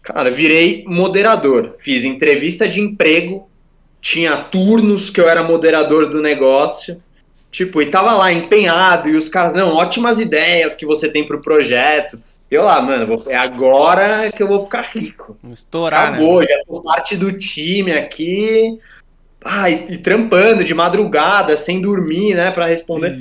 [0.02, 1.76] Cara, virei moderador.
[1.80, 3.50] Fiz entrevista de emprego,
[4.02, 7.02] tinha turnos que eu era moderador do negócio.
[7.52, 11.42] Tipo, e tava lá empenhado, e os caras, não, ótimas ideias que você tem pro
[11.42, 12.20] projeto.
[12.50, 15.38] Eu lá, mano, é agora que eu vou ficar rico.
[15.52, 16.48] Estourar, Acabou, né?
[16.48, 18.80] já tô parte do time aqui.
[19.44, 23.12] Ah, e, e, trampando de madrugada, sem dormir, né, para responder.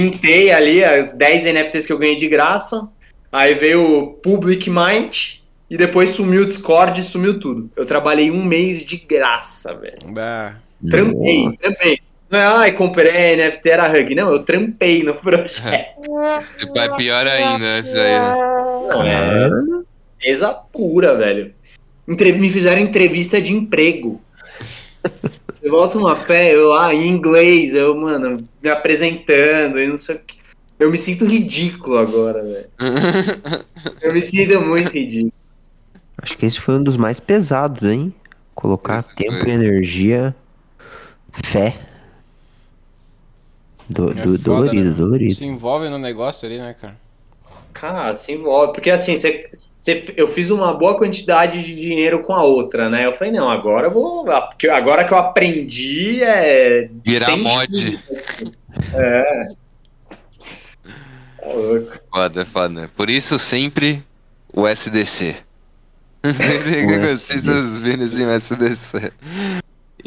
[0.00, 2.88] Mintei ali as 10 NFTs que eu ganhei de graça.
[3.30, 5.40] Aí veio o Public Mind,
[5.70, 7.70] e depois sumiu o Discord e sumiu tudo.
[7.76, 10.12] Eu trabalhei um mês de graça, velho.
[10.12, 10.56] Bah.
[10.88, 11.98] Trampei, trampei.
[12.30, 14.14] Não é, ai, comprei NFT, era Hug.
[14.14, 16.00] Não, eu trampei no projeto.
[16.74, 18.18] É pior ainda, isso aí.
[18.18, 19.82] Não, é
[20.22, 21.54] beleza pura, velho.
[22.08, 22.32] Entre...
[22.32, 24.20] Me fizeram entrevista de emprego.
[25.62, 30.16] Eu volto uma fé, eu lá em inglês, eu, mano, me apresentando e não sei
[30.16, 30.36] o que.
[30.78, 32.68] Eu me sinto ridículo agora, velho.
[34.00, 35.32] eu me sinto muito ridículo.
[36.18, 38.14] Acho que esse foi um dos mais pesados, hein?
[38.54, 39.48] Colocar esse tempo foi.
[39.48, 40.34] e energia,
[41.32, 41.78] fé.
[43.88, 44.96] Do, é do, foda, dolorido, né?
[44.96, 45.34] dolorido.
[45.34, 46.96] Se envolve no negócio ali, né, cara?
[47.72, 48.72] Cara, se envolve.
[48.72, 49.50] Porque assim, você,
[50.16, 53.04] eu fiz uma boa quantidade de dinheiro com a outra, né?
[53.04, 54.24] Eu falei, não, agora eu vou.
[54.30, 56.88] Agora que eu aprendi é.
[57.04, 57.72] Virar mod.
[58.94, 59.48] É.
[61.38, 62.90] Tá foda, foda.
[62.96, 64.02] Por isso sempre
[64.50, 65.36] o SDC.
[66.32, 69.12] Sempre que aconteça os vídeos em SDC.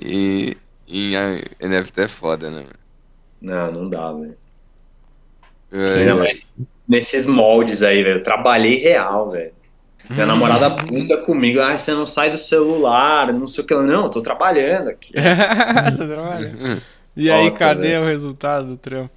[0.01, 0.57] E
[0.87, 1.11] em
[1.59, 2.67] NFT é foda, né?
[3.41, 4.37] Não, não dá, velho.
[5.73, 6.37] É,
[6.87, 8.19] nesses moldes aí, velho.
[8.19, 9.51] Eu trabalhei real, velho.
[10.09, 10.27] Minha hum.
[10.27, 11.59] namorada puta comigo.
[11.59, 13.73] Ah, você não sai do celular, não sei o que.
[13.73, 15.13] Não, eu tô trabalhando aqui.
[15.97, 16.81] tô trabalhando.
[17.17, 18.03] E aí, cadê velho.
[18.03, 19.09] o resultado do trampo?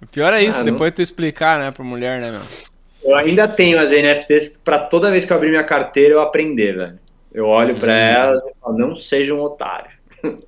[0.00, 0.94] O pior é isso, ah, depois não...
[0.94, 2.40] tu explicar, né, pra mulher, né, meu?
[3.02, 6.76] Eu ainda tenho as NFTs para toda vez que eu abrir minha carteira eu aprender,
[6.76, 6.98] velho.
[7.34, 7.96] Eu olho para hum.
[7.96, 9.90] elas e falo, não seja um otário.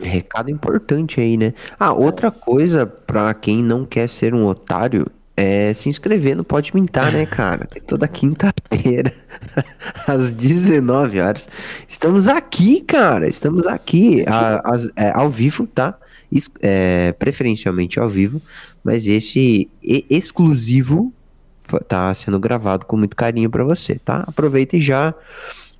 [0.00, 1.52] Recado importante aí, né?
[1.78, 5.04] Ah, outra coisa para quem não quer ser um otário
[5.40, 7.68] é se inscrever no Pode Mintar, né, cara?
[7.86, 9.12] Toda quinta-feira,
[10.06, 11.48] às 19 horas.
[11.88, 13.28] Estamos aqui, cara.
[13.28, 15.96] Estamos aqui a, a, é, ao vivo, tá?
[16.60, 18.40] é, preferencialmente ao vivo,
[18.84, 21.12] mas esse exclusivo
[21.88, 24.24] tá sendo gravado com muito carinho para você, tá?
[24.26, 25.14] Aproveita e já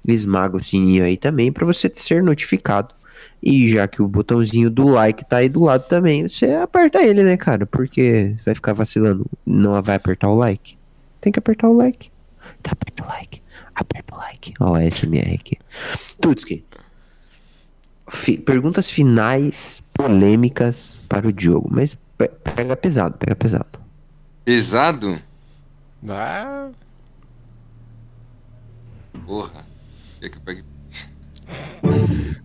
[0.06, 2.94] esmaga o sininho aí também para você ser notificado.
[3.42, 7.22] E já que o botãozinho do like tá aí do lado também, você aperta ele,
[7.22, 7.64] né, cara?
[7.64, 10.76] Porque vai ficar vacilando, não vai apertar o like.
[11.20, 12.10] Tem que apertar o like.
[12.62, 13.42] Tá, aperta o like.
[13.74, 14.54] Aperta o like.
[14.60, 15.56] Ó, oh, SMR aqui.
[16.20, 16.64] Tutski,
[18.10, 21.96] fi, perguntas finais polêmicas para o Diogo, mas
[22.54, 23.78] pega pesado, pega pesado.
[24.44, 25.20] Pesado?
[26.08, 26.70] Ah.
[29.24, 29.64] Porra.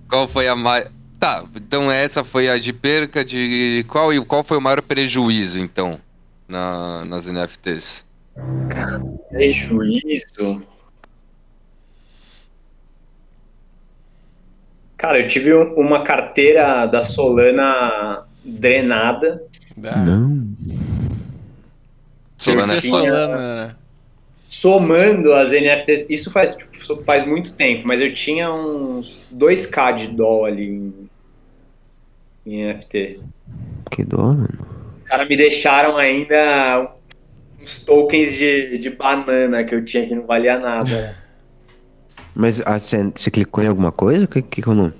[0.09, 0.89] Qual foi a mais.
[1.19, 3.85] Tá, então essa foi a de perca de.
[3.87, 5.99] Qual, e qual foi o maior prejuízo, então,
[6.47, 8.05] na, nas NFTs?
[9.29, 10.61] Prejuízo?
[14.97, 19.41] Cara, eu tive uma carteira da Solana drenada.
[19.77, 20.47] Não.
[22.37, 23.75] Solana é Solana, né?
[24.47, 30.07] Somando as NFTs, isso faz, tipo, faz muito tempo, mas eu tinha uns 2k de
[30.07, 31.09] dó ali em,
[32.45, 33.19] em NFT.
[33.91, 34.75] Que dó, mano.
[35.03, 36.91] Os caras me deixaram ainda
[37.61, 41.15] uns tokens de, de banana que eu tinha que não valia nada.
[42.35, 44.25] Mas ah, você, você clicou em alguma coisa?
[44.25, 44.93] O que, que, não?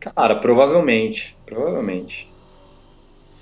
[0.00, 1.36] Cara, provavelmente.
[1.44, 2.32] Provavelmente.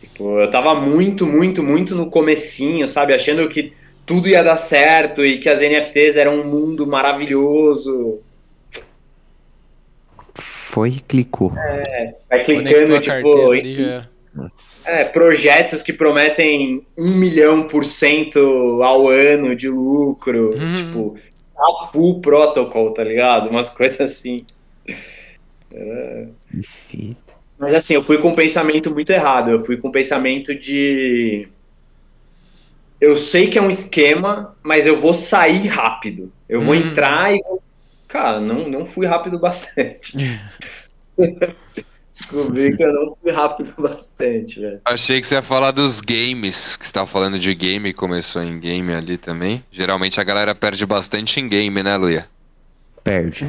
[0.01, 3.15] Tipo, eu tava muito, muito, muito no comecinho, sabe?
[3.15, 3.73] Achando que
[4.07, 8.21] tudo ia dar certo e que as NFTs eram um mundo maravilhoso.
[10.35, 11.53] Foi e clicou.
[11.57, 13.55] É, vai clicando, tipo.
[13.55, 14.01] Em,
[14.87, 20.55] é, projetos que prometem um milhão por cento ao ano de lucro.
[20.55, 20.77] Uhum.
[20.77, 21.17] Tipo,
[21.59, 23.51] a full protocol, tá ligado?
[23.51, 24.39] Umas coisas assim.
[25.73, 26.27] É...
[27.59, 29.51] Mas assim, eu fui com um pensamento muito errado.
[29.51, 31.49] Eu fui com um pensamento de.
[33.01, 36.31] Eu sei que é um esquema, mas eu vou sair rápido.
[36.49, 36.79] Eu vou hum.
[36.79, 37.43] entrar e.
[38.07, 40.17] Cara, não, não fui rápido bastante.
[42.11, 44.81] Descobri que eu não fui rápido bastante, velho.
[44.85, 48.59] Achei que você ia falar dos games, que você tava falando de game, começou em
[48.59, 49.65] game ali também.
[49.71, 52.27] Geralmente a galera perde bastante em game, né, Luia?
[53.03, 53.47] Perde.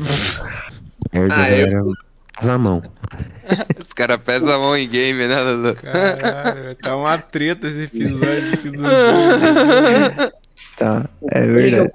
[1.11, 1.51] Perde ah.
[1.51, 1.93] Eu...
[2.41, 2.81] Pesa a mão.
[3.79, 5.35] Os caras pesam a mão em game, né?
[5.79, 8.81] Caralho, tá uma treta esse episódio aqui do
[10.75, 11.91] Tá, é verdade.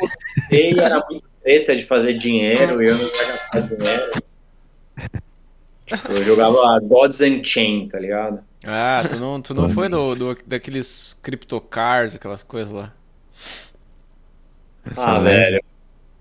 [0.52, 4.12] Eu era muito treta de fazer dinheiro e eu não ia gastar dinheiro.
[5.84, 8.38] Tipo, eu jogava Gods and Chain, tá ligado?
[8.64, 12.92] Ah, tu não, tu não foi do, do, daqueles CryptoCars, aquelas coisas lá?
[14.96, 15.60] Ah, velho.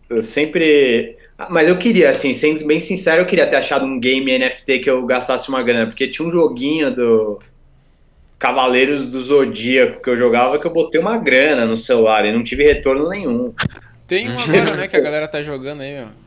[0.09, 1.15] Eu sempre.
[1.37, 4.79] Ah, mas eu queria, assim, sendo bem sincero, eu queria ter achado um game NFT
[4.79, 7.39] que eu gastasse uma grana, porque tinha um joguinho do
[8.39, 12.43] Cavaleiros do Zodíaco que eu jogava que eu botei uma grana no celular e não
[12.43, 13.53] tive retorno nenhum.
[14.07, 16.25] Tem um agora, né, que a galera tá jogando aí, ó.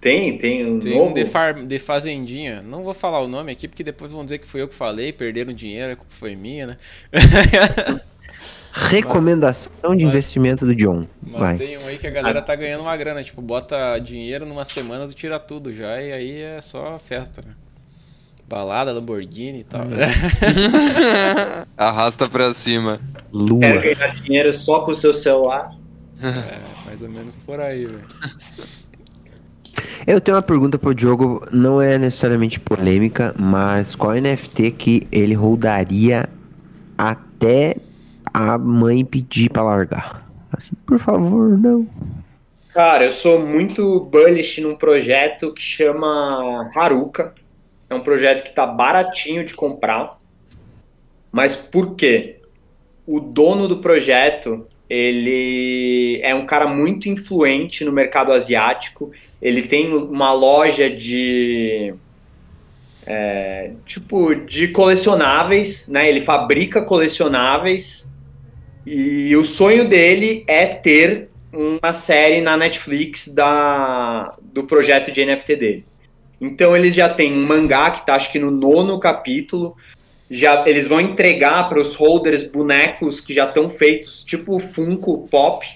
[0.00, 1.10] Tem, tem um Tem novo?
[1.10, 2.62] um de, far, de Fazendinha.
[2.64, 5.12] Não vou falar o nome aqui, porque depois vão dizer que fui eu que falei,
[5.12, 6.76] perderam dinheiro, a culpa foi minha, né?
[8.72, 11.06] Recomendação mas, de investimento do John.
[11.22, 11.56] Mas Vai.
[11.56, 15.06] tem um aí que a galera tá ganhando uma grana, tipo, bota dinheiro numa semana,
[15.06, 17.52] tu tira tudo já, e aí é só festa, né?
[18.48, 19.82] Balada, Lamborghini e tal.
[19.82, 19.90] Hum.
[21.76, 23.00] Arrasta pra cima.
[23.32, 23.60] Lua.
[23.60, 25.72] Quero ganhar dinheiro só com o seu celular.
[26.20, 28.04] É, mais ou menos por aí, velho.
[30.06, 35.34] Eu tenho uma pergunta pro Diogo, não é necessariamente polêmica, mas qual NFT que ele
[35.34, 36.28] rodaria
[36.96, 37.76] até
[38.32, 40.26] a mãe pedir para largar?
[40.52, 41.86] Assim, por favor, não.
[42.72, 47.34] Cara, eu sou muito bullish num projeto que chama Haruka.
[47.88, 50.18] É um projeto que tá baratinho de comprar.
[51.32, 52.36] Mas por quê?
[53.06, 59.92] O dono do projeto, ele é um cara muito influente no mercado asiático ele tem
[59.92, 61.94] uma loja de
[63.06, 66.08] é, tipo de colecionáveis, né?
[66.08, 68.12] Ele fabrica colecionáveis
[68.86, 75.56] e o sonho dele é ter uma série na Netflix da, do projeto de NFT
[75.56, 75.84] dele.
[76.40, 79.76] Então eles já têm um mangá que está acho que no nono capítulo.
[80.30, 85.66] Já eles vão entregar para os holders bonecos que já estão feitos, tipo Funko Pop,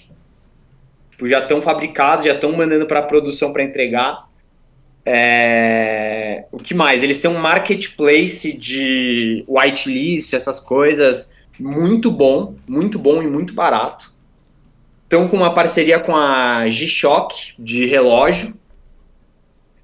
[1.15, 4.29] Tipo, já estão fabricados, já estão mandando para produção para entregar.
[5.07, 6.45] É...
[6.51, 7.03] O que mais?
[7.03, 14.13] Eles têm um marketplace de whitelist, essas coisas, muito bom, muito bom e muito barato.
[15.05, 18.55] Estão com uma parceria com a G-Shock de relógio.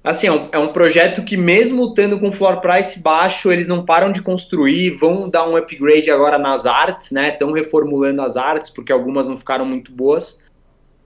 [0.03, 3.85] Assim, é um, é um, projeto que mesmo estando com floor price baixo, eles não
[3.85, 7.29] param de construir, vão dar um upgrade agora nas artes, né?
[7.29, 10.43] Estão reformulando as artes, porque algumas não ficaram muito boas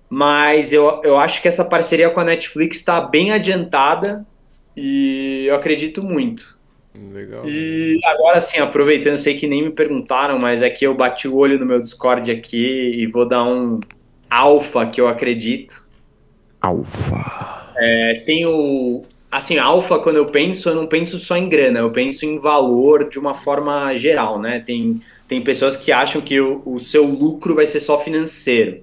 [0.09, 4.25] mas eu, eu acho que essa parceria com a Netflix está bem adiantada
[4.75, 6.54] e eu acredito muito.
[7.11, 7.47] Legal.
[7.47, 11.35] E agora sim, aproveitando, sei que nem me perguntaram, mas é que eu bati o
[11.35, 13.79] olho no meu Discord aqui e vou dar um
[14.29, 15.85] alfa que eu acredito.
[16.61, 17.73] Alfa.
[17.77, 19.03] É, tem o.
[19.29, 23.09] Assim, alfa, quando eu penso, eu não penso só em grana, eu penso em valor
[23.09, 24.61] de uma forma geral, né?
[24.65, 28.81] Tem, tem pessoas que acham que o, o seu lucro vai ser só financeiro.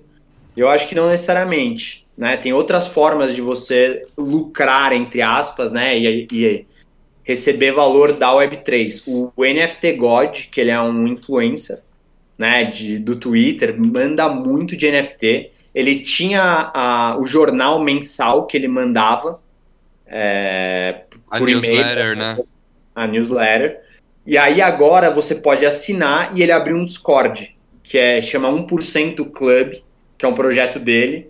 [0.55, 2.37] Eu acho que não necessariamente, né?
[2.37, 5.99] Tem outras formas de você lucrar, entre aspas, né?
[5.99, 6.67] E, e
[7.25, 9.03] receber valor da Web3.
[9.07, 11.83] O, o, NFT God, que ele é um influencer,
[12.37, 12.65] né?
[12.65, 15.51] De, do Twitter, manda muito de NFT.
[15.75, 19.41] Ele tinha a, o jornal mensal que ele mandava,
[20.07, 22.37] É, a newsletter, né?
[22.95, 23.81] A newsletter.
[24.27, 29.31] E aí agora você pode assinar e ele abriu um Discord, que é chama 1%
[29.31, 29.75] Club,
[30.17, 31.29] que é um projeto dele,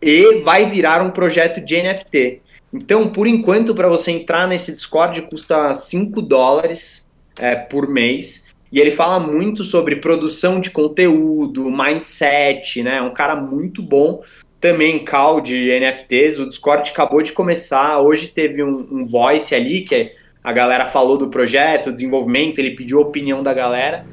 [0.00, 2.40] e vai virar um projeto de NFT.
[2.72, 7.06] Então, por enquanto, para você entrar nesse Discord custa 5 dólares
[7.38, 8.50] é, por mês.
[8.72, 12.98] E ele fala muito sobre produção de conteúdo, mindset, né?
[12.98, 14.22] É um cara muito bom.
[14.60, 16.38] Também call de NFTs.
[16.38, 18.00] O Discord acabou de começar.
[18.00, 22.98] Hoje teve um, um voice ali, que a galera falou do projeto, desenvolvimento, ele pediu
[22.98, 24.06] a opinião da galera.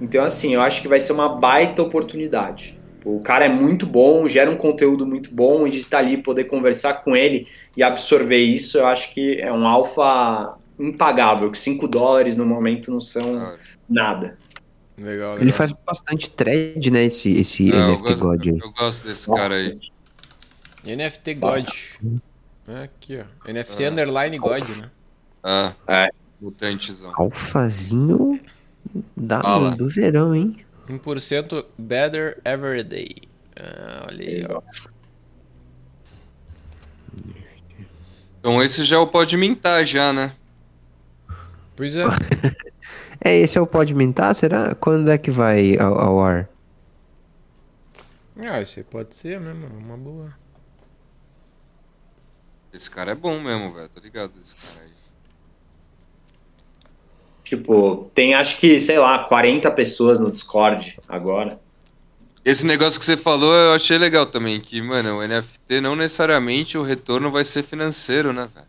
[0.00, 2.78] Então, assim, eu acho que vai ser uma baita oportunidade.
[3.04, 6.16] O cara é muito bom, gera um conteúdo muito bom, e de estar tá ali,
[6.16, 11.58] poder conversar com ele e absorver isso, eu acho que é um alfa impagável, que
[11.58, 13.56] 5 dólares no momento não são
[13.88, 14.38] nada.
[14.96, 15.38] Legal, legal.
[15.38, 18.58] Ele faz bastante thread, né, esse, esse não, NFT gosto, God aí.
[18.58, 19.42] Eu gosto desse Nossa.
[19.42, 19.78] cara aí.
[20.84, 21.66] NFT God.
[22.68, 23.52] É aqui, ó.
[23.52, 23.90] NFT ah.
[23.90, 24.90] underline God, né?
[25.42, 26.08] Ah, é.
[26.40, 27.12] Mutantezão.
[27.14, 28.40] Alfazinho
[29.16, 30.63] da, do verão, hein?
[30.88, 33.14] 1% better every day.
[33.60, 34.62] Ah, olha aí, ó.
[38.38, 40.34] Então esse já é o pode mintar já, né?
[41.76, 42.04] Pois é.
[43.24, 44.34] é, esse é o pode mintar?
[44.34, 44.74] Será?
[44.74, 46.48] Quando é que vai ao, ao ar?
[48.36, 50.34] Ah, esse pode ser mesmo, uma boa.
[52.72, 54.32] Esse cara é bom mesmo, velho, tá ligado?
[54.40, 54.83] Esse cara aí.
[57.56, 61.60] Tipo, tem acho que, sei lá, 40 pessoas no Discord agora.
[62.44, 66.76] Esse negócio que você falou eu achei legal também, que, mano, o NFT não necessariamente
[66.76, 68.66] o retorno vai ser financeiro, né, velho?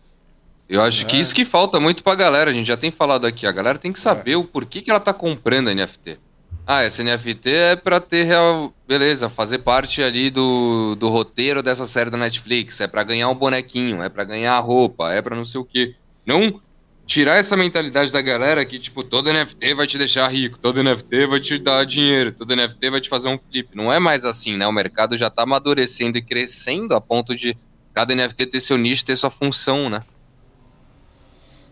[0.69, 1.09] Eu acho é.
[1.09, 3.77] que isso que falta muito pra galera, a gente já tem falado aqui, a galera
[3.77, 4.37] tem que saber é.
[4.37, 6.19] o porquê que ela tá comprando NFT.
[6.67, 8.73] Ah, esse NFT é pra ter real.
[8.87, 12.81] Beleza, fazer parte ali do, do roteiro dessa série da Netflix.
[12.81, 15.93] É pra ganhar um bonequinho, é pra ganhar roupa, é pra não sei o quê.
[16.25, 16.59] Não
[17.05, 21.27] tirar essa mentalidade da galera que, tipo, todo NFT vai te deixar rico, todo NFT
[21.27, 23.69] vai te dar dinheiro, todo NFT vai te fazer um flip.
[23.75, 24.65] Não é mais assim, né?
[24.65, 27.55] O mercado já tá amadurecendo e crescendo a ponto de
[27.93, 30.01] cada NFT ter seu nicho, ter sua função, né?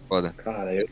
[0.08, 0.34] Foda.
[0.38, 0.88] Cara, eu,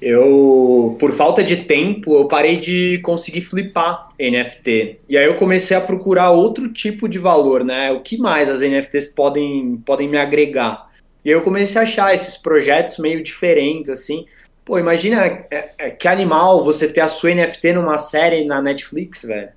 [0.00, 5.00] eu, por falta de tempo, eu parei de conseguir flipar NFT.
[5.08, 7.92] E aí eu comecei a procurar outro tipo de valor, né?
[7.92, 10.87] O que mais as NFTs podem, podem me agregar?
[11.24, 14.26] E aí eu comecei a achar esses projetos meio diferentes, assim.
[14.64, 19.22] Pô, imagina é, é, que animal você ter a sua NFT numa série na Netflix,
[19.22, 19.50] velho.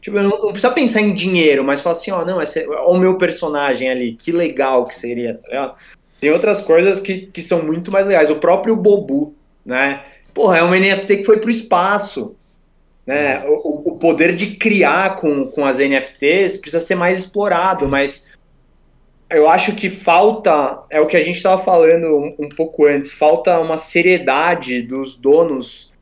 [0.00, 2.98] Tipo, não, não, precisa pensar em dinheiro, mas falar assim, ó, não, esse é o
[2.98, 5.74] meu personagem ali, que legal que seria, tá
[6.20, 8.30] Tem outras coisas que, que são muito mais legais.
[8.30, 9.34] O próprio Bobu,
[9.64, 10.02] né?
[10.34, 12.36] Porra, é uma NFT que foi pro espaço.
[13.06, 13.42] Né?
[13.46, 18.32] O, o poder de criar com, com as NFTs precisa ser mais explorado, mas
[19.30, 23.12] eu acho que falta, é o que a gente estava falando um, um, pouco antes,
[23.12, 25.92] falta uma seriedade dos donos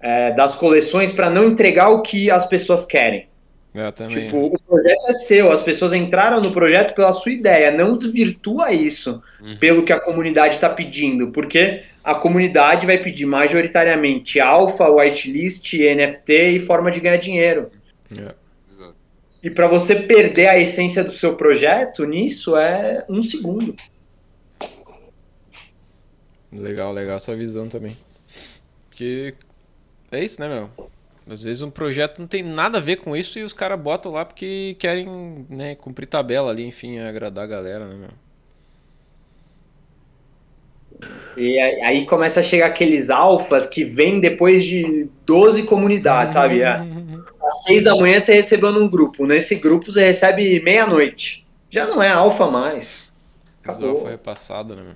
[0.00, 3.28] é, das coleções para não entregar o que as pessoas querem.
[3.74, 4.24] Eu também.
[4.24, 8.72] Tipo, o projeto é seu, as pessoas entraram no projeto pela sua ideia, não desvirtua
[8.72, 9.56] isso uhum.
[9.58, 16.32] pelo que a comunidade está pedindo, porque a comunidade vai pedir majoritariamente alfa, whitelist, NFT
[16.50, 17.70] e forma de ganhar dinheiro.
[18.16, 18.34] Yeah.
[19.42, 19.46] É.
[19.46, 23.74] E para você perder a essência do seu projeto nisso é um segundo.
[26.52, 27.96] Legal, legal essa visão também.
[28.88, 29.34] Porque
[30.10, 30.70] é isso, né, meu?
[31.28, 34.12] Às vezes um projeto não tem nada a ver com isso e os caras botam
[34.12, 38.26] lá porque querem né, cumprir tabela ali, enfim, agradar a galera, né, meu?
[41.36, 46.60] E aí começa a chegar aqueles alfas que vêm depois de 12 comunidades, sabe?
[47.46, 49.26] Às seis da manhã você recebeu num grupo.
[49.26, 51.46] Nesse grupo você recebe meia-noite.
[51.70, 53.12] Já não é alfa mais.
[53.62, 53.90] Acabou.
[53.90, 54.94] Alfa é passado, né?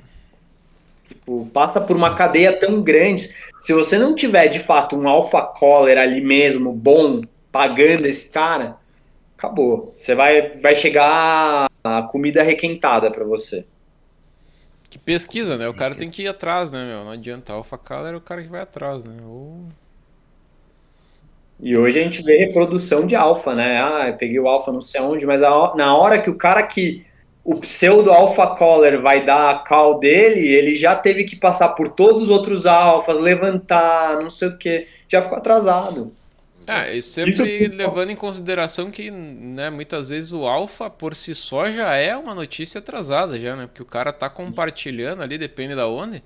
[1.09, 3.35] Tipo, passa por uma cadeia tão grande.
[3.60, 8.77] Se você não tiver de fato um alfa caller ali mesmo, bom, pagando esse cara,
[9.36, 9.93] acabou.
[9.97, 13.66] Você vai, vai chegar a comida requentada para você.
[14.89, 15.68] Que pesquisa, né?
[15.68, 17.05] O cara tem que ir atrás, né, meu?
[17.05, 17.52] Não adianta.
[17.52, 19.18] Alpha Caller é o cara que vai atrás, né?
[19.24, 19.66] Ou
[21.62, 23.81] e hoje a gente vê reprodução de alfa, né?
[23.82, 26.62] Ah, eu peguei o alfa não sei onde, mas a, na hora que o cara
[26.66, 27.05] que
[27.45, 31.89] o pseudo alpha caller vai dar a call dele, ele já teve que passar por
[31.89, 36.16] todos os outros alfas, levantar, não sei o que, já ficou atrasado.
[36.66, 41.35] É, e sempre Isso levando em consideração que, né, muitas vezes o alfa por si
[41.35, 43.66] só já é uma notícia atrasada já, né?
[43.66, 46.23] Porque o cara tá compartilhando ali, depende da onde.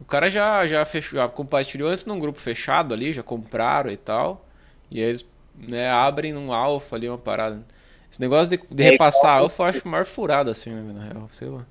[0.00, 3.96] O cara já já fechou, já compartilhou antes num grupo fechado ali, já compraram e
[3.96, 4.45] tal.
[4.90, 7.62] E aí eles né, abrem num alfa ali uma parada.
[8.10, 11.48] Esse negócio de, de repassar alfa eu acho maior furado assim, né, na real, sei
[11.48, 11.66] lá.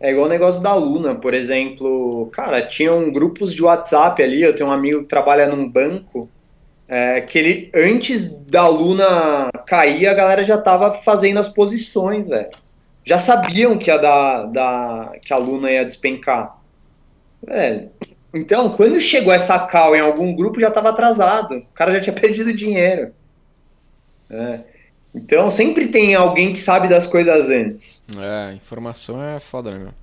[0.00, 2.28] É igual o negócio da Luna, por exemplo.
[2.32, 4.42] Cara, tinham grupos de WhatsApp ali.
[4.42, 6.28] Eu tenho um amigo que trabalha num banco.
[6.86, 12.50] É, que ele, antes da Luna cair, a galera já tava fazendo as posições, velho.
[13.02, 16.58] Já sabiam que a, da, da, que a Luna ia despencar.
[17.42, 17.90] Velho.
[18.34, 21.58] Então, quando chegou essa cal em algum grupo, já tava atrasado.
[21.58, 23.12] O cara já tinha perdido dinheiro.
[24.28, 24.64] É.
[25.14, 28.02] Então sempre tem alguém que sabe das coisas antes.
[28.18, 29.94] É, informação é foda, né, meu?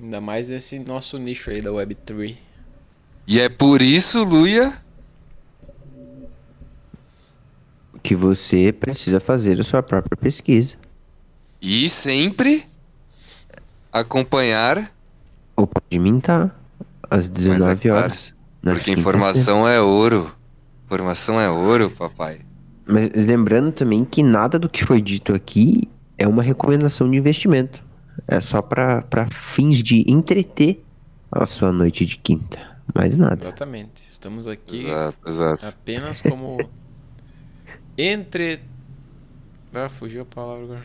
[0.00, 2.36] Ainda mais nesse nosso nicho aí da Web3.
[3.26, 4.72] E é por isso, Luia,
[8.02, 10.76] que você precisa fazer a sua própria pesquisa.
[11.60, 12.64] E sempre
[13.92, 14.94] acompanhar
[15.56, 16.59] o Pode Mintar
[17.10, 18.34] às 19 é horas.
[18.62, 20.32] Porque informação é ouro.
[20.86, 22.40] Informação é ouro, papai.
[22.86, 25.88] Mas lembrando também que nada do que foi dito aqui
[26.18, 27.82] é uma recomendação de investimento.
[28.26, 30.82] É só para fins de entreter
[31.30, 32.58] a sua noite de quinta.
[32.94, 33.46] Mais nada.
[33.46, 34.02] Exatamente.
[34.10, 35.66] Estamos aqui exato, exato.
[35.66, 36.58] apenas como
[37.96, 38.60] entre.
[39.72, 40.84] Ah, fugiu a palavra agora.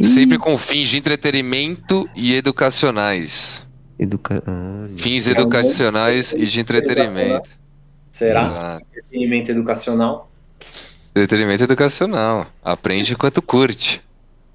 [0.00, 3.66] Sempre com fins de entretenimento e educacionais.
[4.02, 4.42] Educa...
[4.44, 7.50] Ah, fins educacionais e de entretenimento.
[8.10, 8.80] Será?
[8.90, 10.30] Entretenimento educacional?
[11.10, 12.46] Entretenimento educacional.
[12.62, 14.02] Aprende enquanto curte.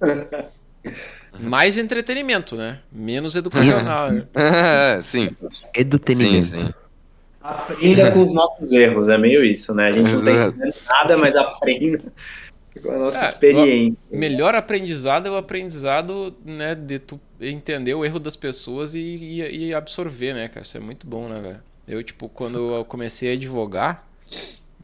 [1.40, 2.80] Mais entretenimento, né?
[2.92, 4.12] Menos educacional.
[4.12, 4.26] Né?
[4.36, 5.30] é, sim.
[5.74, 6.48] Edutenimento.
[6.48, 6.74] Sim, sim.
[7.42, 9.88] Aprenda com os nossos erros, é meio isso, né?
[9.88, 10.26] A gente Exato.
[10.26, 12.04] não tá ensinando nada, mas aprenda
[12.84, 14.02] com a nossa é, experiência.
[14.12, 19.00] O melhor aprendizado é o aprendizado, né, de tu entender o erro das pessoas e,
[19.00, 20.66] e, e absorver, né, cara?
[20.66, 21.60] Isso é muito bom, né, velho?
[21.88, 24.08] Eu, tipo, quando eu comecei a advogar,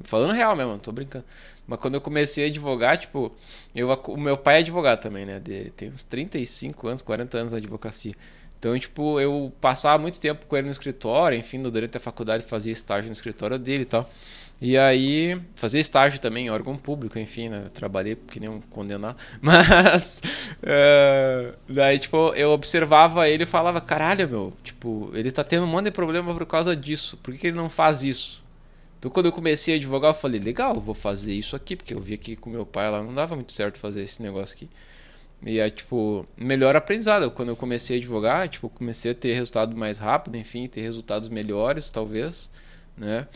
[0.02, 1.26] falando real mesmo, não tô brincando.
[1.68, 3.32] Mas quando eu comecei a advogar, tipo,
[3.76, 5.40] eu, o meu pai é advogado também, né?
[5.40, 8.14] De, tem uns 35 anos, 40 anos na advocacia.
[8.60, 12.72] Então, tipo, eu passava muito tempo com ele no escritório, enfim, durante a faculdade fazia
[12.72, 14.10] estágio no escritório dele e tal.
[14.65, 17.64] E aí, fazia estágio também em órgão público, enfim, né?
[17.65, 19.18] Eu trabalhei que nem um condenado.
[19.41, 20.22] Mas,
[20.60, 25.68] uh, daí, tipo, eu observava ele e falava, caralho, meu, tipo, ele tá tendo um
[25.68, 27.18] monte de problema por causa disso.
[27.18, 28.41] Por que, que ele não faz isso?
[28.98, 31.99] Então, quando eu comecei a advogar, eu falei, legal, vou fazer isso aqui, porque eu
[31.99, 34.69] vi aqui com meu pai lá, não dava muito certo fazer esse negócio aqui.
[35.45, 37.30] E é, tipo, melhor aprendizado.
[37.31, 41.27] Quando eu comecei a advogar, tipo, comecei a ter resultado mais rápido, enfim, ter resultados
[41.27, 42.49] melhores, talvez,
[42.95, 43.27] né?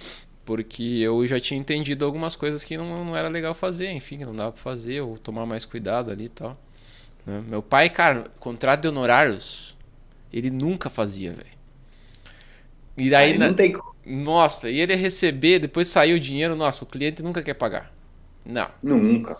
[0.48, 4.26] Porque eu já tinha entendido algumas coisas que não, não era legal fazer, enfim, que
[4.26, 6.58] não dava pra fazer, ou tomar mais cuidado ali e tal.
[7.26, 7.44] Né?
[7.46, 9.76] Meu pai, cara, contrato de honorários,
[10.32, 11.58] ele nunca fazia, velho.
[12.98, 13.34] E daí.
[13.34, 13.76] Aí não tem
[14.06, 17.92] nossa, e ele receber, depois sair o dinheiro, nossa, o cliente nunca quer pagar.
[18.46, 18.70] Não.
[18.82, 19.36] Nunca.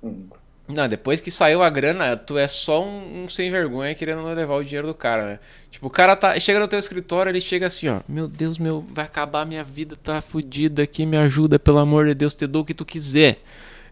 [0.00, 0.38] Nunca.
[0.68, 4.54] Não, depois que saiu a grana, tu é só um, um, sem vergonha querendo levar
[4.54, 5.38] o dinheiro do cara, né?
[5.82, 8.86] Tipo, o cara tá, chega no teu escritório, ele chega assim, ó, meu Deus, meu,
[8.88, 12.62] vai acabar minha vida, tá fodida aqui, me ajuda, pelo amor de Deus, te dou
[12.62, 13.40] o que tu quiser.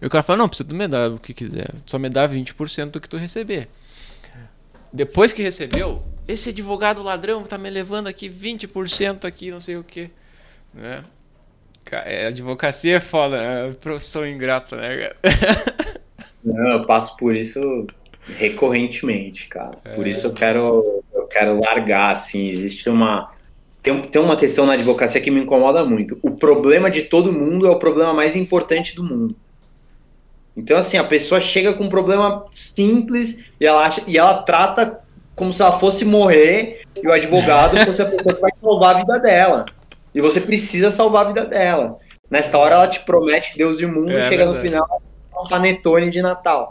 [0.01, 2.29] E o cara fala, não, precisa tu me dar o que quiser, só me dá
[2.29, 3.69] 20% do que tu receber.
[4.93, 9.83] Depois que recebeu, esse advogado ladrão tá me levando aqui 20% aqui, não sei o
[9.83, 10.11] que.
[10.73, 11.05] Né?
[11.91, 13.75] É, advocacia é foda, né?
[13.81, 15.11] Profissão ingrata, né,
[16.45, 17.87] Não, eu passo por isso
[18.39, 19.77] recorrentemente, cara.
[19.95, 20.11] Por é.
[20.11, 22.48] isso eu quero, quero largar, assim.
[22.48, 23.31] Existe uma.
[23.82, 26.19] Tem, tem uma questão na advocacia que me incomoda muito.
[26.23, 29.35] O problema de todo mundo é o problema mais importante do mundo.
[30.57, 35.01] Então, assim, a pessoa chega com um problema simples e ela, acha, e ela trata
[35.35, 38.98] como se ela fosse morrer e o advogado fosse a pessoa que vai salvar a
[38.98, 39.65] vida dela.
[40.15, 41.98] E você precisa salvar a vida dela.
[42.28, 44.59] Nessa hora ela te promete Deus e o mundo, é, chega verdade.
[44.59, 45.02] no final,
[45.39, 46.69] um panetone de Natal.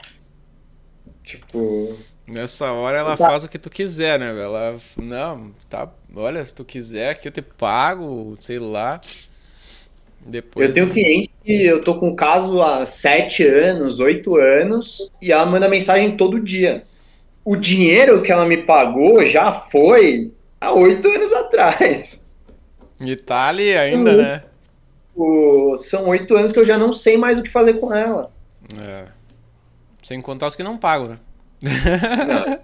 [1.23, 1.97] Tipo.
[2.31, 3.27] Nessa hora ela tá.
[3.27, 4.29] faz o que tu quiser, né?
[4.29, 4.75] Ela.
[4.97, 5.89] Não, tá.
[6.15, 9.01] Olha, se tu quiser aqui eu te pago, sei lá.
[10.25, 10.67] Depois...
[10.67, 15.11] Eu tenho um cliente que eu tô com um caso há sete anos, oito anos,
[15.21, 16.83] e ela manda mensagem todo dia.
[17.43, 22.27] O dinheiro que ela me pagou já foi há oito anos atrás.
[22.99, 24.43] E tá ali ainda, né?
[25.15, 28.31] O, são oito anos que eu já não sei mais o que fazer com ela.
[28.79, 29.05] É.
[30.03, 31.19] Sem contar os que não pagam, né?
[31.61, 32.59] Não.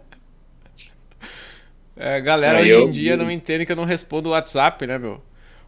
[1.97, 2.87] É, galera, hoje eu...
[2.87, 5.21] em dia não entende que eu não respondo o WhatsApp, né, meu?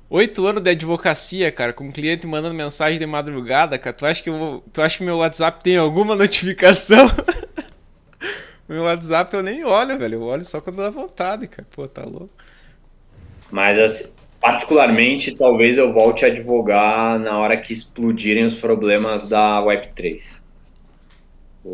[0.09, 3.93] Oito anos de advocacia, cara, com um cliente mandando mensagem de madrugada, cara.
[3.93, 4.63] Tu acha que, eu vou...
[4.73, 7.09] tu acha que meu WhatsApp tem alguma notificação?
[8.67, 10.15] meu WhatsApp eu nem olho, velho.
[10.15, 11.67] Eu olho só quando dá vontade, cara.
[11.71, 12.29] Pô, tá louco.
[13.49, 19.59] Mas assim, Particularmente, talvez eu volte a advogar na hora que explodirem os problemas da
[19.61, 20.36] Web3.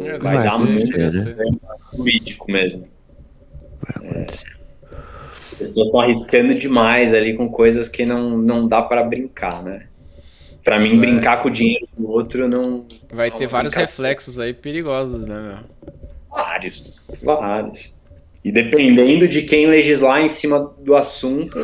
[0.01, 0.81] É, vai, vai dar muito
[1.95, 2.87] jurídico mesmo.
[3.81, 4.63] vai acontecer.
[5.53, 9.87] As pessoas estão arriscando demais ali com coisas que não, não dá para brincar, né?
[10.63, 12.87] Para mim, brincar com o dinheiro do outro não.
[13.11, 15.93] Vai não ter vários reflexos aí perigosos, né, meu?
[16.29, 17.93] Vários, vários.
[18.43, 21.59] E dependendo de quem legislar em cima do assunto.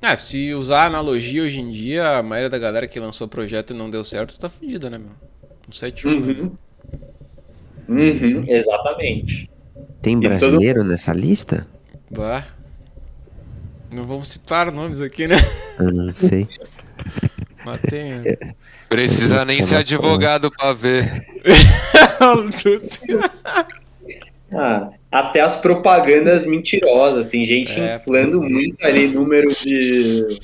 [0.00, 3.72] Ah, se usar analogia hoje em dia, a maioria da galera que lançou o projeto
[3.72, 5.10] e não deu certo tá fudida, né, meu?
[5.68, 6.52] Um 7 uhum.
[7.88, 9.50] Uhum, exatamente.
[10.02, 10.88] Tem brasileiro todo...
[10.88, 11.66] nessa lista?
[12.10, 12.44] Bah.
[13.90, 15.36] Não vamos citar nomes aqui, né?
[15.78, 16.48] Eu não sei.
[17.64, 18.20] Mas tem.
[18.20, 18.36] Né?
[18.88, 21.24] Precisa nem ser advogado pra ver.
[24.52, 27.26] ah, até as propagandas mentirosas.
[27.26, 30.38] Tem gente é, inflando muito ali número de.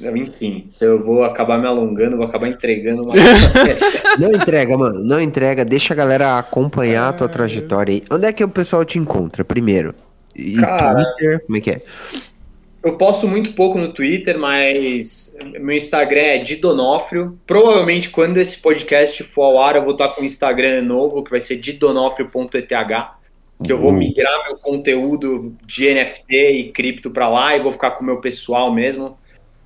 [0.00, 3.12] Enfim, se eu vou acabar me alongando, vou acabar entregando uma.
[4.18, 5.02] não entrega, mano.
[5.02, 5.64] Não entrega.
[5.64, 8.02] Deixa a galera acompanhar a tua trajetória aí.
[8.10, 9.92] Onde é que o pessoal te encontra primeiro?
[10.36, 11.44] E Cara, Twitter?
[11.44, 11.82] Como é que é?
[12.80, 17.36] Eu posto muito pouco no Twitter, mas meu Instagram é Didonofrio.
[17.44, 21.30] Provavelmente quando esse podcast for ao ar, eu vou estar com o Instagram novo, que
[21.30, 22.68] vai ser didonofrio.eth,
[23.64, 27.90] que eu vou migrar meu conteúdo de NFT e cripto para lá e vou ficar
[27.90, 29.18] com o meu pessoal mesmo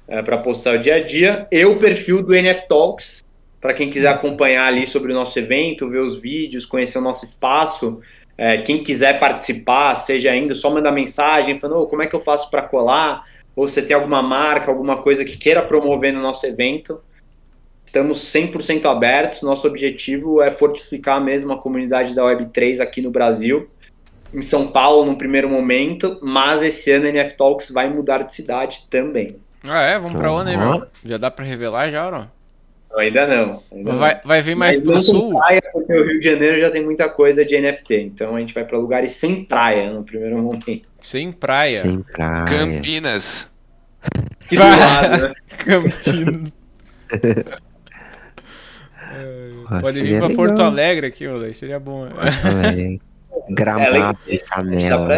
[0.09, 1.47] é, para postar o dia a dia.
[1.51, 3.25] E o perfil do NF Talks,
[3.61, 7.25] para quem quiser acompanhar ali sobre o nosso evento, ver os vídeos, conhecer o nosso
[7.25, 8.01] espaço.
[8.37, 12.21] É, quem quiser participar, seja ainda, só mandar mensagem falando oh, como é que eu
[12.21, 13.23] faço para colar,
[13.55, 17.01] ou você tem alguma marca, alguma coisa que queira promover no nosso evento.
[17.85, 19.43] Estamos 100% abertos.
[19.43, 23.69] Nosso objetivo é fortificar mesmo a comunidade da Web3 aqui no Brasil,
[24.33, 28.35] em São Paulo, no primeiro momento, mas esse ano a NF Talks vai mudar de
[28.35, 29.37] cidade também.
[29.65, 29.99] Ah, é?
[29.99, 30.87] Vamos para onde, aí, meu?
[31.05, 32.31] Já dá para revelar já, ou não?
[32.97, 33.63] Ainda não.
[33.73, 34.21] Ainda vai, não.
[34.25, 35.39] vai vir mais Mas pro sul?
[35.39, 37.95] Praia, porque o Rio de Janeiro já tem muita coisa de NFT.
[38.03, 40.89] Então a gente vai para lugares sem praia no primeiro momento.
[41.01, 41.81] Sem praia?
[41.83, 42.45] Sem praia.
[42.45, 43.51] Campinas.
[44.49, 45.29] Que do lado, né?
[45.65, 46.53] Campinas.
[49.81, 50.47] Pode vir pra legal.
[50.47, 51.55] Porto Alegre aqui, moleque.
[51.55, 52.05] Seria bom.
[52.07, 52.99] Né?
[53.49, 55.09] Gramado, é, Canela.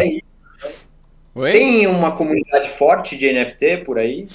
[1.43, 4.27] Tem uma comunidade forte de NFT por aí?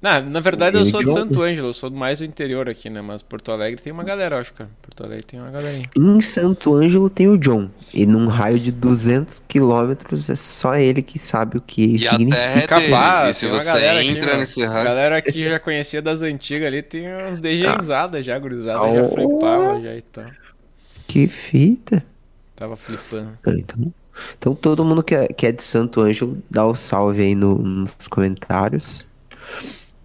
[0.00, 3.02] Na, na verdade, eu sou de Santo Ângelo, eu sou mais do interior aqui, né?
[3.02, 4.70] Mas Porto Alegre tem uma galera, acho, cara.
[4.80, 5.84] Porto Alegre tem uma galerinha.
[5.94, 7.68] Em Santo Ângelo tem o John.
[7.92, 12.34] E num raio de 200 quilômetros é só ele que sabe o que e significa.
[12.34, 14.80] A terra é Capaz, e se você entra aqui, nesse raio.
[14.80, 18.22] A galera que já conhecia das antigas ali tem uns degenzadas ah.
[18.22, 18.82] já, gurizada.
[18.82, 18.94] Oh.
[18.94, 20.24] Já flipava já e tal.
[21.06, 22.02] Que fita.
[22.56, 23.38] Tava flipando.
[23.46, 23.92] Ah, então,
[24.38, 27.34] então todo mundo que é, que é de Santo Ângelo, dá o um salve aí
[27.34, 29.06] no, nos comentários.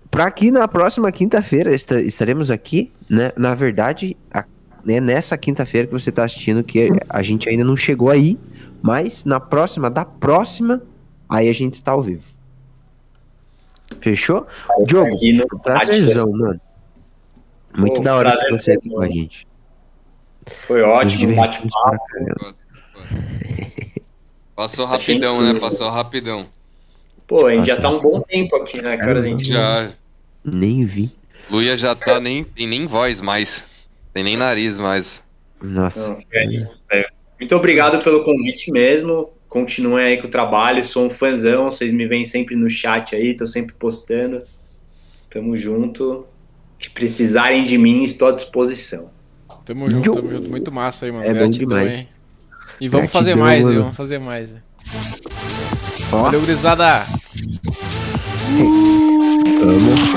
[0.09, 3.31] Para aqui na próxima quinta-feira estaremos aqui, né?
[3.35, 4.45] Na verdade, a,
[4.85, 8.39] né, nessa quinta-feira que você está assistindo, que a gente ainda não chegou aí,
[8.81, 10.81] mas na próxima, da próxima,
[11.27, 12.35] aí a gente está ao vivo.
[13.99, 14.47] Fechou?
[14.85, 16.61] Diogo, prazerzão, mano.
[17.77, 19.47] Muito Pô, da hora ter você aqui com a gente.
[20.67, 21.99] Foi ótimo, bate-papo.
[24.55, 25.59] Passou rapidão, né?
[25.59, 26.47] Passou rapidão.
[27.27, 29.19] Pô, a gente já tá um bom tempo aqui, né, cara?
[29.19, 29.91] A gente já.
[30.43, 31.11] Nem vi.
[31.49, 32.43] Luia já tá nem.
[32.43, 33.87] Tem nem voz mais.
[34.13, 35.23] Tem nem nariz mais.
[35.61, 36.11] Nossa.
[36.11, 37.07] Não, é, é.
[37.39, 39.29] Muito obrigado pelo convite mesmo.
[39.49, 40.85] Continuem aí com o trabalho.
[40.85, 41.65] Sou um fãzão.
[41.65, 43.35] Vocês me veem sempre no chat aí.
[43.35, 44.41] Tô sempre postando.
[45.29, 46.25] Tamo junto.
[46.77, 49.09] Que precisarem de mim, estou à disposição.
[49.65, 50.49] Tamo junto, tamo junto.
[50.49, 51.25] Muito massa aí, mano.
[51.25, 52.07] É bom demais.
[52.79, 53.79] E vamos Gratidão, fazer mais, mano.
[53.81, 54.55] vamos fazer mais.
[56.11, 56.23] Ó.
[56.23, 57.05] Valeu, gurizada!
[59.59, 60.14] Tamo